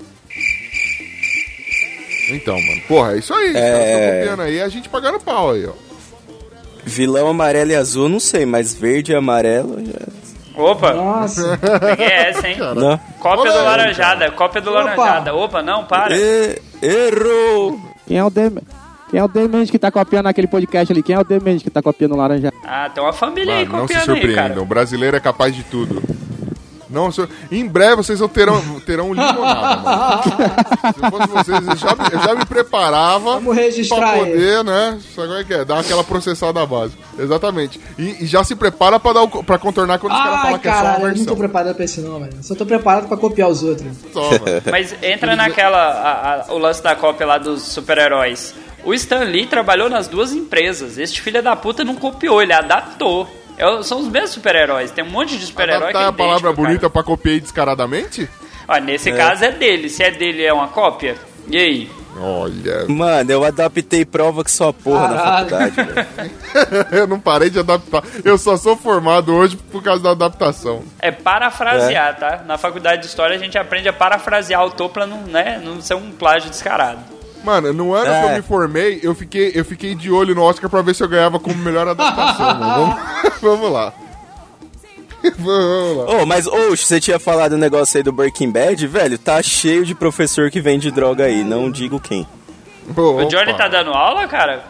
[2.30, 2.82] Então, mano.
[2.88, 3.50] Porra, é isso aí.
[3.50, 3.70] Os É.
[3.72, 5.87] caras tão copiando aí, a gente pagando pau aí, ó.
[6.88, 10.60] Vilão amarelo e azul, não sei, mas verde e amarelo já.
[10.60, 11.56] Opa, Nossa.
[11.80, 12.56] peguei essa, hein?
[12.74, 12.98] Não.
[13.20, 14.80] Cópia Olha do aí, Laranjada, cópia do Opa.
[14.82, 15.34] Laranjada.
[15.34, 16.16] Opa, não, para.
[16.16, 17.78] E- errou!
[18.06, 18.66] Quem é o Demente?
[19.10, 21.02] Quem é o Demente que tá copiando aquele podcast ali?
[21.02, 22.52] Quem é o Demente que tá copiando o Laranja?
[22.64, 24.48] Ah, tem uma família aí Mano, não se copiando surpreendam.
[24.48, 24.60] cara.
[24.62, 26.02] O brasileiro é capaz de tudo.
[26.90, 30.22] Não, se- em breve vocês vão terão, terão limonada, mano.
[30.22, 34.64] Se eu fosse vocês, eu já, me- eu já me preparava Vamos registrar pra poder,
[34.64, 34.98] né?
[35.14, 35.64] Sabe como é que é?
[35.64, 36.98] Dar aquela processada básica.
[37.18, 37.80] Exatamente.
[37.98, 40.68] E, e já se prepara pra, dar o, pra contornar quando os caras falam que
[40.68, 41.36] é só caralho, uma eu não tô versão.
[41.36, 42.32] preparado pra esse não, velho.
[42.42, 43.88] Só tô preparado pra copiar os outros.
[44.12, 44.30] Só.
[44.70, 45.78] Mas entra naquela.
[45.78, 48.54] a- a- o lance da cópia lá dos super-heróis.
[48.84, 50.96] O Stan Lee trabalhou nas duas empresas.
[50.98, 53.28] Este filho da puta não copiou, ele adaptou.
[53.58, 54.90] É são os mesmos super-heróis.
[54.90, 56.66] Tem um monte de super-herói que Adaptar é a palavra cara.
[56.68, 58.28] bonita pra copiar descaradamente?
[58.66, 59.88] Ó, nesse caso é dele.
[59.88, 61.16] Se é dele, é uma cópia.
[61.48, 61.90] E aí?
[62.20, 65.48] Olha, Mano, eu adaptei prova que só porra na Caralho.
[65.50, 66.86] faculdade, velho.
[66.90, 68.02] eu não parei de adaptar.
[68.24, 70.82] Eu só sou formado hoje por causa da adaptação.
[70.98, 72.42] É parafrasear, tá?
[72.44, 75.80] Na faculdade de história a gente aprende a parafrasear o autor pra não, né, não
[75.80, 76.98] ser um plágio descarado.
[77.48, 78.30] Mano, no ano que É.
[78.32, 81.08] eu me formei, eu fiquei, eu fiquei de olho no Oscar pra ver se eu
[81.08, 82.58] ganhava como melhor adaptação.
[82.58, 82.96] mano.
[83.40, 83.92] Vamos, vamos lá.
[85.38, 86.22] vamos lá.
[86.22, 89.84] Ô, mas, ô, você tinha falado o negócio aí do Breaking Bad, velho, tá cheio
[89.86, 92.26] de professor que vende droga aí, não digo quem.
[92.94, 94.64] O Johnny tá dando aula, cara?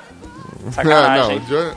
[0.64, 1.36] Não, Sacanagem.
[1.40, 1.72] não, o Johnny,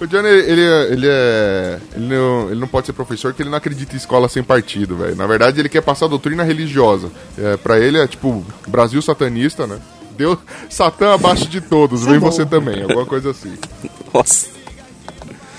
[0.00, 1.78] o Johnny, ele, é- ele é.
[1.96, 4.96] Ele não, ele não pode ser professor porque ele não acredita em escola sem partido,
[4.96, 5.16] velho.
[5.16, 7.10] Na verdade, ele quer passar doutrina religiosa.
[7.38, 9.78] É, pra ele é tipo, Brasil satanista, né?
[10.22, 10.38] Deus,
[10.70, 13.52] Satã abaixo de todos, vem você também, alguma coisa assim.
[14.14, 14.46] Nossa,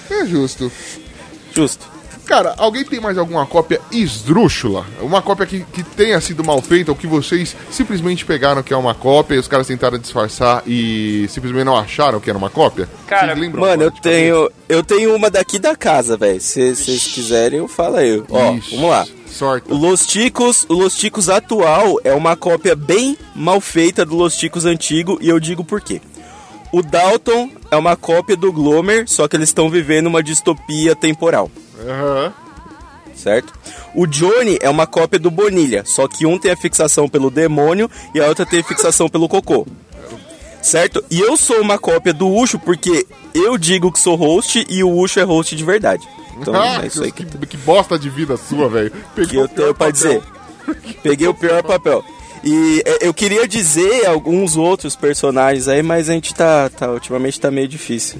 [0.09, 0.72] É justo.
[1.53, 1.93] justo.
[2.26, 4.86] Cara, alguém tem mais alguma cópia esdrúxula?
[5.01, 8.78] Uma cópia que, que tenha sido mal feita ou que vocês simplesmente pegaram que é
[8.78, 12.88] uma cópia e os caras tentaram disfarçar e simplesmente não acharam que era uma cópia?
[13.07, 16.39] Cara, Vocês lembram Mano, eu tenho, eu tenho uma daqui da casa, velho.
[16.39, 18.24] Se vocês quiserem, eu falo aí.
[18.30, 19.05] Ó, Ixi, vamos lá.
[19.34, 19.72] Sorte.
[19.74, 24.66] Los Ticos, o Los Ticos atual é uma cópia bem mal feita do Los Ticos
[24.66, 26.02] antigo e eu digo por quê.
[26.72, 31.52] O Dalton é uma cópia do Glomer, só que eles estão vivendo uma distopia temporal,
[31.80, 32.34] Aham.
[33.16, 33.54] certo?
[33.94, 37.90] O Johnny é uma cópia do Bonilha, só que um tem a fixação pelo demônio
[38.16, 39.68] e a outra tem a fixação pelo cocô.
[40.64, 41.04] Certo?
[41.12, 43.06] E eu sou uma cópia do Ucho porque
[43.36, 46.08] eu digo que sou host e o Ucho é host de verdade.
[46.40, 48.92] Então Ah, é isso aí que, que, que bosta de vida sua, velho.
[49.16, 49.92] Peguei que eu o pior tenho pra papel.
[49.92, 50.24] dizer.
[51.02, 52.04] Peguei o pior papel.
[52.46, 57.40] E é, eu queria dizer alguns outros personagens aí, mas a gente tá, tá ultimamente
[57.40, 58.18] tá meio difícil.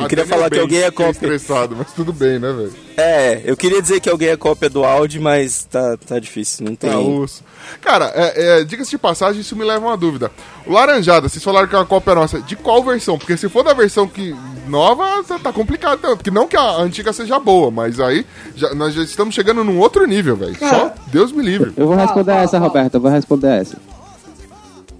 [0.00, 1.10] Eu queria falar que alguém é cópia.
[1.12, 2.72] estressado, mas tudo bem, né, velho?
[2.96, 6.74] É, eu queria dizer que alguém é cópia do Audi, mas tá, tá difícil, não
[6.74, 6.90] tem.
[6.90, 7.42] Tá.
[7.82, 10.30] Cara, é, é, diga-se de passagem, isso me leva a uma dúvida.
[10.66, 12.40] Laranjada, vocês falaram que é uma cópia nossa.
[12.40, 13.16] De qual versão?
[13.18, 14.34] Porque se for da versão que
[14.68, 16.16] nova, tá, tá complicado tanto.
[16.16, 19.78] Porque não que a antiga seja boa, mas aí já- nós já estamos chegando num
[19.78, 20.56] outro nível, velho.
[20.58, 21.72] Só Deus me livre.
[21.76, 22.66] Eu vou responder essa, fala.
[22.66, 23.76] Roberto, eu vou responder essa.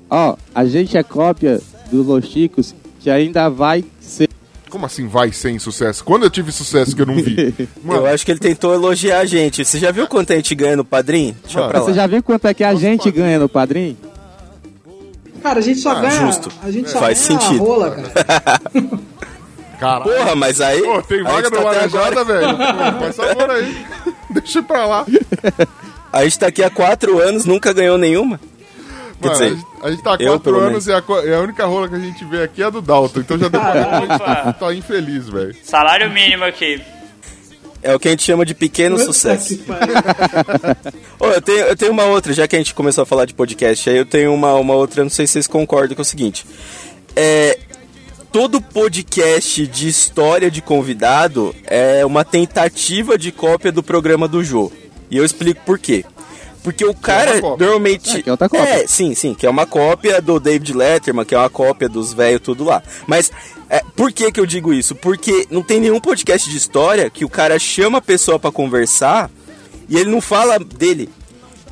[0.09, 1.61] Ó, a gente é cópia
[1.91, 4.29] dos Los Chicos que ainda vai ser.
[4.71, 6.05] Como assim vai sem sucesso?
[6.05, 7.55] Quando eu tive sucesso que eu não vi?
[7.83, 9.65] Mano, Eu acho que ele tentou elogiar a gente.
[9.65, 11.37] Você já viu quanto a gente ganha no padrinho?
[11.43, 11.87] Deixa Mano, pra lá.
[11.87, 13.97] Você já viu quanto é que a gente ganha no padrinho?
[15.47, 16.27] Cara, a gente só Ah, ganha.
[16.27, 16.51] justo.
[16.61, 17.63] A gente só Faz ganha sentido.
[17.65, 18.61] rola, cara.
[19.79, 20.03] caralho.
[20.11, 20.83] Porra, mas aí.
[20.83, 22.57] Pô, tem vaga no tá Laranjada, agora- velho.
[22.57, 23.87] Pô, Faz favor aí.
[24.31, 25.07] Deixa pra lá.
[26.13, 28.41] A gente tá aqui há quatro anos, nunca ganhou nenhuma.
[29.23, 31.89] Quer Mano, dizer, a, gente, tá há quatro anos e a, e a única rola
[31.89, 33.21] que a gente vê aqui é a do Dalton.
[33.21, 35.55] Então já deu pra ver que a gente tá infeliz, velho.
[35.63, 36.83] Salário mínimo aqui.
[37.83, 39.59] É o que a gente chama de pequeno sucesso.
[41.19, 43.35] Ô, eu, tenho, eu tenho uma outra, já que a gente começou a falar de
[43.35, 46.05] podcast, aí eu tenho uma, uma outra, não sei se vocês concordam com é o
[46.05, 46.47] seguinte.
[47.15, 47.59] É,
[48.33, 54.71] todo podcast de história de convidado é uma tentativa de cópia do programa do Jô.
[55.11, 56.05] E eu explico por quê.
[56.67, 57.65] Porque o cara cópia.
[57.65, 58.19] normalmente.
[58.19, 58.69] É, que é outra cópia.
[58.69, 62.13] É, sim, sim, que é uma cópia do David Letterman, que é uma cópia dos
[62.13, 62.83] velhos tudo lá.
[63.07, 63.31] Mas
[63.71, 64.93] é, por que que eu digo isso?
[64.97, 69.31] Porque não tem nenhum podcast de história que o cara chama a pessoa pra conversar
[69.89, 71.09] e ele não fala dele.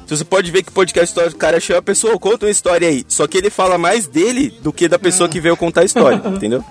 [0.05, 2.53] Então você pode ver que o podcast história, o cara chama a pessoa, conta uma
[2.53, 3.05] história aí.
[3.09, 6.23] Só que ele fala mais dele do que da pessoa que veio contar a história,
[6.31, 6.65] entendeu?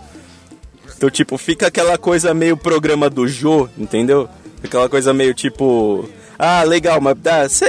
[0.95, 4.29] Então, tipo, fica aquela coisa meio programa do Jô, entendeu?
[4.63, 6.07] Aquela coisa meio tipo.
[6.45, 7.15] Ah, legal, mas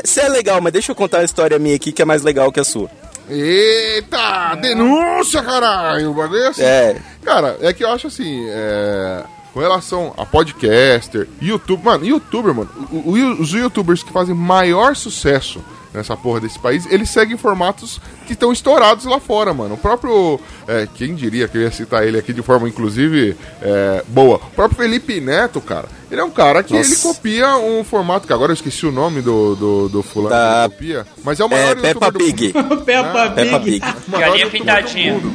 [0.02, 2.50] você é legal, mas deixa eu contar uma história minha aqui que é mais legal
[2.50, 2.90] que a sua.
[3.30, 6.12] Eita, denúncia, caralho!
[6.12, 6.96] Bagulho é.
[7.24, 9.22] Cara, é que eu acho assim, é,
[9.52, 12.68] com relação a podcaster, YouTube, mano, youtuber, mano,
[13.38, 15.64] os youtubers que fazem maior sucesso
[15.94, 19.74] nessa porra desse país, eles seguem formatos que estão estourados lá fora, mano.
[19.74, 24.02] O próprio, é, quem diria que eu ia citar ele aqui de forma, inclusive, é,
[24.08, 24.36] boa.
[24.36, 26.90] O próprio Felipe Neto, cara, ele é um cara que Nossa.
[26.90, 30.68] ele copia um formato, que agora eu esqueci o nome do, do, do fulano Da-
[30.68, 32.52] que ele copia, mas é o maior É Peppa youtuber do Pig.
[32.84, 33.80] Peppa Peppa Pig.
[33.80, 33.94] Pig.
[34.08, 35.12] maior Galinha do pintadinha.
[35.14, 35.32] mundo.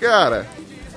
[0.00, 0.46] Cara,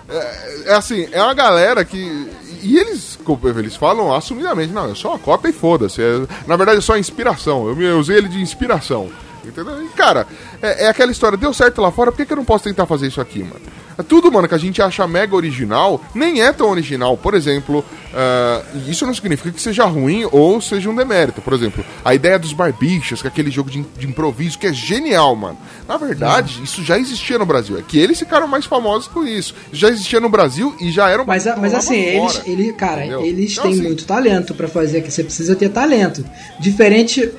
[0.09, 2.27] é, é assim, é uma galera que.
[2.63, 3.10] E eles,
[3.59, 6.01] eles falam assumidamente, não, é só uma cópia e foda-se.
[6.01, 7.67] é- na verdade, é só inspiração.
[7.67, 9.09] Eu, eu usei ele de inspiração.
[9.43, 9.83] Entendeu?
[9.83, 10.27] E, cara,
[10.61, 12.85] é, é aquela história, deu certo lá fora, por que, que eu não posso tentar
[12.85, 13.61] fazer isso aqui, mano?
[13.97, 17.15] É tudo, mano, que a gente acha mega original, nem é tão original.
[17.17, 17.83] Por exemplo,
[18.13, 21.41] ah, isso não significa que seja ruim ou seja um demérito.
[21.41, 24.73] Por exemplo, a ideia dos barbichas, que é aquele jogo de, de improviso, que é
[24.73, 25.57] genial, mano.
[25.87, 27.77] Na verdade, isso já existia no Brasil.
[27.77, 29.53] É que eles ficaram mais famosos com isso.
[29.71, 33.25] Já existia no Brasil e já era um Mas, mas assim, eles, ele, cara, Entendeu?
[33.25, 36.25] eles Então, têm assim- muito talento pra fazer, que você precisa ter talento.
[36.59, 37.29] Diferente.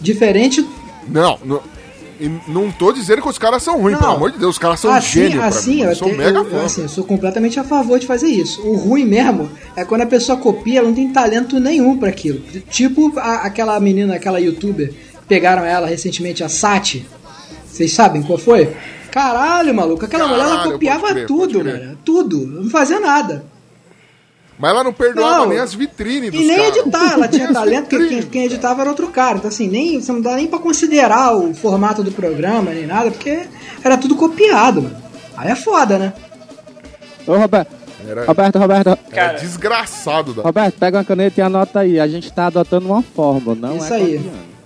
[0.00, 0.64] Diferente.
[1.08, 1.60] Não, não,
[2.20, 4.00] e não tô dizendo que os caras são ruins, Não.
[4.00, 5.80] pelo amor de Deus, os caras são assim, gênio assim, mim.
[5.82, 6.64] eu, Eu sou mega eu- fã.
[6.64, 8.60] assim, eu sou completamente a favor de fazer isso.
[8.66, 12.40] O ruim mesmo é quando a pessoa copia, ela não tem talento nenhum pra aquilo.
[12.70, 14.92] Tipo a- aquela menina, aquela youtuber,
[15.28, 17.06] pegaram ela recentemente, a Sati.
[17.70, 18.74] Vocês sabem qual foi?
[19.10, 21.98] Caralho, maluco, aquela mulher ela Caralho, copiava crer, tudo, mano.
[22.04, 22.46] Tudo.
[22.46, 23.44] Não fazia nada.
[24.58, 25.48] Mas ela não perdoava Não.
[25.50, 26.76] nem as vitrines dos E nem caras.
[26.76, 29.38] editar, ela tinha talento, porque quem, quem editava era outro cara.
[29.38, 33.10] Então, assim, nem, você não dá nem pra considerar o formato do programa, nem nada,
[33.10, 33.46] porque
[33.84, 34.96] era tudo copiado, mano.
[35.36, 36.12] Aí é foda, né?
[37.26, 37.70] Ô, Roberto,
[38.08, 39.38] Era, Roberto, Roberto, era Cara.
[39.38, 40.34] desgraçado.
[40.34, 40.42] Da...
[40.42, 42.00] Roberto, pega uma caneta e anota aí.
[42.00, 44.16] A gente tá adotando uma fórmula, não Isso é aí.
[44.16, 44.57] copiando.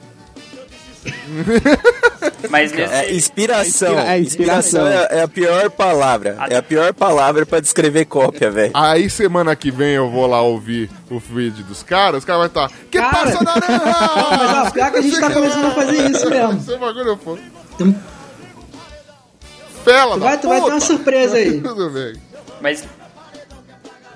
[2.50, 2.92] Mas nesse.
[2.94, 3.98] É inspiração.
[3.98, 4.86] É inspiração.
[4.86, 6.36] inspiração é, é a pior palavra.
[6.50, 8.70] É a pior palavra pra descrever cópia, velho.
[8.74, 12.64] Aí semana que vem eu vou lá ouvir o vídeo dos caras, os caras vão
[12.64, 12.76] estar.
[12.90, 13.12] Que Cara.
[13.12, 13.52] passa na
[14.72, 16.52] Mas que a gente tá começando a fazer isso mesmo.
[16.58, 17.40] Esse bagulho é foda.
[17.74, 17.94] Então,
[19.84, 21.58] Fela Tu vai- tu vai ter uma surpresa aí.
[21.62, 22.14] Tudo bem.
[22.60, 22.84] Mas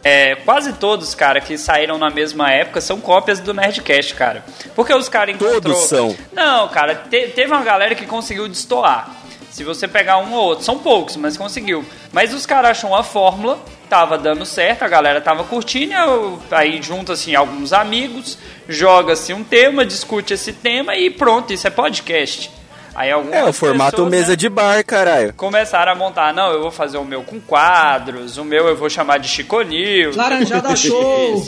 [0.07, 4.45] é, quase todos, cara, que saíram na mesma época são cópias do Nerdcast, cara.
[4.75, 5.61] Porque os caras encontrou...
[5.61, 6.17] Todos são.
[6.33, 9.11] Não, cara, te- teve uma galera que conseguiu destoar.
[9.51, 11.85] Se você pegar um ou outro, são poucos, mas conseguiu.
[12.13, 17.15] Mas os caras acham a fórmula, tava dando certo, a galera tava curtindo, aí junta
[17.15, 18.39] assim alguns amigos,
[18.69, 22.51] joga-se um tema, discute esse tema e pronto, isso é podcast.
[22.97, 25.35] Aí algumas É o formato pessoas, mesa né, de bar, caralho.
[25.35, 28.89] começaram a montar, não, eu vou fazer o meu com quadros, o meu eu vou
[28.89, 30.17] chamar de Chico News.
[30.17, 31.45] Laranjada Show.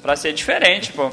[0.00, 1.10] Pra ser diferente, pô.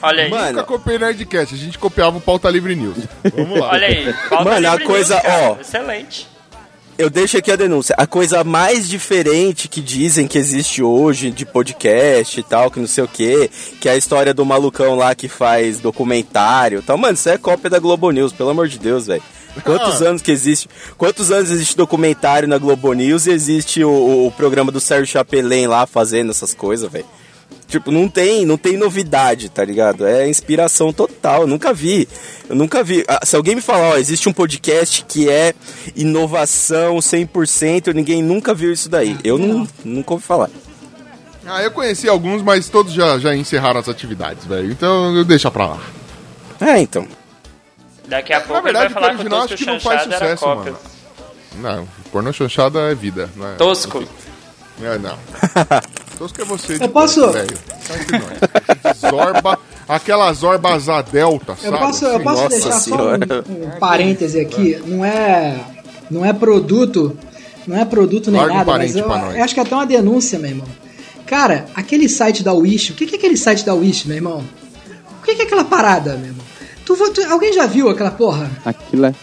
[0.00, 0.30] Olha aí.
[0.30, 2.98] Mano, Nunca copiei Nerdcast, a gente copiava o Pauta Livre News.
[3.34, 3.70] Vamos lá.
[3.70, 4.14] Olha aí.
[4.28, 5.50] Pauta Mano, a livre coisa, news, cara.
[5.50, 5.60] ó.
[5.60, 6.28] Excelente.
[6.96, 7.94] Eu deixo aqui a denúncia.
[7.98, 12.86] A coisa mais diferente que dizem que existe hoje de podcast e tal, que não
[12.86, 16.96] sei o que, que é a história do malucão lá que faz documentário e tal.
[16.96, 19.22] Mano, isso é cópia da Globo News, pelo amor de Deus, velho.
[19.64, 20.68] Quantos anos que existe?
[20.96, 25.06] Quantos anos existe documentário na Globo News e existe o, o- o programa do Sérgio
[25.06, 27.06] Chapelin lá fazendo essas coisas, velho?
[27.66, 30.06] Tipo, não tem, não tem novidade, tá ligado?
[30.06, 31.42] É inspiração total.
[31.42, 32.08] Eu nunca vi.
[32.48, 33.04] Eu nunca vi.
[33.08, 35.54] Ah, Se alguém me falar, ó, existe um podcast que é
[35.96, 39.18] inovação 100%, ninguém nunca viu isso daí.
[39.24, 40.50] Eu não, nunca ouvi falar.
[41.46, 44.70] Ah, eu conheci alguns, mas todos já, já encerraram as atividades, velho.
[44.70, 45.80] Então eu deixa pra lá.
[46.60, 47.06] É, então.
[48.06, 49.80] Daqui a pouco verdade, ele vai falar o que o original Tosco acho que não
[49.80, 50.72] faz sucesso, cópia.
[50.72, 50.84] mano.
[51.56, 53.54] Não, pornô chanchada é vida, não é?
[53.54, 54.04] Tosco.
[54.82, 55.18] É, não.
[56.18, 56.78] Tosco é você.
[56.80, 57.56] Eu posso- velho.
[58.98, 59.58] Zorba,
[59.88, 61.74] aquela Zorba asa delta, sabe?
[61.74, 63.26] Eu posso, eu posso Nossa deixar senhora.
[63.26, 64.80] só um, um parêntese aqui.
[64.86, 65.58] Não é,
[66.10, 67.16] não é produto,
[67.66, 69.36] não é produto nem Larga um nada, mas parente eu, pra nós.
[69.36, 70.66] eu acho que é até uma denúncia, meu irmão.
[71.26, 74.44] Cara, aquele site da Wish, o que que é aquele site da Wish, meu irmão?
[75.20, 76.44] O que que é aquela parada, meu irmão?
[76.84, 79.14] Tu, tu- alguém já viu aquela porra Aquilo é,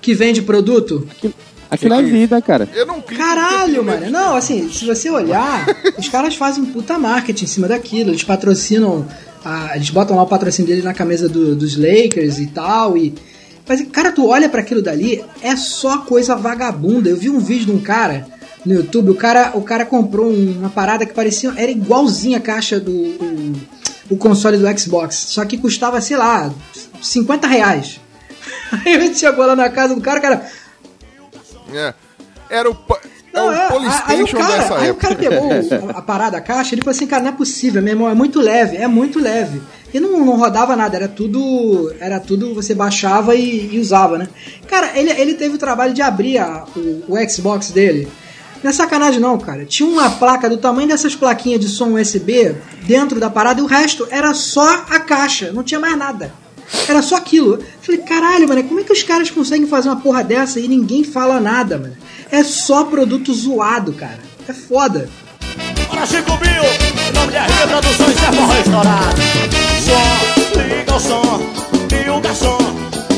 [0.00, 1.06] que vende produto?
[1.12, 1.32] aquilo,
[1.70, 2.68] aquilo é vida, cara.
[2.74, 4.00] Eu não clico Caralho, mano.
[4.00, 4.12] medo.
[4.12, 5.66] Não, assim, se você olhar,
[5.98, 8.10] os caras fazem um puta marketing em cima daquilo.
[8.10, 9.06] Eles patrocinam
[9.44, 12.96] a- eles botam lá o patrocínio dele na camisa do- dos Lakers e tal.
[12.96, 13.14] E,
[13.68, 17.08] mas, cara, tu olha pra aquilo dali, é só coisa vagabunda.
[17.08, 18.26] Eu vi um vídeo de um cara
[18.66, 21.52] no YouTube, o cara, o cara comprou um- uma parada que parecia.
[21.56, 22.90] Era igualzinha a caixa do.
[22.92, 23.52] O,
[24.10, 25.14] o console do Xbox.
[25.14, 26.52] Só que custava, sei lá,
[27.00, 28.00] 50 reais.
[28.84, 30.46] Aí a gente chegou lá na casa do cara, cara.
[31.72, 31.94] É.
[32.48, 32.98] Era o, é
[33.32, 35.00] Não, o é, aí o Polystation cara, dessa aí o época.
[35.08, 37.92] cara pegou o- a parada, a caixa, ele falou assim, cara, não é possível, meu
[37.92, 39.62] irmão, é muito leve, é muito leve.
[39.94, 41.94] E não, não rodava nada, era tudo.
[42.00, 44.28] Era tudo, você baixava e, e usava, né?
[44.68, 48.08] Cara, ele, ele teve o trabalho de abrir a- o, o Xbox dele.
[48.62, 49.64] Não é sacanagem não, cara.
[49.64, 53.66] Tinha uma placa do tamanho dessas plaquinhas de som USB dentro da parada e o
[53.66, 56.32] resto era só a caixa, não tinha mais nada.
[56.88, 57.54] Era só aquilo.
[57.54, 60.68] Eu falei, caralho, mano, como é que os caras conseguem fazer uma porra dessa e
[60.68, 61.96] ninguém fala nada, mano?
[62.30, 64.20] É só produto zoado, cara.
[64.48, 65.08] É foda.
[65.90, 69.20] Para Chico em nome de RB Produções, é bom restaurado.
[69.84, 71.40] Som, liga o som,
[71.92, 72.58] e o garçom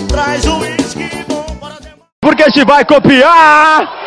[0.08, 2.00] traz o uísque bom para demais.
[2.20, 4.01] Porque se vai copiar!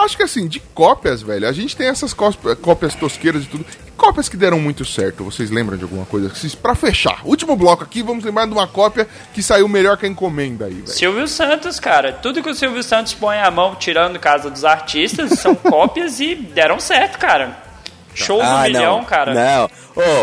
[0.00, 3.64] Acho que assim, de cópias, velho, a gente tem essas cópias, cópias tosqueiras e tudo.
[3.86, 6.30] E cópias que deram muito certo, vocês lembram de alguma coisa?
[6.62, 10.08] Pra fechar, último bloco aqui, vamos lembrar de uma cópia que saiu melhor que a
[10.08, 10.86] encomenda aí, velho.
[10.88, 12.12] Silvio Santos, cara.
[12.12, 16.34] Tudo que o Silvio Santos põe a mão tirando casa dos artistas são cópias e
[16.34, 17.66] deram certo, cara.
[18.14, 19.04] Show do Ah, milhão, não.
[19.04, 19.32] cara.
[19.32, 19.70] Não.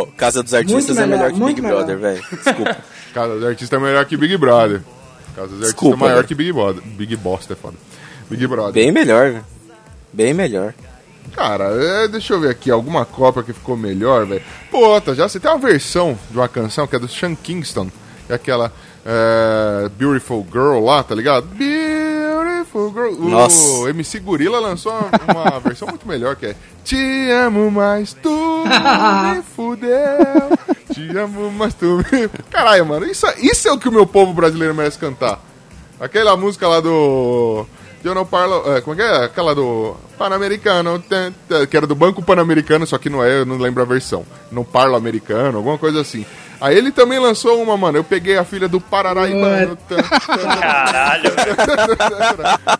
[0.01, 2.23] Ô, Casa dos Artistas Muito é melhor melhor, que Big Brother, velho.
[2.29, 2.77] Desculpa.
[3.13, 4.81] Casa dos Artistas é melhor que Big Brother.
[5.33, 6.27] Casa dos Artistas é maior velho.
[6.27, 6.83] que Big Brother.
[6.83, 7.77] Big Bosta é foda.
[8.29, 8.73] Big Brother.
[8.73, 9.45] Bem melhor, velho.
[10.15, 10.73] Bem melhor.
[11.33, 14.41] Cara, é, deixa eu ver aqui, alguma cópia que ficou melhor, velho.
[14.71, 17.91] Pô, tá, já você tem uma versão de uma canção que é do Sean Kingston,
[18.29, 18.71] é aquela
[19.05, 21.47] é, Beautiful Girl lá, tá ligado?
[21.47, 23.29] Beautiful Girl.
[23.29, 23.79] Nossa.
[23.79, 26.55] O MC Gorilla lançou uma, uma versão muito melhor que é
[26.85, 29.91] Te amo, mas tu me fudeu.
[30.93, 32.29] Te amo, mas tu me.
[32.49, 35.43] Caralho, mano, isso, isso é o que o meu povo brasileiro merece cantar.
[35.99, 37.65] Aquela música lá do.
[38.05, 38.63] Eu não parlo.
[38.71, 39.25] é, como é que é?
[39.25, 39.95] Aquela do.
[40.15, 41.03] Pan-Americano,
[41.69, 44.23] que era do Banco Pan-Americano, só que não é, eu não lembro a versão.
[44.51, 46.23] Não parlo americano, alguma coisa assim.
[46.61, 47.97] Aí ele também lançou uma, mano.
[47.97, 49.77] Eu peguei a filha do Pararaibano.
[50.61, 51.31] Caralho.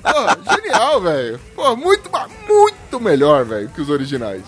[0.02, 1.40] Pô, genial, velho.
[1.56, 2.10] Pô, muito,
[2.48, 4.44] muito melhor, velho, que os originais.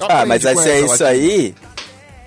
[0.00, 1.54] Ah, mas aí, é isso aí.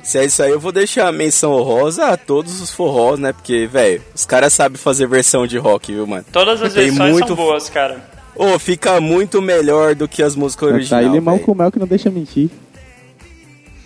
[0.09, 3.31] Se é isso aí, eu vou deixar a menção honrosa a todos os forrós, né?
[3.31, 6.25] Porque, velho, os caras sabem fazer versão de rock, viu, mano?
[6.31, 8.03] Todas as Tem versões muito são boas, cara.
[8.35, 11.11] Ô, fica muito melhor do que as músicas Tá aí originais.
[11.11, 11.45] limão véi.
[11.45, 12.49] com mel que não deixa mentir.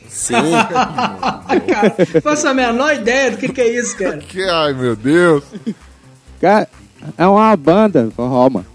[0.07, 0.35] Sim.
[1.67, 4.17] Cara, faço a menor ideia do que, que é isso, cara.
[4.19, 5.43] Que, ai, meu Deus.
[6.39, 6.69] Cara,
[7.17, 8.65] é uma banda, forró, mano.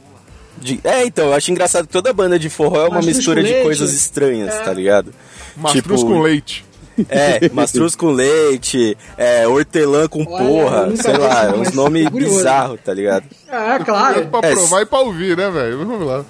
[0.61, 3.43] De- É, então, eu acho engraçado que toda banda de forró é uma Mastruz mistura
[3.43, 3.63] de leite.
[3.65, 4.59] coisas estranhas, É.
[4.65, 5.15] tá ligado?
[5.57, 6.65] Mastruz Tipo, com leite.
[7.09, 12.93] É, mastruz com leite, é, hortelã com Olha, porra, sei lá, uns nomes bizarros, tá
[12.93, 13.25] ligado?
[13.49, 14.27] É, claro.
[14.27, 15.79] Pra É, provar e pra ouvir, né, velho?
[15.79, 16.25] Vamos lá.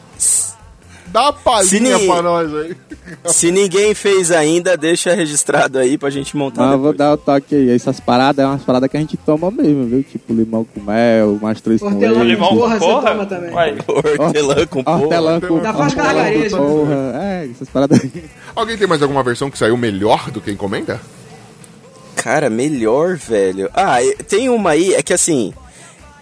[1.10, 2.76] Dá uma palhinha Se ni- pra nós aí.
[3.26, 7.54] Se ninguém fez ainda, deixa registrado aí pra gente montar eu vou dar o toque
[7.54, 7.70] aí.
[7.70, 10.02] Essas paradas é umas paradas que a gente toma mesmo, viu?
[10.02, 12.22] Tipo limão com mel, mastruz com Hortelã.
[12.24, 13.10] Limão porra, com você porra?
[13.10, 13.50] toma também.
[14.18, 14.98] Hortelã com porra.
[14.98, 16.56] Hortelã com faz hortelã gargarejo.
[16.58, 16.94] com porra.
[17.22, 18.24] É, essas paradas aí.
[18.54, 21.00] Alguém tem mais alguma versão que saiu melhor do que a encomenda?
[22.16, 23.70] Cara, melhor, velho.
[23.72, 23.98] Ah,
[24.28, 25.54] tem uma aí, é que assim.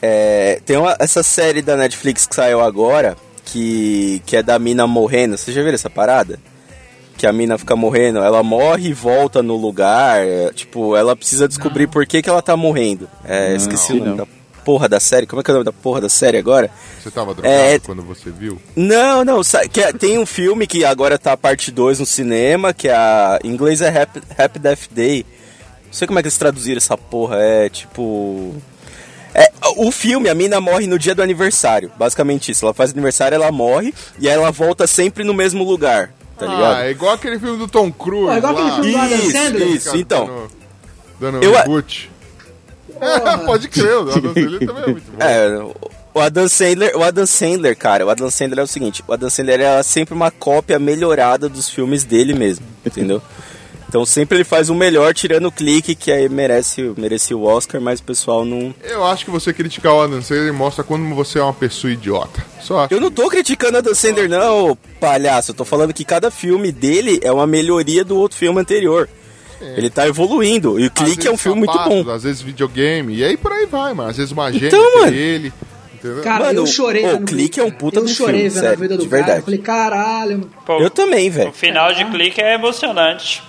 [0.03, 3.17] é, tem uma- essa série da Netflix que saiu agora,
[3.57, 5.37] que, que é da mina morrendo.
[5.39, 6.39] Você já viu essa parada?
[7.17, 10.21] Que a mina fica morrendo, ela morre e volta no lugar.
[10.21, 13.09] é, tipo, ela precisa descobrir por que, que ela tá morrendo.
[13.25, 14.17] É, Não, esqueci o nome não.
[14.19, 14.27] da
[14.63, 15.27] porra da série.
[15.27, 16.71] Como é que é o nome da porra da série agora?
[17.03, 17.79] Você tava drogado É.
[17.79, 18.61] quando você viu?
[18.77, 22.89] Não, não, é- tem um filme que agora tá a parte 2 no cinema, que
[22.89, 23.39] é a.
[23.43, 25.25] Em inglês é Happy, Happy Death Day.
[25.87, 28.55] Não sei como é que eles traduziram essa porra, é tipo.
[29.39, 31.93] É, o filme, a mina morre no dia do aniversário.
[31.99, 32.65] Basicamente isso.
[32.65, 36.11] Ela faz aniversário, ela morre e aí ela volta sempre no mesmo lugar.
[36.39, 36.77] Tá ligado?
[36.77, 38.35] Ah, é igual aquele filme do Tom Cruise.
[38.35, 38.61] É igual lá.
[38.61, 39.69] aquele filme do Adam Isso, Sandler.
[39.69, 39.85] isso.
[39.87, 40.27] Cara, então.
[40.27, 40.51] Dando,
[41.41, 42.11] dando Eu- reboot.
[42.99, 45.19] É, pode crer, o Adam Sandler também é muito bom.
[45.23, 45.73] É,
[46.15, 49.29] o Adam Sandler, o Adam Sandler, cara, o Adam Sandler é o seguinte, o Adam
[49.29, 53.21] Sandler é sempre uma cópia melhorada dos filmes dele mesmo, entendeu?
[53.89, 57.81] Então sempre ele faz o melhor tirando o clique que aí merece, merece o Oscar,
[57.81, 58.75] mas o pessoal não.
[58.83, 62.45] Eu acho que você criticar o Adam Sandler mostra como você é uma pessoa idiota.
[62.61, 62.93] Só acho.
[62.95, 65.53] Eu não tô criticando o Adam Sandler, não, palhaço.
[65.53, 69.09] Eu tô falando que cada filme dele é uma melhoria do outro filme anterior.
[69.61, 70.79] Ele tá evoluindo.
[70.79, 72.11] E o Clique é um filme muito sapatos, bom.
[72.11, 73.15] Às vezes videogame.
[73.15, 74.11] E aí por aí vai, mano.
[74.11, 75.17] Às vezes uma agenda Então, que é mano.
[75.17, 75.53] ele.
[75.95, 76.23] Entendeu?
[76.23, 78.79] Cara, Mano, eu chorei o vendo Clique é um puta Eu do chorei filme, sério,
[78.79, 79.17] vida do de cara.
[79.23, 79.39] verdade.
[79.41, 80.51] Eu falei, caralho, mano.
[80.67, 81.53] Pô, Eu também, O velho.
[81.53, 83.43] final de clique é emocionante.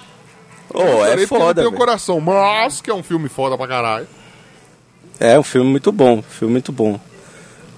[0.73, 1.71] Oh, Eu é foda, tenho velho.
[1.79, 4.07] coração, mas que é um filme foda pra caralho.
[5.19, 6.99] É um filme muito bom, filme muito bom.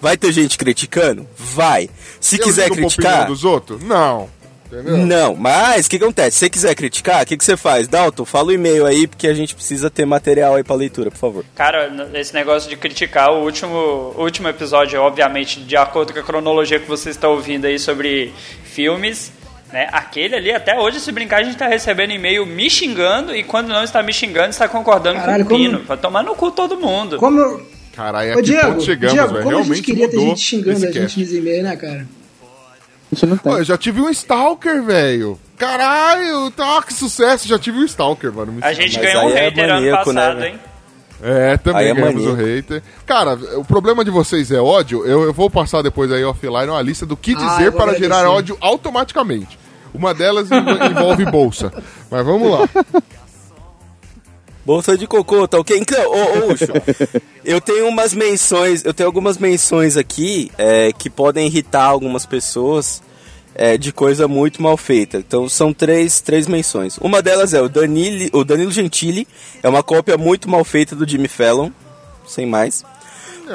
[0.02, 1.28] Vai ter gente criticando?
[1.38, 1.90] Vai.
[2.20, 3.84] Se Eu quiser criticar, dos outros?
[3.84, 4.30] Não.
[4.72, 4.98] Entendeu?
[4.98, 5.36] não.
[5.36, 6.32] Mas o que acontece?
[6.38, 7.88] Se você quiser criticar, o que, que você faz?
[7.88, 11.18] Dalton, fala o e-mail aí, porque a gente precisa ter material aí pra leitura, por
[11.18, 11.46] favor.
[11.56, 13.76] Cara, esse negócio de criticar o último,
[14.16, 18.32] o último episódio, obviamente, de acordo com a cronologia que você está ouvindo aí sobre
[18.64, 19.32] filmes,
[19.72, 19.88] né?
[19.92, 23.68] Aquele ali, até hoje, se brincar, a gente tá recebendo e-mail me xingando e quando
[23.70, 25.74] não está me xingando, está concordando Caralho, com o Pino.
[25.78, 27.18] como- Vai tomar no cu todo mundo.
[27.18, 27.62] Como.
[27.96, 29.44] Caralho, Ô, a que Diego, ponto chegamos, Diego, velho?
[29.44, 32.08] como a gente Realmente queria ter gente xingando a gente nos e-mails, né, cara?
[33.12, 33.38] A gente não.
[33.38, 35.40] Pô, eu já tive um Stalker, velho.
[35.58, 37.48] Caralho, tá, que sucesso.
[37.48, 38.54] Já tive um Stalker, mano.
[38.54, 40.54] Me A gente Mas ganhou um é hater ano maníaco, né, passado, velho?
[40.54, 40.60] hein?
[41.22, 42.82] É, também Aí é ganhamos o hater.
[43.06, 45.06] Cara, o problema de vocês é ódio.
[45.06, 47.98] Eu, eu vou passar depois aí offline uma lista do que Ah, dizer vou para
[47.98, 49.60] gerar ódio automaticamente.
[49.94, 51.74] Uma delas env- envolve bolsa.
[52.10, 52.70] Mas vamos lá.
[54.66, 55.78] Bolsa de cocô, tá ok?
[55.80, 56.66] Então, ô, ô Ucho,
[57.44, 63.02] eu tenho umas menções, eu tenho algumas menções aqui é, que podem irritar algumas pessoas
[63.62, 65.18] é, de coisa muito mal feita.
[65.18, 66.98] Então são três, três menções.
[67.00, 69.28] Uma delas é o, Danilo, o Danilo Gentili,
[69.62, 71.70] é uma cópia muito mal feita do Jimmy Fallon,
[72.26, 72.86] sem mais.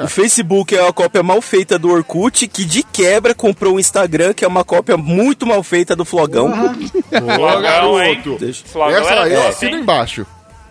[0.03, 4.33] O Facebook é uma cópia mal feita do Orkut, que de quebra comprou o Instagram,
[4.33, 6.51] que é uma cópia muito mal feita do Flogão.
[7.09, 8.15] Flogão, hein?
[8.21, 8.37] garoto.
[8.37, 9.81] Deixa- Flogão Essa aí assino hein?
[9.81, 10.27] embaixo.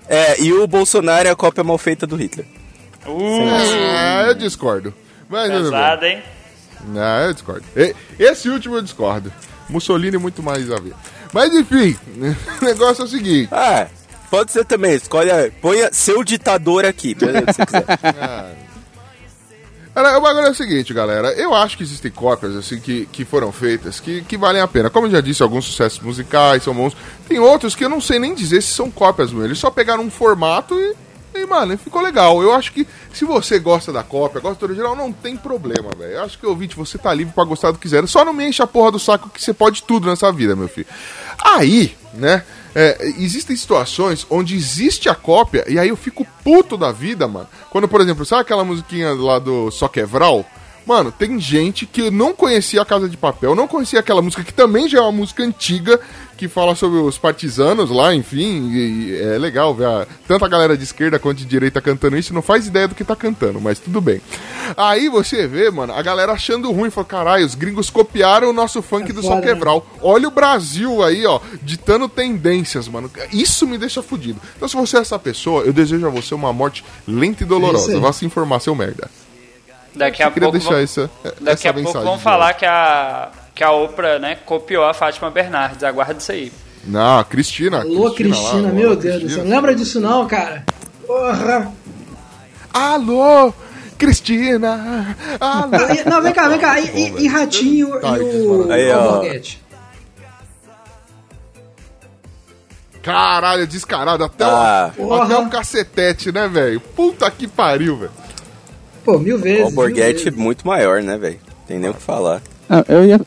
[0.09, 2.47] É, e o Bolsonaro é a cópia mal feita do Hitler.
[3.06, 4.93] Uh, É, eu discordo.
[5.28, 6.23] Mas, pesado, hein?
[6.89, 7.65] Não, eu discordo.
[8.19, 9.32] Esse último eu discordo.
[9.69, 10.94] Mussolini muito mais a ver.
[11.32, 11.97] Mas enfim,
[12.61, 13.48] o negócio é o seguinte.
[13.51, 13.86] Ah,
[14.31, 14.94] pode ser também.
[14.94, 15.31] Escolhe,
[15.61, 18.56] ponha seu ditador aqui, beleza, se você quiser.
[19.94, 21.28] Cara, O bagulho é o seguinte, galera.
[21.35, 24.90] Eu acho que existem cópias, assim, que, que foram feitas, que, que valem a pena.
[24.90, 26.97] Como eu já disse, alguns sucessos musicais são bons.
[27.28, 29.44] Tem outros que eu não sei nem dizer se são cópias, meu.
[29.44, 30.97] Eles só pegaram um formato e,
[31.35, 32.43] e, mano, ficou legal.
[32.43, 36.12] Eu acho que se você gosta da cópia, gosta do original, não tem problema, velho.
[36.12, 38.06] Eu acho que, ouvinte, você tá livre pra gostar do que quiser.
[38.06, 40.69] Só não me enche a porra do saco que você pode tudo nessa vida, meu
[40.69, 40.86] filho.
[41.43, 42.44] Aí, né,
[42.74, 47.48] é, existem situações onde existe a cópia e aí eu fico puto da vida, mano.
[47.70, 50.44] Quando, por exemplo, sabe aquela musiquinha lá do Só Quevral?
[50.86, 54.52] Mano, tem gente que não conhecia a Casa de Papel, não conhecia aquela música que
[54.52, 55.98] também já é uma música antiga,
[56.36, 60.48] que fala sobre os partisanos lá, enfim, e- e é legal ver a- tanto a
[60.48, 63.61] galera de esquerda quanto de direita cantando isso, não faz ideia do que tá cantando,
[63.61, 64.20] mas tudo bem.
[64.77, 68.82] Aí você vê, mano, a galera achando ruim, fala, caralho, os gringos copiaram o nosso
[68.82, 69.47] funk do Só foda, né?
[69.52, 69.86] Quebral.
[70.02, 73.11] Olha o Brasil aí, ó, ditando tendências, mano.
[73.32, 74.40] Isso me deixa fudido.
[74.56, 77.48] Então, se você é essa pessoa, eu desejo a você uma morte lenta e É
[77.48, 77.93] dolorosa.
[77.93, 78.01] aí.
[78.01, 79.11] Vá se informar, seu merda.
[79.94, 80.59] Daqui a Eu queria pouco.
[80.59, 84.36] deixar vão- essa, Daqui essa a pouco vão falar que a, que a Oprah, né,
[84.44, 85.82] copiou a Fátima Bernardes.
[85.85, 86.52] Aguarda isso aí.
[86.85, 87.81] Não, a Cristina.
[87.81, 89.31] Alô, Cristina, lá, meu alô, Deus do Cristina.
[89.36, 89.44] céu.
[89.44, 90.64] Não lembra disso não, cara?
[91.06, 91.72] Porra!
[92.72, 93.55] Alô,
[93.97, 95.16] Cristina.
[95.40, 95.70] Alô.
[96.10, 96.81] Não, vem cá, vem cá.
[96.81, 98.98] E, e- e Ratinho Tá, e o Aí, ó.
[99.01, 99.62] Alborguete?
[103.02, 104.24] Caralho, descarado.
[104.24, 104.90] Até, Ah.
[104.97, 105.24] o, Porra.
[105.24, 106.81] até o cacetete, né, velho?
[106.81, 108.12] Puta que pariu, velho.
[109.05, 109.70] Pô, mil vezes.
[109.70, 111.39] O Borghetti é muito maior, né, velho?
[111.66, 112.40] Tem nem o que falar.
[112.69, 113.20] Ah, eu ia.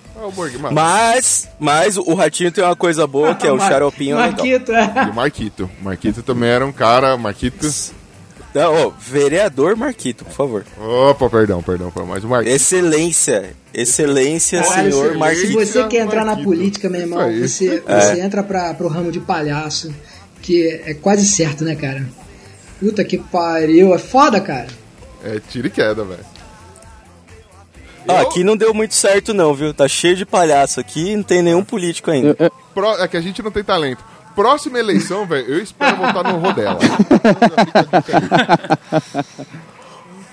[0.60, 0.74] Mano.
[0.76, 4.32] Mas, mas o Ratinho tem uma coisa boa, que é o Mar- xaropinho legal.
[4.32, 4.94] Marquito, é.
[5.06, 5.70] E o Marquito.
[5.82, 7.16] Marquito também era um cara.
[7.18, 7.68] Marquito.
[8.54, 10.66] Não, ô, vereador Marquito, por favor.
[10.80, 11.92] Opa, perdão, perdão.
[12.08, 12.54] Mas o Marquito.
[12.56, 13.52] Excelência.
[13.74, 15.54] Excelência, Caralho, senhor se- Se Marquito.
[15.54, 16.46] você quer entrar na Marquito.
[16.46, 18.00] política, meu irmão, você, É.
[18.02, 19.94] você entra pra, pro ramo de palhaço,
[20.42, 22.04] que é quase certo, né, cara?
[22.80, 23.94] Puta que pariu.
[23.94, 24.68] É foda, cara.
[25.24, 26.26] É tiro e queda, velho.
[28.08, 29.74] Ah, aqui não deu muito certo não, viu?
[29.74, 32.36] Tá cheio de palhaço aqui, não tem nenhum político ainda.
[32.74, 34.04] Pró- É que a gente não tem talento.
[34.36, 36.78] Próxima eleição, velho, eu espero voltar no Rodela.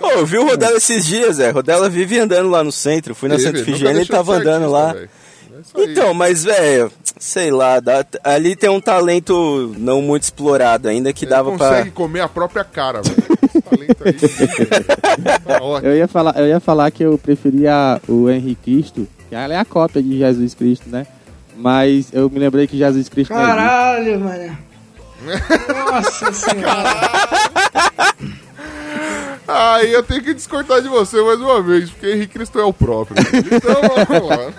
[0.01, 1.51] Ô, eu vi o Rodela esses dias, Zé.
[1.51, 3.15] Rodela vive andando lá no centro.
[3.15, 4.93] Fui na Santa nunca Efigênia e tava andando lá.
[4.93, 5.09] velho.
[5.77, 5.85] É.
[5.85, 11.25] Então, mas, velho, sei lá, dá- ali tem um talento não muito explorado ainda que
[11.25, 11.93] Ele dava consegue pra.
[11.93, 13.25] comer a própria cara, velho.
[13.75, 14.15] Esse talento aí.
[15.45, 15.59] tá.
[15.83, 19.59] Eu ia falar, eu ia falar que eu preferia o Henrique Cristo, que ela é
[19.59, 21.07] a cópia de Jesus Cristo, né?
[21.57, 23.47] Mas eu me lembrei que Jesus Cristo existe.
[23.47, 24.59] Caralho, mano.
[25.91, 27.11] Nossa senhora.
[29.47, 32.73] Aí eu tenho que discordar de você mais uma vez, porque Henrique Cristo é o
[32.73, 33.17] próprio.
[33.21, 34.53] Então vamos lá.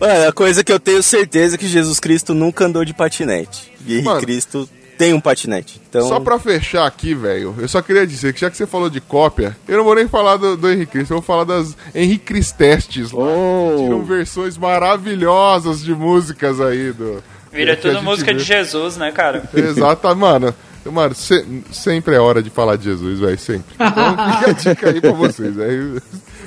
[0.00, 3.70] Mano, a coisa que eu tenho certeza é que Jesus Cristo nunca andou de patinete.
[3.86, 4.68] E Henrique Mano, Cristo
[5.00, 5.80] tem um patinete.
[5.88, 8.90] Então, Só pra fechar aqui, velho, eu só queria dizer que já que você falou
[8.90, 11.74] de cópia, eu não vou nem falar do, do Henrique Cristo, eu vou falar das
[11.94, 13.24] Henrique Cristestes lá.
[13.24, 13.76] Oh.
[13.78, 17.24] Tiram versões maravilhosas de músicas aí do.
[17.50, 18.38] Vira tudo música vê.
[18.38, 19.48] de Jesus, né, cara?
[19.54, 20.54] Exato, mano.
[20.84, 23.74] Mano, se- sempre é hora de falar de Jesus, velho, sempre.
[23.74, 23.94] Então
[24.36, 26.02] fica a dica aí pra vocês, velho.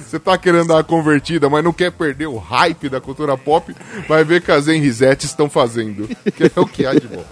[0.05, 3.75] Você tá querendo dar uma convertida, mas não quer perder o hype da cultura pop,
[4.07, 6.07] vai ver que as Henrisettes estão fazendo.
[6.35, 7.25] Que é o que há de bom.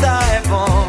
[0.00, 0.88] Tá é bom.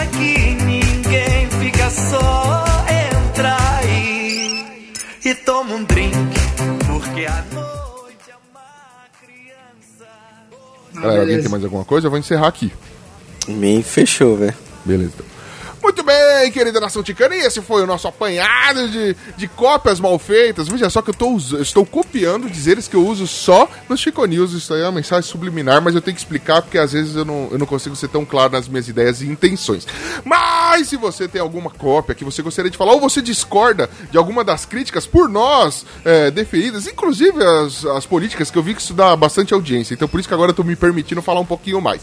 [0.00, 2.64] Aqui ninguém fica só.
[2.88, 4.92] Entra aí
[5.24, 6.14] e toma um drink.
[6.86, 10.08] Porque a noite é uma criança.
[10.94, 12.06] Galera, alguém tem mais alguma coisa?
[12.06, 12.72] Eu vou encerrar aqui.
[13.48, 14.54] Me fechou, velho.
[14.84, 15.31] Beleza.
[15.82, 20.16] Muito bem, querida nação ticana, e esse foi o nosso apanhado de, de cópias mal
[20.16, 20.68] feitas.
[20.68, 24.52] Veja só que eu, tô, estou copiando dizeres que eu uso só no Chico News.
[24.52, 27.24] Isso aí é uma mensagem subliminar, mas eu tenho que explicar porque às vezes eu
[27.24, 29.84] não, eu não consigo ser tão claro nas minhas ideias e intenções.
[30.24, 34.16] Mas se você tem alguma cópia que você gostaria de falar, ou você discorda de
[34.16, 38.80] alguma das críticas por nós é, deferidas, inclusive as, as políticas, que eu vi que
[38.80, 41.46] isso dá bastante audiência, então por isso que agora eu tô me permitindo falar um
[41.46, 42.02] pouquinho mais.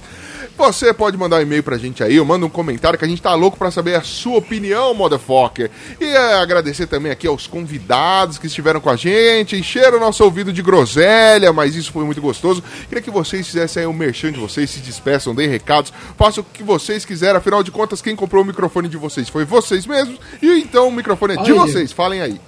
[0.60, 3.22] Você pode mandar um e-mail pra gente aí, ou manda um comentário que a gente
[3.22, 5.72] tá louco pra saber a sua opinião, motherfucker.
[6.02, 10.22] E é, agradecer também aqui aos convidados que estiveram com a gente, encheram o nosso
[10.22, 12.62] ouvido de groselha, mas isso foi muito gostoso.
[12.90, 16.54] Queria que vocês fizessem aí o merchan de vocês, se despeçam, deem recados, façam o
[16.54, 20.20] que vocês quiserem, afinal de contas, quem comprou o microfone de vocês foi vocês mesmos,
[20.42, 22.40] e então o microfone é de Olha vocês, falem aí.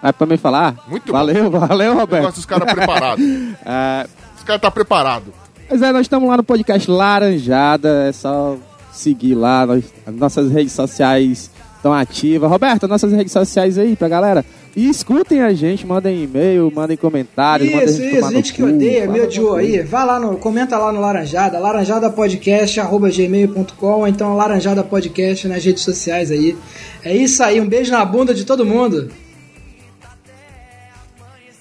[0.00, 0.76] É pra me falar?
[0.86, 2.22] Muito valeu, valeu, Roberto.
[2.22, 3.24] Eu gosto dos caras preparados.
[3.66, 4.06] É,
[4.36, 5.41] Os caras tá preparado.
[5.70, 8.56] Mas é, nós estamos lá no podcast Laranjada, é só
[8.92, 12.48] seguir lá, nós- as nossas redes sociais estão ativas.
[12.50, 14.44] Roberto, nossas redes sociais aí pra galera.
[14.76, 18.52] E escutem a gente, mandem e-mail, mandem comentários, mandem a Isso, gente isso, no gente
[18.54, 19.82] que odeia, me odiou aí.
[19.82, 26.30] Vai lá no, comenta lá no Laranjada, laranjadapodcast.gmail.com ou então Laranjada Podcast nas redes sociais
[26.30, 26.56] aí.
[27.04, 29.10] É isso aí, um beijo na bunda de todo mundo.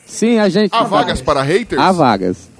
[0.05, 0.71] Sim, a gente.
[0.73, 1.81] Há vagas para haters?
[1.81, 2.50] Há vagas.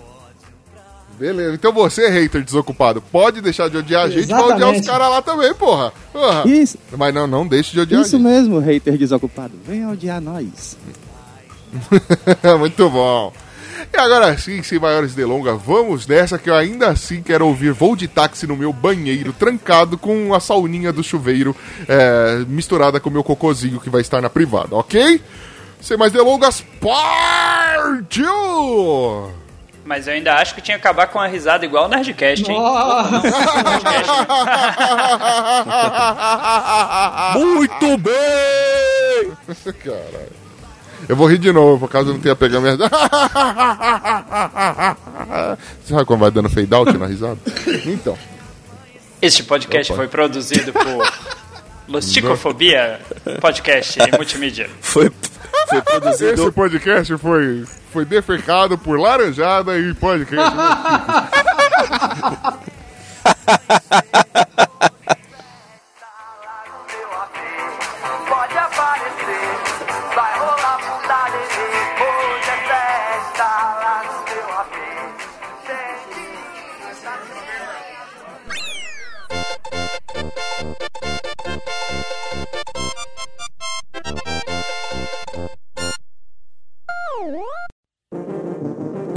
[1.21, 5.07] Beleza, então você, hater desocupado, pode deixar de odiar a gente, vai odiar os caras
[5.07, 5.93] lá também, porra.
[6.11, 6.49] Porra.
[6.49, 6.79] Isso.
[6.97, 9.53] Mas não, não deixe de odiar Isso mesmo, hater desocupado.
[9.63, 10.75] Venha odiar nós.
[11.71, 11.77] a
[12.49, 12.57] gente.
[12.57, 13.31] Muito bom.
[13.93, 17.95] E agora sim, sem maiores delongas, vamos nessa que eu ainda assim quero ouvir voo
[17.95, 21.55] de táxi no meu banheiro, trancado com a sauninha do chuveiro
[21.87, 25.21] é, misturada com o meu cocôzinho que vai estar na privada, ok?
[25.79, 28.25] Sem mais delongas, partiu!
[29.83, 32.57] Mas eu ainda acho que tinha que acabar com a risada igual o Nerdcast, hein?
[37.35, 39.31] Muito bem!
[39.83, 40.41] Caralho.
[41.09, 42.77] Eu vou rir de novo, por causa de não ter pegado minha.
[42.77, 42.87] Você
[45.93, 47.39] sabe quando vai dando fade out na risada?
[47.85, 48.17] Então.
[49.21, 50.01] Este podcast Opa.
[50.01, 51.13] foi produzido por
[51.87, 52.99] Losticofobia
[53.39, 54.69] Podcast e Multimídia.
[54.79, 55.11] Foi,
[55.69, 56.43] foi produzido.
[56.43, 59.93] Esse podcast foi, foi defecado por Laranjada e.
[59.93, 60.25] Pode